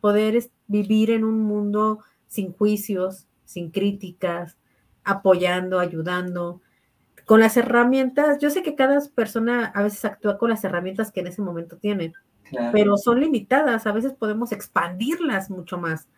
poder 0.00 0.36
vivir 0.66 1.10
en 1.10 1.24
un 1.24 1.40
mundo 1.40 2.00
sin 2.26 2.52
juicios, 2.52 3.26
sin 3.44 3.70
críticas, 3.70 4.56
apoyando, 5.04 5.78
ayudando, 5.78 6.60
con 7.24 7.40
las 7.40 7.56
herramientas. 7.56 8.38
Yo 8.38 8.50
sé 8.50 8.62
que 8.62 8.74
cada 8.74 9.00
persona 9.14 9.66
a 9.66 9.82
veces 9.82 10.04
actúa 10.04 10.38
con 10.38 10.50
las 10.50 10.64
herramientas 10.64 11.12
que 11.12 11.20
en 11.20 11.28
ese 11.28 11.42
momento 11.42 11.76
tiene, 11.76 12.12
pero 12.72 12.96
son 12.96 13.20
limitadas, 13.20 13.86
a 13.86 13.92
veces 13.92 14.12
podemos 14.12 14.52
expandirlas 14.52 15.50
mucho 15.50 15.78
más. 15.78 16.08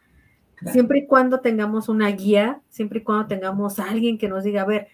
Siempre 0.73 1.01
y 1.01 1.07
cuando 1.07 1.41
tengamos 1.41 1.89
una 1.89 2.09
guía, 2.09 2.63
siempre 2.71 3.01
y 3.01 3.03
cuando 3.03 3.27
tengamos 3.27 3.79
a 3.79 3.91
alguien 3.91 4.17
que 4.17 4.29
nos 4.29 4.43
diga, 4.43 4.63
a 4.63 4.67
ver, 4.67 4.89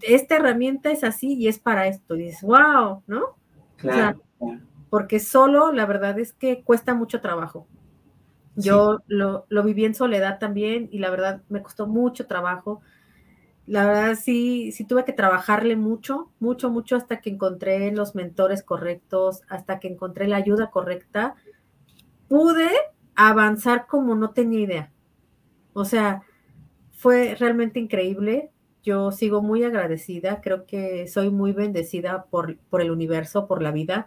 esta 0.00 0.36
herramienta 0.36 0.90
es 0.90 1.04
así 1.04 1.34
y 1.34 1.48
es 1.48 1.58
para 1.58 1.86
esto. 1.86 2.16
Y 2.16 2.24
dices, 2.24 2.42
wow, 2.42 3.02
¿no? 3.06 3.36
Claro. 3.76 4.22
porque 4.88 5.20
solo, 5.20 5.70
la 5.70 5.84
verdad 5.84 6.18
es 6.18 6.32
que 6.32 6.62
cuesta 6.62 6.94
mucho 6.94 7.20
trabajo. 7.20 7.66
Yo 8.56 9.00
lo, 9.06 9.46
lo, 9.48 9.62
viví 9.62 9.84
en 9.84 9.94
soledad 9.94 10.38
también 10.38 10.88
y 10.90 10.98
la 10.98 11.10
verdad 11.10 11.42
me 11.48 11.62
costó 11.62 11.86
mucho 11.86 12.26
trabajo. 12.26 12.80
La 13.66 13.86
verdad 13.86 14.16
sí, 14.20 14.72
sí 14.72 14.84
tuve 14.84 15.04
que 15.04 15.12
trabajarle 15.12 15.76
mucho, 15.76 16.32
mucho, 16.40 16.70
mucho 16.70 16.96
hasta 16.96 17.20
que 17.20 17.30
encontré 17.30 17.90
los 17.92 18.14
mentores 18.14 18.62
correctos, 18.62 19.42
hasta 19.48 19.78
que 19.78 19.88
encontré 19.88 20.26
la 20.28 20.36
ayuda 20.38 20.70
correcta. 20.70 21.34
Pude 22.28 22.70
avanzar 23.14 23.86
como 23.86 24.14
no 24.14 24.30
tenía 24.30 24.60
idea. 24.60 24.92
O 25.72 25.84
sea, 25.84 26.22
fue 26.92 27.34
realmente 27.34 27.78
increíble. 27.80 28.50
Yo 28.82 29.10
sigo 29.10 29.42
muy 29.42 29.64
agradecida, 29.64 30.40
creo 30.40 30.64
que 30.64 31.08
soy 31.08 31.30
muy 31.30 31.52
bendecida 31.52 32.26
por, 32.26 32.56
por 32.70 32.80
el 32.80 32.90
universo, 32.90 33.48
por 33.48 33.60
la 33.62 33.72
vida, 33.72 34.06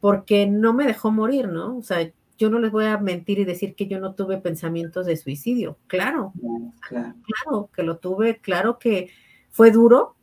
porque 0.00 0.46
no 0.46 0.72
me 0.72 0.86
dejó 0.86 1.10
morir, 1.10 1.48
¿no? 1.48 1.76
O 1.76 1.82
sea, 1.82 2.10
yo 2.38 2.50
no 2.50 2.58
les 2.58 2.70
voy 2.70 2.86
a 2.86 2.98
mentir 2.98 3.38
y 3.38 3.44
decir 3.44 3.74
que 3.74 3.86
yo 3.86 4.00
no 4.00 4.14
tuve 4.14 4.38
pensamientos 4.38 5.06
de 5.06 5.16
suicidio. 5.16 5.78
Claro, 5.86 6.32
claro, 6.80 7.14
claro 7.22 7.70
que 7.74 7.82
lo 7.82 7.98
tuve, 7.98 8.38
claro 8.38 8.78
que 8.78 9.10
fue 9.50 9.70
duro, 9.70 10.16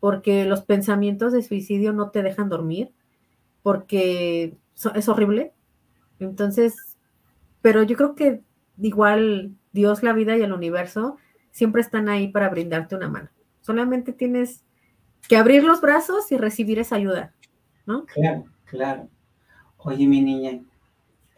porque 0.00 0.44
los 0.44 0.62
pensamientos 0.62 1.32
de 1.32 1.42
suicidio 1.42 1.92
no 1.92 2.10
te 2.10 2.22
dejan 2.22 2.48
dormir, 2.48 2.92
porque 3.62 4.56
es 4.94 5.08
horrible. 5.08 5.52
Entonces, 6.18 6.96
pero 7.62 7.82
yo 7.82 7.96
creo 7.96 8.14
que 8.14 8.42
igual 8.78 9.56
Dios, 9.72 10.02
la 10.02 10.12
vida 10.12 10.36
y 10.36 10.42
el 10.42 10.52
universo 10.52 11.16
siempre 11.50 11.80
están 11.82 12.08
ahí 12.08 12.28
para 12.28 12.48
brindarte 12.48 12.94
una 12.94 13.08
mano. 13.08 13.30
Solamente 13.60 14.12
tienes 14.12 14.62
que 15.28 15.36
abrir 15.36 15.64
los 15.64 15.80
brazos 15.80 16.30
y 16.30 16.36
recibir 16.36 16.78
esa 16.78 16.96
ayuda, 16.96 17.34
¿no? 17.86 18.04
Claro, 18.06 18.44
claro. 18.64 19.08
Oye, 19.78 20.06
mi 20.06 20.22
niña, 20.22 20.60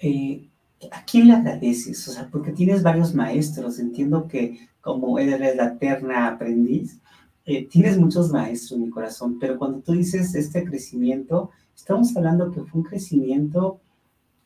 eh, 0.01 0.49
¿a 0.91 1.05
quién 1.05 1.29
le 1.29 1.35
agradeces? 1.35 2.07
O 2.09 2.13
sea, 2.13 2.29
porque 2.31 2.53
tienes 2.53 2.83
varios 2.83 3.15
maestros, 3.15 3.79
entiendo 3.79 4.29
que 4.29 4.69
como 4.81 5.19
eres 5.19 5.57
la 5.57 5.67
eterna 5.67 6.29
aprendiz, 6.29 6.99
eh, 7.45 7.67
tienes 7.67 7.99
muchos 7.99 8.31
maestros 8.31 8.73
en 8.73 8.85
mi 8.85 8.91
corazón, 8.91 9.39
pero 9.39 9.59
cuando 9.59 9.81
tú 9.81 9.93
dices 9.93 10.35
este 10.35 10.65
crecimiento, 10.65 11.51
estamos 11.75 12.17
hablando 12.17 12.53
que 12.53 12.63
fue 12.63 12.81
un 12.81 12.87
crecimiento 12.87 13.81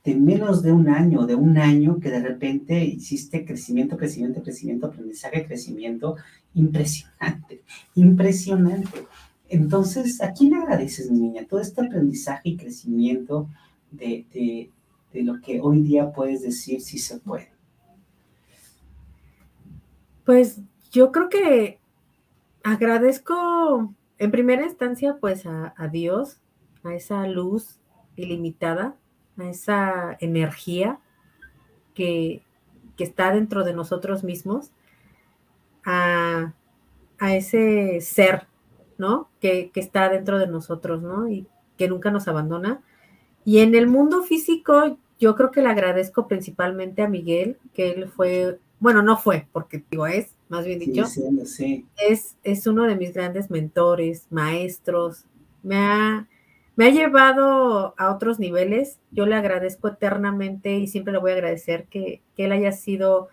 de 0.05 0.15
menos 0.17 0.63
de 0.63 0.73
un 0.73 0.89
año, 0.89 1.27
de 1.27 1.35
un 1.35 1.59
año 1.59 2.01
que 2.01 2.11
de 2.11 2.21
repente 2.21 2.85
hiciste 2.85 3.45
crecimiento, 3.45 3.97
crecimiento, 3.97 4.43
crecimiento, 4.43 4.87
aprendizaje, 4.87 5.47
crecimiento, 5.47 6.17
impresionante, 6.55 7.63
impresionante. 7.95 9.07
Entonces, 9.49 10.21
¿a 10.23 10.33
quién 10.33 10.51
le 10.51 10.57
agradeces, 10.57 11.11
mi 11.11 11.21
niña, 11.21 11.47
todo 11.49 11.61
este 11.61 11.83
aprendizaje 11.83 12.51
y 12.51 12.57
crecimiento 12.57 13.49
de 13.91 14.71
lo 15.15 15.41
que 15.41 15.61
hoy 15.61 15.83
día 15.83 16.13
puedes 16.13 16.43
decir 16.43 16.81
si 16.81 16.99
se 16.99 17.19
puede? 17.19 17.53
Pues 20.25 20.61
yo 20.91 21.13
creo 21.13 21.29
que 21.29 21.81
agradezco 22.63 23.95
en 24.19 24.31
primera 24.31 24.65
instancia 24.65 25.17
pues 25.21 25.45
a, 25.47 25.75
Dios, 25.91 26.41
a 26.85 26.95
esa 26.95 27.27
luz 27.27 27.81
ilimitada, 28.17 28.95
a 29.37 29.45
esa 29.49 30.17
energía 30.21 31.01
que, 31.95 32.43
está 32.99 33.33
dentro 33.33 33.65
de 33.65 33.75
nosotros 33.75 34.23
mismos, 34.23 34.71
a, 35.85 36.55
ese 37.21 38.01
ser, 38.01 38.47
¿no? 38.97 39.29
Que, 39.41 39.73
que, 39.73 39.81
está 39.81 40.09
dentro 40.09 40.39
de 40.39 40.47
nosotros, 40.47 41.03
¿no? 41.03 41.29
Y 41.29 41.49
que 41.77 41.89
nunca 41.89 42.13
nos 42.13 42.29
abandona. 42.29 42.81
Y 43.45 43.59
en 43.59 43.75
el 43.75 43.87
mundo 43.87 44.23
físico, 44.23 44.99
yo 45.19 45.35
creo 45.37 45.51
que 45.51 45.63
le 45.63 45.69
agradezco 45.69 46.29
principalmente 46.29 47.03
a 47.03 47.09
Miguel, 47.09 47.59
que 47.75 47.91
él 47.91 48.09
fue, 48.09 48.59
bueno, 48.81 49.03
no 49.03 49.17
fue, 49.17 49.47
porque 49.53 49.85
digo, 49.91 50.07
es, 50.07 50.35
más 50.49 50.65
bien 50.65 50.79
dicho, 50.79 51.05
Es, 51.97 52.37
es 52.43 52.67
uno 52.67 52.85
de 52.85 52.97
mis 52.97 53.13
grandes 53.13 53.51
mentores, 53.51 54.27
maestros, 54.31 55.25
me 55.63 55.77
ha, 55.77 56.29
me 56.77 56.87
ha 56.87 56.91
llevado 56.91 57.95
a 57.97 58.13
otros 58.13 58.39
niveles. 58.39 58.99
Yo 59.11 59.27
le 59.27 59.35
agradezco 59.35 59.89
eternamente 59.89 60.79
y 60.79 60.87
siempre 60.87 61.13
le 61.13 61.21
voy 61.21 61.33
a 61.33 61.35
agradecer 61.35 61.87
que, 61.87 62.23
que 62.37 62.47
él 62.47 62.53
haya 62.53 62.73
sido 62.73 63.29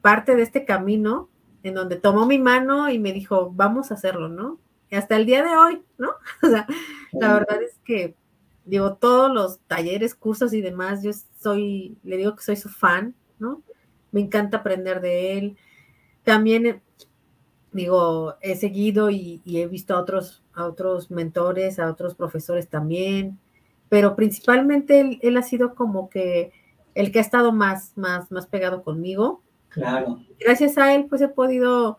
parte 0.00 0.34
de 0.36 0.42
este 0.42 0.64
camino 0.64 1.28
en 1.62 1.74
donde 1.74 1.96
tomó 1.96 2.26
mi 2.26 2.38
mano 2.38 2.88
y 2.88 2.98
me 2.98 3.12
dijo, 3.12 3.52
vamos 3.54 3.90
a 3.90 3.94
hacerlo, 3.94 4.28
¿no? 4.28 4.58
Y 4.90 4.96
hasta 4.96 5.16
el 5.16 5.26
día 5.26 5.42
de 5.42 5.56
hoy, 5.56 5.82
¿no? 5.98 6.10
O 6.42 6.48
sea, 6.48 6.66
la 7.12 7.34
verdad 7.34 7.62
es 7.62 7.78
que 7.84 8.14
digo, 8.64 8.94
todos 8.94 9.32
los 9.32 9.58
talleres, 9.60 10.14
cursos 10.14 10.52
y 10.52 10.60
demás, 10.60 11.02
yo 11.02 11.10
soy, 11.38 11.96
le 12.02 12.16
digo 12.16 12.36
que 12.36 12.42
soy 12.42 12.56
su 12.56 12.68
fan, 12.68 13.14
¿no? 13.38 13.62
Me 14.12 14.20
encanta 14.20 14.58
aprender 14.58 15.00
de 15.00 15.38
él. 15.38 15.56
También, 16.24 16.66
eh, 16.66 16.82
digo, 17.72 18.36
he 18.40 18.56
seguido 18.56 19.10
y, 19.10 19.42
he 19.46 19.66
visto 19.66 19.94
a 19.94 20.00
otros, 20.00 20.42
a 20.54 20.66
otros 20.66 21.10
mentores, 21.10 21.78
a 21.78 21.90
otros 21.90 22.14
profesores 22.14 22.68
también, 22.68 23.38
pero 23.88 24.16
principalmente 24.16 25.18
él, 25.20 25.36
ha 25.36 25.42
sido 25.42 25.74
como 25.74 26.08
que 26.10 26.52
el 26.94 27.12
que 27.12 27.18
ha 27.18 27.22
estado 27.22 27.52
más, 27.52 27.92
más, 27.96 28.30
más 28.30 28.46
pegado 28.46 28.82
conmigo. 28.82 29.42
Claro. 29.68 30.20
Gracias 30.38 30.78
a 30.78 30.94
él, 30.94 31.06
pues 31.08 31.22
he 31.22 31.28
podido 31.28 31.98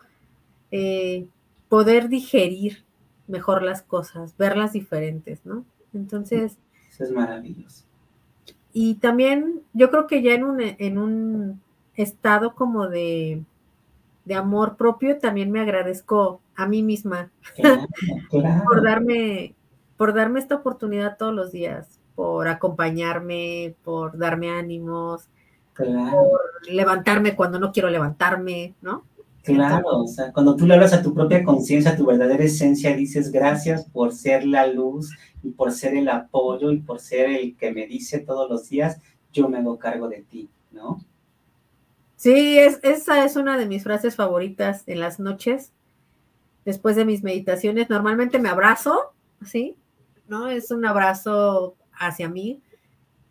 eh, 0.71 1.27
poder 1.69 2.09
digerir 2.09 2.85
mejor 3.27 3.63
las 3.63 3.81
cosas, 3.81 4.35
verlas 4.37 4.73
diferentes, 4.73 5.45
¿no? 5.45 5.65
Entonces... 5.93 6.57
Eso 6.89 7.03
es 7.05 7.11
maravilloso. 7.11 7.85
Y 8.73 8.95
también 8.95 9.61
yo 9.73 9.89
creo 9.89 10.07
que 10.07 10.21
ya 10.21 10.33
en 10.33 10.43
un, 10.43 10.61
en 10.61 10.97
un 10.97 11.61
estado 11.95 12.55
como 12.55 12.87
de, 12.87 13.43
amor 14.33 14.77
propio, 14.77 15.17
también 15.19 15.51
me 15.51 15.59
agradezco 15.59 16.41
a 16.55 16.67
mí 16.67 16.83
misma 16.83 17.29
por 18.31 18.83
darme 18.83 19.55
por 20.01 20.15
darme 20.15 20.39
esta 20.39 20.55
oportunidad 20.55 21.15
todos 21.15 21.31
los 21.31 21.51
días, 21.51 21.99
por 22.15 22.47
acompañarme, 22.47 23.75
por 23.83 24.17
darme 24.17 24.49
ánimos, 24.49 25.29
por 25.77 26.41
levantarme 26.67 27.35
cuando 27.35 27.59
no 27.59 27.71
quiero 27.71 27.87
levantarme, 27.87 28.73
¿no? 28.81 29.03
Claro, 29.43 30.03
o 30.03 30.07
sea, 30.07 30.31
cuando 30.31 30.55
tú 30.55 30.67
le 30.67 30.75
hablas 30.75 30.93
a 30.93 31.01
tu 31.01 31.13
propia 31.13 31.43
conciencia, 31.43 31.91
a 31.91 31.95
tu 31.97 32.05
verdadera 32.05 32.43
esencia, 32.43 32.95
dices 32.95 33.31
gracias 33.31 33.85
por 33.85 34.13
ser 34.13 34.45
la 34.45 34.67
luz 34.67 35.09
y 35.41 35.49
por 35.49 35.71
ser 35.71 35.95
el 35.95 36.09
apoyo 36.09 36.71
y 36.71 36.77
por 36.77 36.99
ser 36.99 37.29
el 37.29 37.55
que 37.57 37.71
me 37.71 37.87
dice 37.87 38.19
todos 38.19 38.49
los 38.49 38.69
días, 38.69 38.99
yo 39.33 39.49
me 39.49 39.57
hago 39.57 39.79
cargo 39.79 40.07
de 40.09 40.21
ti, 40.21 40.49
¿no? 40.71 41.03
Sí, 42.17 42.59
es, 42.59 42.79
esa 42.83 43.25
es 43.25 43.35
una 43.35 43.57
de 43.57 43.65
mis 43.65 43.83
frases 43.83 44.15
favoritas 44.15 44.83
en 44.85 44.99
las 44.99 45.19
noches, 45.19 45.71
después 46.63 46.95
de 46.95 47.05
mis 47.05 47.23
meditaciones. 47.23 47.89
Normalmente 47.89 48.37
me 48.37 48.49
abrazo, 48.49 49.13
¿sí? 49.43 49.75
¿No? 50.27 50.47
Es 50.47 50.69
un 50.69 50.85
abrazo 50.85 51.75
hacia 51.93 52.29
mí 52.29 52.61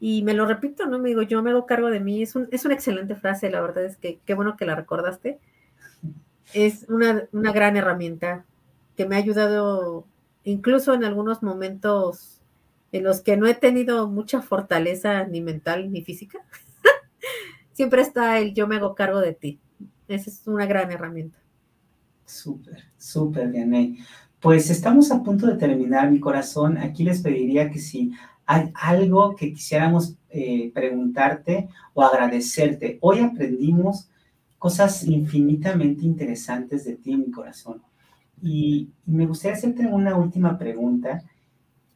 y 0.01 0.25
me 0.25 0.35
lo 0.35 0.45
repito, 0.45 0.87
¿no? 0.87 0.99
Me 0.99 1.11
digo, 1.11 1.23
yo 1.23 1.41
me 1.41 1.51
hago 1.51 1.67
cargo 1.67 1.89
de 1.89 2.01
mí. 2.01 2.21
Es, 2.21 2.35
un, 2.35 2.49
es 2.51 2.65
una 2.65 2.75
excelente 2.75 3.15
frase, 3.15 3.49
la 3.49 3.61
verdad 3.61 3.85
es 3.85 3.97
que 3.97 4.19
qué 4.27 4.35
bueno 4.35 4.57
que 4.57 4.65
la 4.65 4.75
recordaste 4.75 5.39
es 6.55 6.87
una, 6.89 7.29
gran 7.33 7.77
herramienta 7.77 8.45
que 8.97 9.07
me 9.07 9.17
ha 9.17 9.19
ayudado 9.19 10.07
incluso 10.45 10.95
en 10.95 11.05
algunos 11.05 11.43
momentos 11.43 12.41
en 12.93 13.05
los 13.05 13.21
que 13.21 13.37
no 13.37 13.47
he 13.47 13.55
tenido 13.55 14.09
mucha 14.09 14.43
fortaleza 14.43 15.25
ni 15.25 15.41
mental 15.41 15.93
ni 15.93 16.03
física. 16.03 16.39
Siempre 17.73 18.03
está 18.03 18.39
el 18.39 18.53
yo 18.55 18.67
me 18.67 18.77
hago 18.77 18.95
cargo 18.95 19.21
de 19.21 19.35
ti. 19.35 19.61
Esa 20.09 20.31
es 20.31 20.47
una 20.47 20.67
gran 20.67 20.91
herramienta. 20.91 21.39
Súper, 22.25 22.85
súper, 22.99 23.51
Diane. 23.51 23.99
Pues 24.41 24.71
estamos 24.71 25.13
a 25.13 25.23
punto 25.23 25.47
de 25.47 25.57
terminar, 25.57 26.11
mi 26.11 26.19
corazón. 26.19 26.79
Aquí 26.79 27.05
les 27.05 27.23
pediría 27.23 27.71
que 27.71 27.79
si 27.79 28.13
hay 28.47 28.73
algo 28.75 29.37
que 29.37 29.53
quisiéramos 29.53 30.17
eh, 30.31 30.73
preguntarte 30.75 31.69
o 31.95 32.03
agradecerte. 32.03 32.99
Hoy 33.01 33.21
aprendimos 33.21 34.11
cosas 34.61 35.05
infinitamente 35.05 36.05
interesantes 36.05 36.85
de 36.85 36.95
ti, 36.95 37.17
mi 37.17 37.31
corazón. 37.31 37.83
Y, 38.43 38.91
me 39.07 39.27
gustaría 39.27 39.57
hacerte 39.57 39.87
una 39.87 40.15
última 40.17 40.59
pregunta 40.59 41.23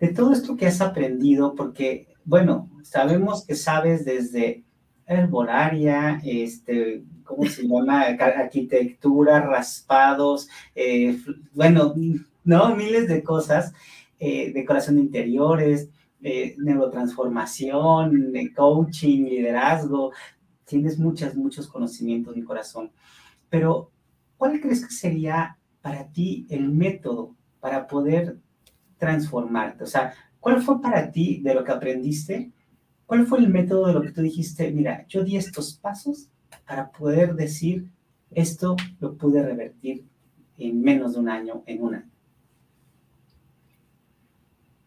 de 0.00 0.08
todo 0.08 0.32
esto 0.32 0.56
que 0.56 0.66
has 0.66 0.80
aprendido, 0.80 1.54
porque, 1.54 2.08
bueno, 2.24 2.70
sabemos 2.82 3.44
que 3.46 3.54
sabes 3.54 4.06
desde 4.06 4.64
herbolaria, 5.06 6.22
este, 6.24 7.04
¿cómo 7.24 7.44
se 7.44 7.62
llama? 7.68 8.04
Arquitectura, 8.18 9.40
raspados, 9.40 10.48
eh, 10.74 11.18
bueno, 11.52 11.94
¿no? 12.44 12.74
Miles 12.74 13.08
de 13.08 13.22
cosas, 13.22 13.74
eh, 14.18 14.52
decoración 14.54 14.96
de 14.96 15.02
interiores, 15.02 15.90
eh, 16.26 16.56
neurotransformación, 16.56 18.32
coaching, 18.56 19.24
liderazgo. 19.24 20.12
Tienes 20.64 20.98
muchos, 20.98 21.34
muchos 21.34 21.66
conocimientos, 21.68 22.36
mi 22.36 22.42
corazón. 22.42 22.90
Pero, 23.50 23.90
¿cuál 24.36 24.60
crees 24.60 24.84
que 24.86 24.92
sería 24.92 25.58
para 25.82 26.08
ti 26.08 26.46
el 26.48 26.70
método 26.70 27.34
para 27.60 27.86
poder 27.86 28.38
transformarte? 28.98 29.84
O 29.84 29.86
sea, 29.86 30.14
¿cuál 30.40 30.62
fue 30.62 30.80
para 30.80 31.10
ti 31.10 31.40
de 31.42 31.54
lo 31.54 31.64
que 31.64 31.72
aprendiste? 31.72 32.52
¿Cuál 33.06 33.26
fue 33.26 33.38
el 33.38 33.48
método 33.48 33.86
de 33.86 33.92
lo 33.94 34.02
que 34.02 34.12
tú 34.12 34.22
dijiste? 34.22 34.70
Mira, 34.72 35.06
yo 35.08 35.22
di 35.22 35.36
estos 35.36 35.74
pasos 35.74 36.28
para 36.66 36.90
poder 36.90 37.34
decir 37.34 37.88
esto 38.30 38.76
lo 39.00 39.16
pude 39.16 39.42
revertir 39.42 40.04
en 40.58 40.82
menos 40.82 41.14
de 41.14 41.20
un 41.20 41.28
año, 41.28 41.62
en 41.66 41.82
un 41.82 41.94
año. 41.96 42.10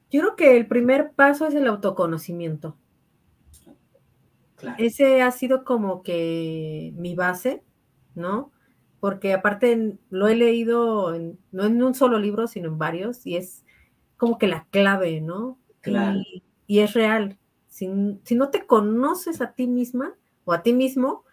Yo 0.10 0.22
creo 0.22 0.36
que 0.36 0.58
el 0.58 0.68
primer 0.68 1.12
paso 1.12 1.48
es 1.48 1.54
el 1.54 1.68
autoconocimiento. 1.68 2.78
Ese 4.78 5.22
ha 5.22 5.32
sido 5.32 5.64
como 5.64 6.02
que 6.02 6.94
mi 6.96 7.16
base, 7.16 7.64
¿no? 8.16 8.52
Porque 9.00 9.34
aparte 9.34 9.98
lo 10.10 10.28
he 10.28 10.36
leído 10.36 11.16
no 11.52 11.66
en 11.66 11.84
un 11.84 11.94
solo 11.94 12.18
libro, 12.18 12.48
sino 12.48 12.70
en 12.70 12.78
varios, 12.78 13.26
y 13.26 13.36
es 13.36 13.64
como 14.18 14.38
que 14.38 14.48
la 14.48 14.66
clave, 14.72 15.22
¿no? 15.22 15.60
Claro. 15.82 16.20
Y, 16.66 16.80
es 16.80 16.94
real. 16.94 17.38
Si, 17.70 17.88
no 17.88 18.50
te 18.50 18.66
conoces 18.66 19.42
a 19.42 19.54
ti 19.54 19.68
misma 19.68 20.16
o 20.44 20.54
a 20.54 20.64
ti 20.64 20.74
mismo, 20.74 21.24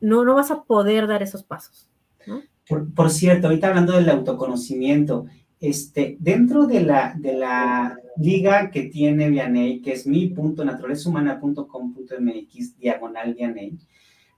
no, 0.00 0.24
no 0.24 0.34
vas 0.34 0.50
a 0.50 0.64
poder 0.64 1.06
dar 1.06 1.22
esos 1.22 1.42
pasos. 1.42 1.90
¿no? 2.26 2.42
Por, 2.68 2.92
por, 2.92 3.10
cierto, 3.10 3.46
ahorita 3.46 3.68
hablando 3.68 3.94
del 3.94 4.10
autoconocimiento, 4.10 5.26
este, 5.58 6.16
dentro 6.20 6.66
de 6.66 6.82
la, 6.82 7.14
de 7.16 7.32
la 7.34 7.96
liga 8.20 8.70
que 8.70 8.82
tiene 8.82 9.30
Vianey, 9.30 9.80
que 9.80 9.92
es 9.92 10.06
mi.naturalezahumana.com.mx, 10.06 12.78
diagonal 12.78 13.34
Vianey, 13.34 13.78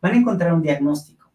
van 0.01 0.15
a 0.15 0.17
encontrar 0.17 0.55
un 0.55 0.63
diagnóstico. 0.63 1.33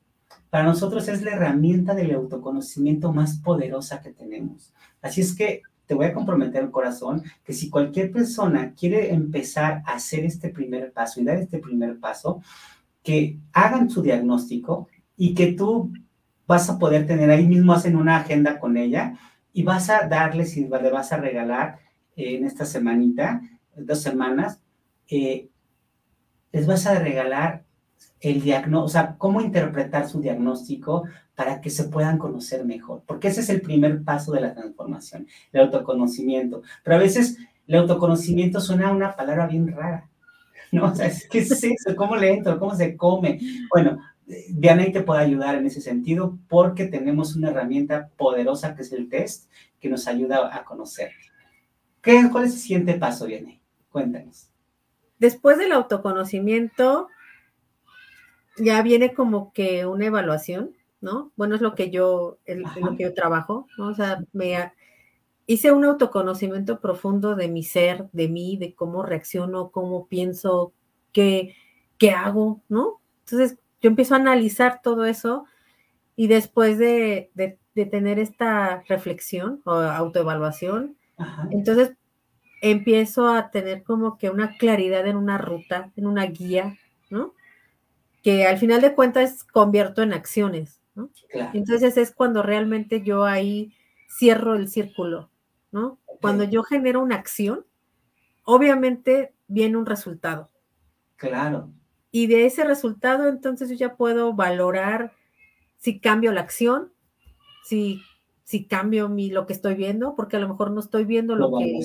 Para 0.49 0.63
nosotros 0.63 1.09
es 1.09 1.21
la 1.23 1.31
herramienta 1.31 1.93
del 1.93 2.15
autoconocimiento 2.15 3.11
más 3.11 3.39
poderosa 3.39 3.99
que 4.01 4.11
tenemos. 4.11 4.73
Así 5.01 5.19
es 5.19 5.35
que 5.35 5.61
te 5.85 5.93
voy 5.93 6.05
a 6.05 6.13
comprometer 6.13 6.63
el 6.63 6.71
corazón 6.71 7.21
que 7.43 7.51
si 7.51 7.69
cualquier 7.69 8.13
persona 8.13 8.73
quiere 8.73 9.13
empezar 9.13 9.83
a 9.85 9.95
hacer 9.95 10.23
este 10.23 10.47
primer 10.49 10.93
paso 10.93 11.19
y 11.19 11.25
dar 11.25 11.35
este 11.37 11.59
primer 11.59 11.99
paso, 11.99 12.41
que 13.03 13.39
hagan 13.51 13.89
su 13.89 14.01
diagnóstico 14.01 14.87
y 15.17 15.33
que 15.33 15.51
tú 15.53 15.91
vas 16.45 16.69
a 16.69 16.79
poder 16.79 17.05
tener 17.07 17.29
ahí 17.29 17.45
mismo, 17.45 17.73
hacen 17.73 17.97
una 17.97 18.15
agenda 18.17 18.57
con 18.57 18.77
ella 18.77 19.17
y 19.51 19.63
vas 19.63 19.89
a 19.89 20.07
darles 20.07 20.55
y 20.55 20.65
le 20.65 20.91
vas 20.91 21.11
a 21.11 21.17
regalar 21.17 21.79
en 22.17 22.45
esta 22.45 22.65
semanita, 22.65 23.41
dos 23.75 24.01
semanas, 24.01 24.59
eh, 25.09 25.49
les 26.51 26.65
vas 26.65 26.85
a 26.87 26.99
regalar 26.99 27.63
el 28.19 28.41
diagnóstico, 28.41 28.85
o 28.85 28.89
sea, 28.89 29.15
cómo 29.17 29.41
interpretar 29.41 30.09
su 30.09 30.19
diagnóstico 30.19 31.03
para 31.35 31.61
que 31.61 31.69
se 31.69 31.85
puedan 31.85 32.17
conocer 32.17 32.65
mejor, 32.65 33.03
porque 33.05 33.27
ese 33.27 33.41
es 33.41 33.49
el 33.49 33.61
primer 33.61 34.03
paso 34.03 34.31
de 34.31 34.41
la 34.41 34.53
transformación, 34.53 35.27
el 35.53 35.61
autoconocimiento. 35.61 36.63
Pero 36.83 36.95
a 36.95 36.99
veces 36.99 37.37
el 37.67 37.75
autoconocimiento 37.75 38.59
suena 38.59 38.89
a 38.89 38.91
una 38.91 39.15
palabra 39.15 39.45
bien 39.45 39.67
rara, 39.67 40.09
¿no? 40.71 40.85
O 40.85 40.95
sea, 40.95 41.11
¿qué 41.29 41.39
es 41.39 41.51
eso? 41.51 41.95
¿Cómo 41.95 42.15
le 42.15 42.33
entro? 42.33 42.57
¿Cómo 42.57 42.75
se 42.75 42.97
come? 42.97 43.39
Bueno, 43.71 43.99
Diana 44.49 44.85
te 44.91 45.03
puede 45.03 45.21
ayudar 45.21 45.55
en 45.55 45.67
ese 45.67 45.79
sentido 45.79 46.37
porque 46.49 46.85
tenemos 46.85 47.35
una 47.35 47.49
herramienta 47.49 48.09
poderosa 48.17 48.75
que 48.75 48.81
es 48.81 48.91
el 48.91 49.07
test 49.07 49.49
que 49.79 49.89
nos 49.89 50.07
ayuda 50.07 50.55
a 50.55 50.65
conocer. 50.65 51.11
¿Qué, 52.07 52.29
¿Cuál 52.31 52.45
es 52.45 52.53
el 52.53 52.59
siguiente 52.59 52.93
paso, 52.93 53.25
Diana? 53.25 53.51
Cuéntanos. 53.91 54.49
Después 55.19 55.57
del 55.57 55.73
autoconocimiento, 55.73 57.09
ya 58.57 58.81
viene 58.81 59.13
como 59.13 59.51
que 59.51 59.85
una 59.85 60.05
evaluación, 60.05 60.71
¿no? 61.01 61.33
Bueno, 61.35 61.55
es 61.55 61.61
lo 61.61 61.75
que 61.75 61.89
yo, 61.89 62.37
lo 62.45 62.95
que 62.95 63.03
yo 63.03 63.13
trabajo, 63.13 63.67
¿no? 63.77 63.87
O 63.87 63.93
sea, 63.93 64.23
me 64.31 64.71
hice 65.47 65.73
un 65.73 65.83
autoconocimiento 65.83 66.79
profundo 66.79 67.35
de 67.35 67.49
mi 67.49 67.63
ser, 67.63 68.09
de 68.13 68.29
mí, 68.29 68.55
de 68.55 68.73
cómo 68.73 69.03
reacciono, 69.03 69.71
cómo 69.71 70.07
pienso, 70.07 70.71
qué, 71.11 71.55
qué 71.97 72.11
hago, 72.11 72.61
¿no? 72.69 73.01
Entonces, 73.25 73.59
yo 73.81 73.89
empiezo 73.89 74.13
a 74.13 74.19
analizar 74.19 74.79
todo 74.81 75.05
eso 75.05 75.45
y 76.15 76.27
después 76.27 76.77
de, 76.77 77.31
tener 77.73 78.17
esta 78.17 78.81
reflexión 78.87 79.61
o 79.65 79.73
autoevaluación, 79.73 80.97
entonces 81.51 81.96
empiezo 82.61 83.27
a 83.29 83.51
tener 83.51 83.83
como 83.83 84.17
que 84.17 84.29
una 84.29 84.57
claridad 84.57 85.05
en 85.07 85.17
una 85.17 85.37
ruta, 85.37 85.91
en 85.95 86.07
una 86.07 86.25
guía, 86.25 86.77
¿no? 87.09 87.33
Que 88.23 88.47
al 88.47 88.57
final 88.57 88.81
de 88.81 88.93
cuentas 88.93 89.43
convierto 89.43 90.01
en 90.01 90.13
acciones, 90.13 90.81
¿no? 90.95 91.09
Entonces 91.53 91.97
es 91.97 92.11
cuando 92.11 92.41
realmente 92.43 93.01
yo 93.01 93.25
ahí 93.25 93.73
cierro 94.09 94.55
el 94.55 94.67
círculo, 94.67 95.29
¿no? 95.71 95.99
Cuando 96.21 96.43
yo 96.43 96.63
genero 96.63 97.01
una 97.01 97.15
acción, 97.15 97.65
obviamente 98.43 99.33
viene 99.47 99.77
un 99.77 99.85
resultado. 99.85 100.49
Claro. 101.15 101.69
Y 102.11 102.27
de 102.27 102.45
ese 102.45 102.63
resultado, 102.63 103.27
entonces 103.27 103.69
yo 103.69 103.75
ya 103.75 103.95
puedo 103.95 104.33
valorar 104.33 105.13
si 105.77 105.99
cambio 105.99 106.31
la 106.31 106.41
acción, 106.41 106.91
si, 107.63 108.01
si 108.43 108.65
cambio 108.65 109.09
mi, 109.09 109.29
lo 109.29 109.45
que 109.45 109.53
estoy 109.53 109.75
viendo, 109.75 110.15
porque 110.15 110.37
a 110.37 110.39
lo 110.39 110.47
mejor 110.47 110.71
no 110.71 110.79
estoy 110.79 111.05
viendo 111.05 111.35
lo, 111.35 111.51
que, 111.57 111.79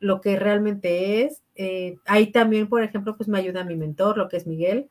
lo 0.00 0.20
que 0.20 0.36
realmente 0.36 1.22
es. 1.22 1.42
Eh, 1.54 1.96
ahí 2.06 2.30
también, 2.30 2.68
por 2.68 2.82
ejemplo, 2.82 3.16
pues 3.16 3.28
me 3.28 3.38
ayuda 3.38 3.64
mi 3.64 3.76
mentor, 3.76 4.16
lo 4.16 4.28
que 4.28 4.36
es 4.36 4.46
Miguel, 4.46 4.88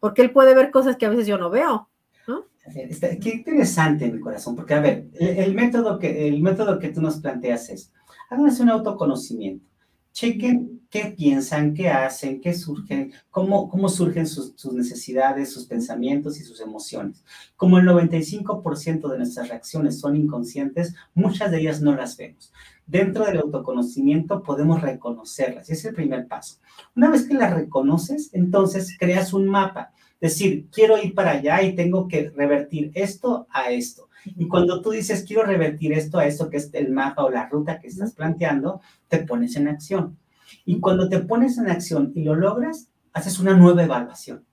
porque 0.00 0.22
él 0.22 0.30
puede 0.30 0.54
ver 0.54 0.70
cosas 0.70 0.96
que 0.96 1.06
a 1.06 1.10
veces 1.10 1.26
yo 1.26 1.38
no 1.38 1.50
veo. 1.50 1.88
¿no? 2.26 2.46
Qué 2.72 3.30
interesante, 3.34 4.10
mi 4.10 4.20
corazón, 4.20 4.56
porque 4.56 4.74
a 4.74 4.80
ver, 4.80 5.08
el, 5.14 5.54
método 5.54 5.98
que, 5.98 6.28
el 6.28 6.40
método 6.40 6.78
que 6.78 6.90
tú 6.90 7.00
nos 7.00 7.20
planteas 7.20 7.68
es, 7.70 7.92
háganse 8.30 8.62
un 8.62 8.70
autoconocimiento 8.70 9.74
chequen 10.14 10.80
qué 10.88 11.06
piensan, 11.06 11.74
qué 11.74 11.88
hacen, 11.88 12.40
qué 12.40 12.54
surgen, 12.54 13.12
cómo, 13.28 13.68
cómo 13.68 13.88
surgen 13.88 14.28
sus, 14.28 14.54
necesidades, 14.72 15.52
sus 15.52 15.66
pensamientos 15.66 16.38
y 16.38 16.44
sus 16.44 16.60
emociones. 16.60 17.24
Como 17.56 17.78
el 17.78 17.84
95% 17.84 19.10
de 19.10 19.18
nuestras 19.18 19.48
reacciones 19.48 19.98
son 19.98 20.14
inconscientes, 20.14 20.94
muchas 21.12 21.50
de 21.50 21.58
ellas 21.58 21.82
no 21.82 21.96
las 21.96 22.16
vemos. 22.16 22.52
Dentro 22.86 23.24
del 23.24 23.38
autoconocimiento 23.38 24.42
podemos 24.42 24.82
reconocerlas, 24.82 25.68
y 25.68 25.72
es 25.72 25.84
el 25.84 25.94
primer 25.94 26.28
paso. 26.28 26.56
Una 26.94 27.10
vez 27.10 27.26
que 27.26 27.34
las 27.34 27.54
reconoces, 27.54 28.30
entonces 28.34 28.96
creas 28.98 29.32
un 29.32 29.48
mapa. 29.48 29.90
Decir, 30.20 30.68
quiero 30.70 30.98
ir 30.98 31.14
para 31.14 31.32
allá 31.32 31.62
y 31.62 31.74
tengo 31.74 32.08
que 32.08 32.30
revertir 32.30 32.90
esto 32.94 33.46
a 33.50 33.70
esto. 33.70 34.08
Y 34.24 34.48
cuando 34.48 34.80
tú 34.80 34.90
dices, 34.90 35.24
quiero 35.26 35.44
revertir 35.44 35.92
esto 35.92 36.18
a 36.18 36.26
esto 36.26 36.48
que 36.48 36.58
es 36.58 36.70
el 36.72 36.90
mapa 36.90 37.24
o 37.24 37.30
la 37.30 37.48
ruta 37.48 37.78
que 37.78 37.88
estás 37.88 38.14
planteando, 38.14 38.80
te 39.08 39.18
pones 39.18 39.56
en 39.56 39.68
acción. 39.68 40.18
Y 40.64 40.80
cuando 40.80 41.08
te 41.08 41.20
pones 41.20 41.58
en 41.58 41.68
acción 41.68 42.12
y 42.14 42.24
lo 42.24 42.34
logras, 42.34 42.88
haces 43.12 43.38
una 43.38 43.54
nueva 43.54 43.84
evaluación. 43.84 44.44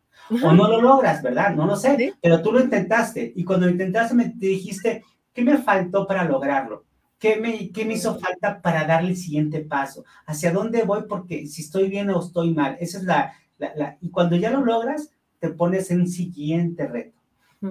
O 0.44 0.54
no 0.54 0.68
lo 0.68 0.82
logras, 0.82 1.22
¿verdad? 1.22 1.56
No 1.56 1.66
lo 1.66 1.76
sé, 1.76 2.14
pero 2.22 2.42
tú 2.42 2.54
lo 2.54 2.62
intentaste. 2.62 3.34
Y 3.36 3.44
cuando 3.44 3.66
lo 3.66 3.72
intentaste, 3.74 4.14
me 4.14 4.30
dijiste, 4.36 5.04
¿qué 5.34 5.44
me 5.44 5.58
faltó 5.58 6.08
para 6.08 6.24
lograrlo? 6.24 6.86
¿Qué 7.22 7.38
me, 7.38 7.70
¿Qué 7.70 7.86
me 7.86 7.94
hizo 7.94 8.20
falta 8.20 8.64
para 8.64 8.86
darle 8.86 9.12
el 9.12 9.16
siguiente 9.16 9.60
paso? 9.60 10.04
¿Hacia 10.26 10.52
dónde 10.52 10.82
voy? 10.84 11.04
Porque 11.08 11.46
si 11.46 11.62
estoy 11.62 11.88
bien 11.88 12.10
o 12.10 12.20
estoy 12.20 12.54
mal. 12.54 12.78
Esa 12.80 12.98
es 12.98 13.04
la, 13.04 13.34
la, 13.60 13.76
la... 13.76 13.98
Y 14.02 14.10
cuando 14.10 14.36
ya 14.36 14.50
lo 14.50 14.66
logras, 14.66 15.12
te 15.40 15.50
pones 15.50 15.92
en 15.92 16.02
un 16.02 16.08
siguiente 16.08 16.88
reto. 16.88 17.22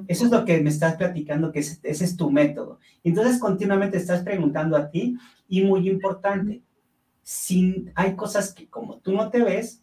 Eso 0.06 0.26
es 0.26 0.30
lo 0.30 0.44
que 0.44 0.60
me 0.60 0.70
estás 0.70 0.94
platicando, 0.94 1.50
que 1.50 1.58
ese, 1.58 1.80
es 1.82 2.16
tu 2.16 2.30
método. 2.30 2.78
Entonces, 3.02 3.40
continuamente 3.40 3.96
estás 3.96 4.22
preguntando 4.22 4.76
a 4.76 4.88
ti 4.88 5.16
y 5.48 5.62
muy 5.62 5.88
importante, 5.88 6.62
si 7.22 7.86
hay 7.96 8.14
cosas 8.14 8.54
que 8.54 8.68
como 8.68 8.98
tú 8.98 9.12
no 9.12 9.30
te 9.30 9.42
ves, 9.42 9.82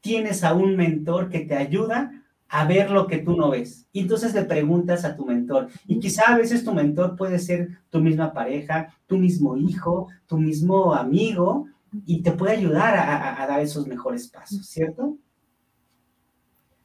tienes 0.00 0.44
a 0.44 0.54
un 0.54 0.76
mentor 0.76 1.30
que 1.30 1.40
te 1.40 1.56
ayuda 1.56 2.23
a 2.48 2.66
ver 2.66 2.90
lo 2.90 3.06
que 3.06 3.18
tú 3.18 3.36
no 3.36 3.50
ves. 3.50 3.86
Y 3.92 4.00
entonces 4.00 4.34
le 4.34 4.44
preguntas 4.44 5.04
a 5.04 5.16
tu 5.16 5.24
mentor. 5.24 5.68
Y 5.86 5.98
quizá 5.98 6.32
a 6.32 6.38
veces 6.38 6.64
tu 6.64 6.72
mentor 6.72 7.16
puede 7.16 7.38
ser 7.38 7.80
tu 7.90 8.00
misma 8.00 8.32
pareja, 8.32 8.94
tu 9.06 9.18
mismo 9.18 9.56
hijo, 9.56 10.08
tu 10.26 10.38
mismo 10.38 10.94
amigo, 10.94 11.66
y 12.06 12.22
te 12.22 12.32
puede 12.32 12.56
ayudar 12.56 12.94
a, 12.96 13.42
a 13.42 13.46
dar 13.46 13.60
esos 13.60 13.86
mejores 13.86 14.28
pasos, 14.28 14.66
¿cierto? 14.66 15.16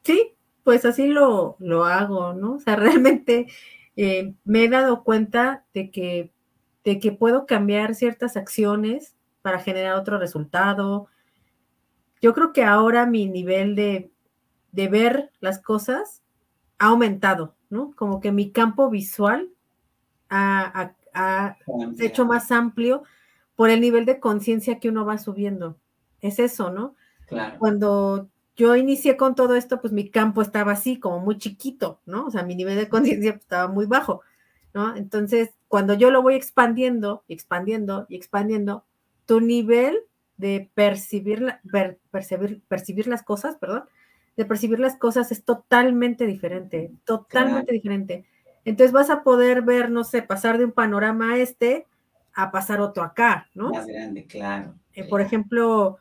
Sí, 0.04 0.34
pues 0.64 0.86
así 0.86 1.08
lo, 1.08 1.56
lo 1.60 1.86
hago, 1.86 2.34
¿no? 2.34 2.54
O 2.54 2.60
sea, 2.60 2.76
realmente 2.76 3.48
eh, 3.96 4.34
me 4.44 4.64
he 4.64 4.70
dado 4.70 5.04
cuenta 5.04 5.66
de 5.74 5.92
que, 5.92 6.32
de 6.84 7.00
que 7.00 7.12
puedo 7.12 7.46
cambiar 7.46 7.96
ciertas 7.96 8.38
acciones 8.38 9.16
para 9.42 9.60
generar 9.60 9.96
otro 9.96 10.18
resultado. 10.18 11.08
Yo 12.22 12.34
creo 12.34 12.54
que 12.54 12.64
ahora 12.64 13.06
mi 13.06 13.28
nivel 13.28 13.76
de, 13.76 14.12
de 14.72 14.88
ver 14.88 15.32
las 15.40 15.60
cosas 15.60 16.22
ha 16.78 16.88
aumentado, 16.88 17.56
¿no? 17.70 17.94
Como 17.96 18.20
que 18.20 18.32
mi 18.32 18.52
campo 18.52 18.90
visual 18.90 19.50
ha, 20.30 20.94
hecho 22.00 22.26
más 22.26 22.52
amplio 22.52 23.04
por 23.56 23.70
el 23.70 23.82
nivel 23.82 24.06
de 24.06 24.20
conciencia 24.20 24.80
que 24.80 24.90
uno 24.90 25.06
va 25.06 25.18
subiendo. 25.18 25.78
Es 26.22 26.40
eso, 26.40 26.70
¿no? 26.72 26.96
Claro. 27.28 27.58
Cuando 27.60 28.30
yo 28.56 28.76
inicié 28.76 29.18
con 29.18 29.36
todo 29.36 29.56
esto, 29.56 29.82
pues 29.82 29.94
mi 29.94 30.10
campo 30.10 30.42
estaba 30.42 30.74
así, 30.74 31.00
como 31.00 31.20
muy 31.20 31.38
chiquito, 31.38 32.02
¿no? 32.06 32.26
O 32.26 32.32
sea, 32.32 32.44
mi 32.44 32.56
nivel 32.56 32.78
de 32.78 32.90
conciencia 32.90 33.32
estaba 33.32 33.72
muy 33.72 33.86
bajo, 33.86 34.22
¿no? 34.74 34.96
Entonces, 34.96 35.50
cuando 35.68 35.94
yo 35.94 36.12
lo 36.12 36.22
voy 36.22 36.36
expandiendo, 36.36 37.24
expandiendo 37.28 38.06
y 38.10 38.16
expandiendo, 38.16 38.86
tu 39.26 39.40
nivel 39.40 40.00
de 40.38 40.70
percibir, 40.74 41.56
percibir, 42.12 42.62
percibir 42.68 43.08
las 43.08 43.24
cosas, 43.24 43.56
perdón, 43.58 43.84
de 44.40 44.46
percibir 44.46 44.80
las 44.80 44.96
cosas 44.96 45.34
es 45.34 45.44
totalmente 45.44 46.26
diferente, 46.26 46.94
totalmente 47.04 47.74
diferente. 47.74 48.24
Entonces 48.64 48.94
vas 48.94 49.10
a 49.10 49.22
poder 49.22 49.64
ver, 49.64 49.92
no 49.92 50.06
sé, 50.06 50.22
pasar 50.22 50.58
de 50.58 50.64
un 50.64 50.72
panorama 50.72 51.36
este 51.36 51.88
a 52.34 52.50
pasar 52.50 52.80
otro 52.80 53.04
acá, 53.04 53.50
¿no? 53.54 53.72
Más 53.72 53.86
grande, 53.86 54.26
claro. 54.28 54.76
Eh, 54.94 55.04
por 55.10 55.20
ejemplo, 55.20 55.98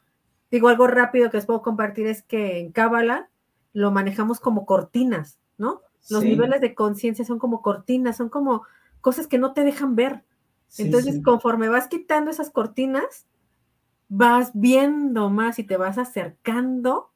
digo 0.52 0.68
algo 0.68 0.86
rápido 0.86 1.32
que 1.32 1.38
les 1.38 1.46
puedo 1.46 1.62
compartir 1.62 2.06
es 2.06 2.22
que 2.22 2.60
en 2.60 2.70
Cábala 2.70 3.28
lo 3.72 3.90
manejamos 3.90 4.38
como 4.38 4.66
cortinas, 4.66 5.40
¿no? 5.56 5.82
Los 6.08 6.22
niveles 6.22 6.60
de 6.60 6.76
conciencia 6.76 7.24
son 7.24 7.40
como 7.40 7.60
cortinas, 7.60 8.18
son 8.18 8.28
como 8.28 8.62
cosas 9.00 9.26
que 9.26 9.38
no 9.38 9.52
te 9.52 9.64
dejan 9.64 9.96
ver. 9.96 10.22
Entonces, 10.76 11.20
conforme 11.24 11.68
vas 11.68 11.88
quitando 11.88 12.30
esas 12.30 12.50
cortinas, 12.50 13.26
vas 14.08 14.52
viendo 14.54 15.28
más 15.28 15.58
y 15.58 15.64
te 15.64 15.76
vas 15.76 15.98
acercando 15.98 17.10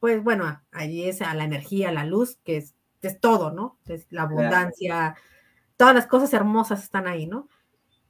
pues 0.00 0.22
bueno, 0.22 0.62
allí 0.72 1.08
es 1.08 1.22
a 1.22 1.34
la 1.34 1.44
energía, 1.44 1.88
a 1.88 1.92
la 1.92 2.04
luz, 2.04 2.38
que 2.44 2.58
es, 2.58 2.74
es 3.02 3.20
todo, 3.20 3.50
¿no? 3.50 3.78
Es 3.86 4.06
la 4.10 4.22
abundancia, 4.22 5.16
todas 5.76 5.94
las 5.94 6.06
cosas 6.06 6.32
hermosas 6.34 6.82
están 6.82 7.06
ahí, 7.06 7.26
¿no? 7.26 7.48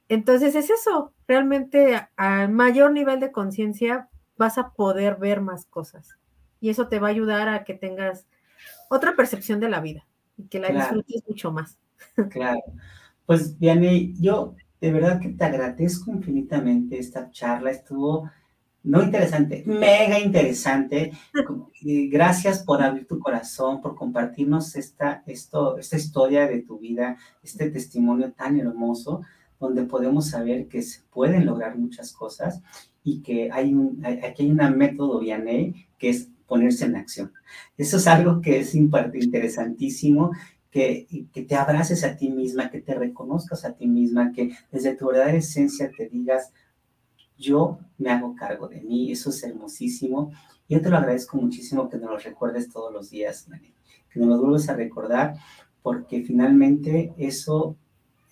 Entonces 0.09 0.55
es 0.55 0.71
eso, 0.71 1.13
realmente 1.27 2.09
al 2.17 2.51
mayor 2.51 2.93
nivel 2.93 3.21
de 3.21 3.33
conciencia 3.33 4.09
vas 4.37 4.59
a 4.59 4.71
poder 4.71 5.17
ver 5.17 5.41
más 5.41 5.67
cosas 5.67 6.17
y 6.61 6.71
eso 6.71 6.89
te 6.89 6.99
va 6.99 7.09
a 7.09 7.11
ayudar 7.11 7.49
a 7.49 7.65
que 7.65 7.75
tengas 7.75 8.27
otra 8.89 9.17
percepción 9.17 9.61
de 9.61 9.69
la 9.69 9.81
vida 9.81 10.07
y 10.37 10.45
que 10.45 10.61
la 10.61 10.71
disfrutes 10.71 11.23
mucho 11.29 11.53
más. 11.53 11.79
Claro. 12.31 12.61
Pues, 13.25 13.59
Vianney, 13.59 14.15
yo 14.21 14.55
de 14.81 14.93
verdad 14.93 15.21
que 15.21 15.31
te 15.31 15.45
agradezco 15.45 16.11
infinitamente 16.11 16.99
esta 16.99 17.31
charla, 17.31 17.71
estuvo 17.71 18.31
no 18.87 19.03
interesante, 19.03 19.65
mega 19.67 20.19
interesante. 20.21 21.11
Gracias 21.83 22.63
por 22.63 22.83
abrir 22.83 23.07
tu 23.07 23.19
corazón, 23.19 23.83
por 23.83 23.97
compartirnos 23.97 24.77
esta, 24.77 25.25
esto, 25.27 25.77
esta 25.77 25.97
historia 25.97 26.47
de 26.47 26.63
tu 26.63 26.79
vida, 26.79 27.17
este 27.43 27.69
testimonio 27.71 28.33
tan 28.33 28.59
hermoso, 28.59 29.23
donde 29.59 29.83
podemos 29.83 30.29
saber 30.29 30.69
que 30.69 30.83
se 30.83 31.01
pueden 31.11 31.47
lograr 31.47 31.77
muchas 31.77 32.13
cosas 32.13 32.63
y 33.03 33.23
que 33.23 33.51
hay 33.51 33.75
un, 33.75 34.05
aquí 34.05 34.45
hay 34.45 34.51
una 34.51 34.71
método 34.71 35.19
Vianney 35.19 35.89
que 35.99 36.11
es 36.11 36.29
ponerse 36.47 36.85
en 36.85 36.97
acción. 36.97 37.33
Eso 37.77 37.97
es 37.97 38.07
algo 38.07 38.41
que 38.41 38.61
es 38.61 38.75
interesantísimo 38.77 40.31
que, 40.71 41.27
que, 41.33 41.43
te 41.43 41.57
abraces 41.57 42.05
a 42.05 42.17
ti 42.17 42.29
misma, 42.31 42.71
que 42.71 42.81
te 42.81 42.95
reconozcas 42.95 43.65
a 43.65 43.73
ti 43.73 43.89
misma, 43.89 44.31
que 44.31 44.53
desde 44.71 44.95
tu 44.95 45.07
verdadera 45.07 45.39
esencia 45.39 45.91
te 45.91 46.09
digas, 46.09 46.53
yo 47.39 47.79
me 47.99 48.11
hago 48.11 48.35
cargo 48.35 48.69
de 48.69 48.81
mí, 48.81 49.13
eso 49.13 49.31
es 49.31 49.43
hermosísimo. 49.43 50.33
Yo 50.69 50.81
te 50.81 50.91
lo 50.91 50.97
agradezco 50.97 51.37
muchísimo 51.37 51.89
que 51.89 51.99
nos 51.99 52.11
lo 52.11 52.19
recuerdes 52.19 52.71
todos 52.71 52.93
los 52.93 53.11
días, 53.11 53.47
que 54.11 54.21
nos 54.21 54.29
lo 54.29 54.41
vuelvas 54.41 54.69
a 54.69 54.75
recordar, 54.75 55.37
porque 55.83 56.23
finalmente 56.23 57.15
eso, 57.17 57.77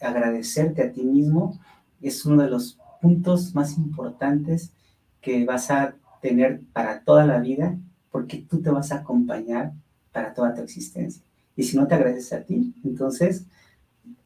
agradecerte 0.01 0.83
a 0.83 0.93
ti 0.93 1.05
mismo, 1.05 1.59
es 2.01 2.25
uno 2.27 2.43
de 2.43 2.51
los 2.51 2.79
puntos 3.01 3.55
más 3.55 3.77
importantes 3.79 4.73
que 5.21 5.45
vas 5.45 5.71
a 5.71 5.95
tener 6.21 6.61
para 6.73 7.01
toda 7.01 7.25
la 7.25 7.39
vida, 7.39 7.79
porque 8.11 8.39
tú 8.39 8.61
te 8.61 8.71
vas 8.71 8.93
a 8.93 8.97
acompañar 8.97 9.73
para 10.13 10.35
toda 10.35 10.55
tu 10.55 10.63
existencia. 10.63 11.23
Y 11.57 11.63
si 11.63 11.77
no 11.77 11.87
te 11.87 11.95
agradeces 11.95 12.33
a 12.33 12.43
ti, 12.43 12.75
entonces 12.85 13.47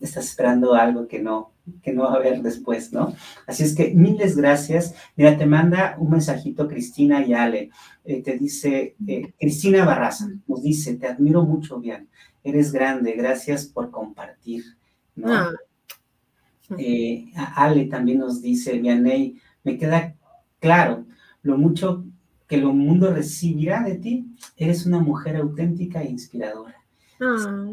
estás 0.01 0.27
esperando 0.27 0.75
algo 0.75 1.07
que 1.07 1.21
no, 1.21 1.53
que 1.83 1.93
no 1.93 2.05
va 2.05 2.13
a 2.13 2.17
haber 2.17 2.43
después, 2.43 2.93
¿no? 2.93 3.15
Así 3.47 3.63
es 3.63 3.75
que 3.75 3.93
miles 3.95 4.37
gracias. 4.37 4.95
Mira, 5.17 5.37
te 5.37 5.47
manda 5.47 5.97
un 5.99 6.11
mensajito 6.11 6.69
Cristina 6.69 7.25
y 7.25 7.33
Ale. 7.33 7.71
Eh, 8.05 8.23
te 8.23 8.39
dice, 8.39 8.97
eh, 9.07 9.33
Cristina 9.39 9.85
Barraza 9.85 10.29
nos 10.47 10.63
dice, 10.63 10.97
te 10.97 11.07
admiro 11.07 11.45
mucho, 11.45 11.79
bien. 11.79 12.09
Eres 12.43 12.73
grande, 12.73 13.13
gracias 13.13 13.67
por 13.67 13.91
compartir, 13.91 14.65
¿no? 15.15 15.33
Ah. 15.33 15.53
Eh, 16.77 17.31
Ale 17.55 17.87
también 17.87 18.19
nos 18.19 18.43
dice, 18.43 18.79
Vianey, 18.79 19.39
me 19.65 19.79
queda 19.79 20.15
claro 20.61 21.07
lo 21.43 21.57
mucho 21.57 22.05
que 22.47 22.57
el 22.57 22.65
mundo 22.65 23.13
recibirá 23.13 23.83
de 23.83 23.97
ti. 23.97 24.27
Eres 24.57 24.87
una 24.87 24.99
mujer 24.99 25.37
auténtica 25.37 26.03
e 26.03 26.11
inspiradora. 26.11 26.77
Ah. 27.21 27.67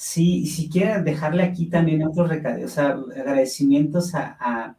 Sí, 0.00 0.46
si 0.46 0.70
quieren 0.70 1.02
dejarle 1.02 1.42
aquí 1.42 1.66
también 1.66 2.04
otros 2.06 2.30
o 2.30 2.68
sea, 2.68 2.90
agradecimientos 2.90 4.14
a, 4.14 4.36
a, 4.38 4.76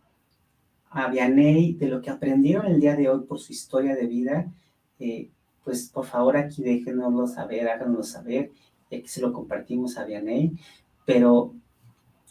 a, 0.91 1.09
Vianey 1.09 1.73
de 1.73 1.89
lo 1.89 2.01
que 2.01 2.09
aprendieron 2.09 2.67
el 2.67 2.79
día 2.79 2.95
de 2.95 3.09
hoy 3.09 3.25
por 3.25 3.37
su 3.37 3.51
historia 3.51 3.97
de 3.97 4.07
vida, 4.07 4.49
eh, 4.97 5.29
pues 5.65 5.89
por 5.89 6.05
favor 6.05 6.37
aquí 6.37 6.63
déjenoslo 6.63 7.27
saber, 7.27 7.67
háganoslo 7.67 8.03
saber, 8.03 8.51
y 8.89 8.95
aquí 8.95 9.09
se 9.09 9.19
lo 9.19 9.33
compartimos 9.33 9.97
a 9.97 10.05
Vianey, 10.05 10.53
pero 11.05 11.53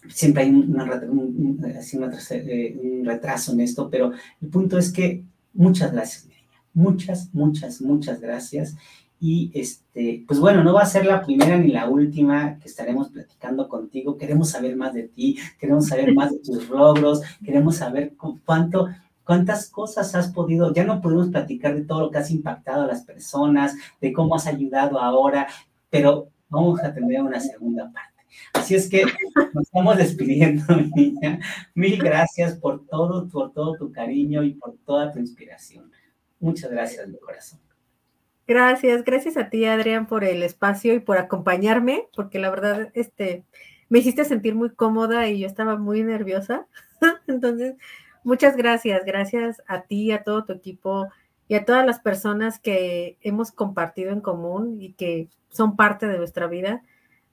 siempre 0.09 0.45
hay 0.45 0.49
un, 0.49 0.75
eh, 0.81 2.79
un, 2.81 3.05
retraso 3.05 3.53
en 3.53 3.61
esto, 3.61 3.91
pero 3.91 4.13
el 4.41 4.49
punto 4.49 4.79
es 4.79 4.91
que 4.91 5.25
muchas 5.53 5.93
gracias, 5.93 6.27
muchas, 6.73 7.35
muchas, 7.35 7.83
muchas 7.83 8.19
gracias. 8.19 8.77
Y 9.21 9.51
este, 9.53 10.25
pues 10.29 10.39
bueno, 10.39 10.63
no 10.63 10.73
va 10.75 10.83
a 10.83 10.87
ser 10.87 11.05
la 11.05 11.23
primera 11.23 11.57
ni 11.59 11.69
la 11.69 11.89
última 11.89 12.59
que 12.59 12.69
estaremos 12.69 13.09
platicando 13.09 13.69
contigo. 13.69 14.17
Queremos 14.17 14.51
saber 14.51 14.77
más 14.77 14.95
de 14.95 15.05
ti, 15.05 15.39
queremos 15.59 15.89
saber 15.89 16.15
más 16.15 16.31
de 16.31 16.39
tus 16.39 16.69
logros, 16.69 17.23
queremos 17.45 17.77
saber 17.77 18.15
cuánto, 18.45 18.89
cuántas 19.25 19.69
cosas 19.71 20.15
has 20.15 20.29
podido, 20.29 20.73
ya 20.73 20.85
no 20.85 21.01
podemos 21.01 21.29
platicar 21.29 21.75
de 21.75 21.83
todo 21.83 22.03
lo 22.03 22.11
que 22.11 22.19
has 22.19 22.31
impactado 22.31 22.85
a 22.85 22.87
las 22.87 23.03
personas, 23.03 23.75
de 24.01 24.13
cómo 24.13 24.37
has 24.37 24.47
ayudado 24.47 25.01
ahora, 25.01 25.49
pero 25.91 26.29
vamos 26.49 26.81
a 26.83 26.95
tener 26.95 27.21
una 27.21 27.41
segunda 27.41 27.91
parte. 27.93 28.09
Así 28.53 28.75
es 28.75 28.89
que 28.89 29.05
nos 29.55 29.65
estamos 29.65 29.97
despidiendo, 29.97 30.65
niña. 30.95 31.41
Mil 31.75 31.99
gracias 31.99 32.55
por 32.55 32.87
todo, 32.87 33.29
por 33.29 33.53
todo 33.53 33.77
tu 33.77 33.91
cariño 33.91 34.43
y 34.45 34.55
por 34.55 34.77
toda 34.85 35.13
tu 35.13 35.19
inspiración. 35.19 35.91
Muchas 36.41 36.71
gracias, 36.71 37.09
mi 37.09 37.19
corazón. 37.19 37.68
Gracias, 38.49 39.05
gracias 39.05 39.37
a 39.37 39.51
ti, 39.51 39.67
Adrián, 39.67 40.07
por 40.07 40.25
el 40.25 40.43
espacio 40.43 40.95
y 40.95 41.01
por 41.01 41.19
acompañarme, 41.19 42.09
porque 42.17 42.39
la 42.39 42.49
verdad, 42.49 42.91
este, 42.95 43.45
me 43.91 43.99
hiciste 43.99 44.25
sentir 44.25 44.55
muy 44.55 44.71
cómoda 44.71 45.29
y 45.29 45.41
yo 45.41 45.47
estaba 45.47 45.77
muy 45.77 46.03
nerviosa. 46.03 46.67
Entonces, 47.27 47.75
muchas 48.25 48.57
gracias, 48.57 49.05
gracias 49.05 49.63
a 49.67 49.83
ti, 49.83 50.13
a 50.13 50.23
todo 50.23 50.47
tu 50.47 50.55
equipo 50.55 51.09
y 51.47 51.57
a 51.57 51.67
todas 51.67 51.85
las 51.85 52.01
personas 52.01 52.59
que 52.59 53.19
hemos 53.21 53.53
compartido 53.53 54.13
en 54.13 54.23
común 54.23 54.81
y 54.81 54.95
que 54.95 55.29
son 55.51 55.77
parte 55.77 56.07
de 56.07 56.17
nuestra 56.17 56.47
vida. 56.47 56.83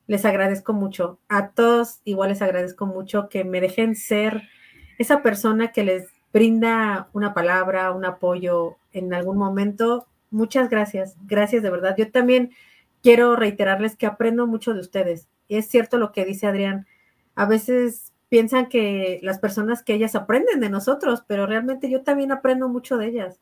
Les 0.07 0.25
agradezco 0.25 0.73
mucho. 0.73 1.19
A 1.29 1.51
todos 1.51 2.01
igual 2.03 2.27
les 2.27 2.41
agradezco 2.41 2.87
mucho 2.87 3.29
que 3.29 3.45
me 3.45 3.61
dejen 3.61 3.95
ser 3.95 4.49
esa 4.97 5.21
persona 5.23 5.71
que 5.71 5.85
les 5.85 6.09
brinda 6.33 7.07
una 7.13 7.33
palabra, 7.33 7.93
un 7.93 8.03
apoyo 8.03 8.75
en 8.91 9.13
algún 9.13 9.37
momento 9.37 10.07
Muchas 10.35 10.69
gracias, 10.69 11.15
gracias 11.27 11.63
de 11.63 11.69
verdad. 11.69 11.95
Yo 11.97 12.11
también 12.11 12.51
quiero 13.01 13.37
reiterarles 13.37 13.95
que 13.95 14.05
aprendo 14.05 14.47
mucho 14.47 14.73
de 14.73 14.81
ustedes. 14.81 15.29
Es 15.47 15.69
cierto 15.69 15.97
lo 15.97 16.11
que 16.11 16.25
dice 16.25 16.45
Adrián. 16.45 16.87
A 17.35 17.45
veces 17.45 18.11
piensan 18.27 18.67
que 18.67 19.21
las 19.23 19.39
personas 19.39 19.81
que 19.81 19.93
ellas 19.93 20.13
aprenden 20.13 20.59
de 20.59 20.69
nosotros, 20.69 21.23
pero 21.25 21.45
realmente 21.45 21.89
yo 21.89 22.01
también 22.01 22.33
aprendo 22.33 22.67
mucho 22.67 22.97
de 22.97 23.07
ellas. 23.07 23.39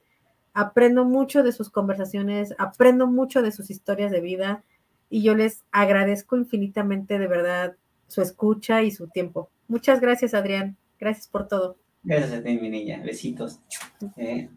Aprendo 0.53 1.03
mucho 1.03 1.41
de 1.41 1.51
sus 1.51 1.71
conversaciones, 1.71 2.53
aprendo 2.59 3.07
mucho 3.07 3.41
de 3.41 3.51
sus 3.51 3.71
historias 3.71 4.11
de 4.11 4.21
vida 4.21 4.63
y 5.09 5.23
yo 5.23 5.33
les 5.33 5.63
agradezco 5.71 6.37
infinitamente 6.37 7.17
de 7.17 7.27
verdad 7.27 7.75
su 8.07 8.21
escucha 8.21 8.83
y 8.83 8.91
su 8.91 9.07
tiempo. 9.07 9.49
Muchas 9.67 9.99
gracias, 9.99 10.35
Adrián. 10.35 10.77
Gracias 10.99 11.27
por 11.27 11.47
todo. 11.47 11.75
Gracias 12.03 12.33
a 12.33 12.43
ti, 12.43 12.55
mi 12.59 12.69
niña. 12.69 13.01
Besitos. 13.03 13.61
Eh, 14.15 14.47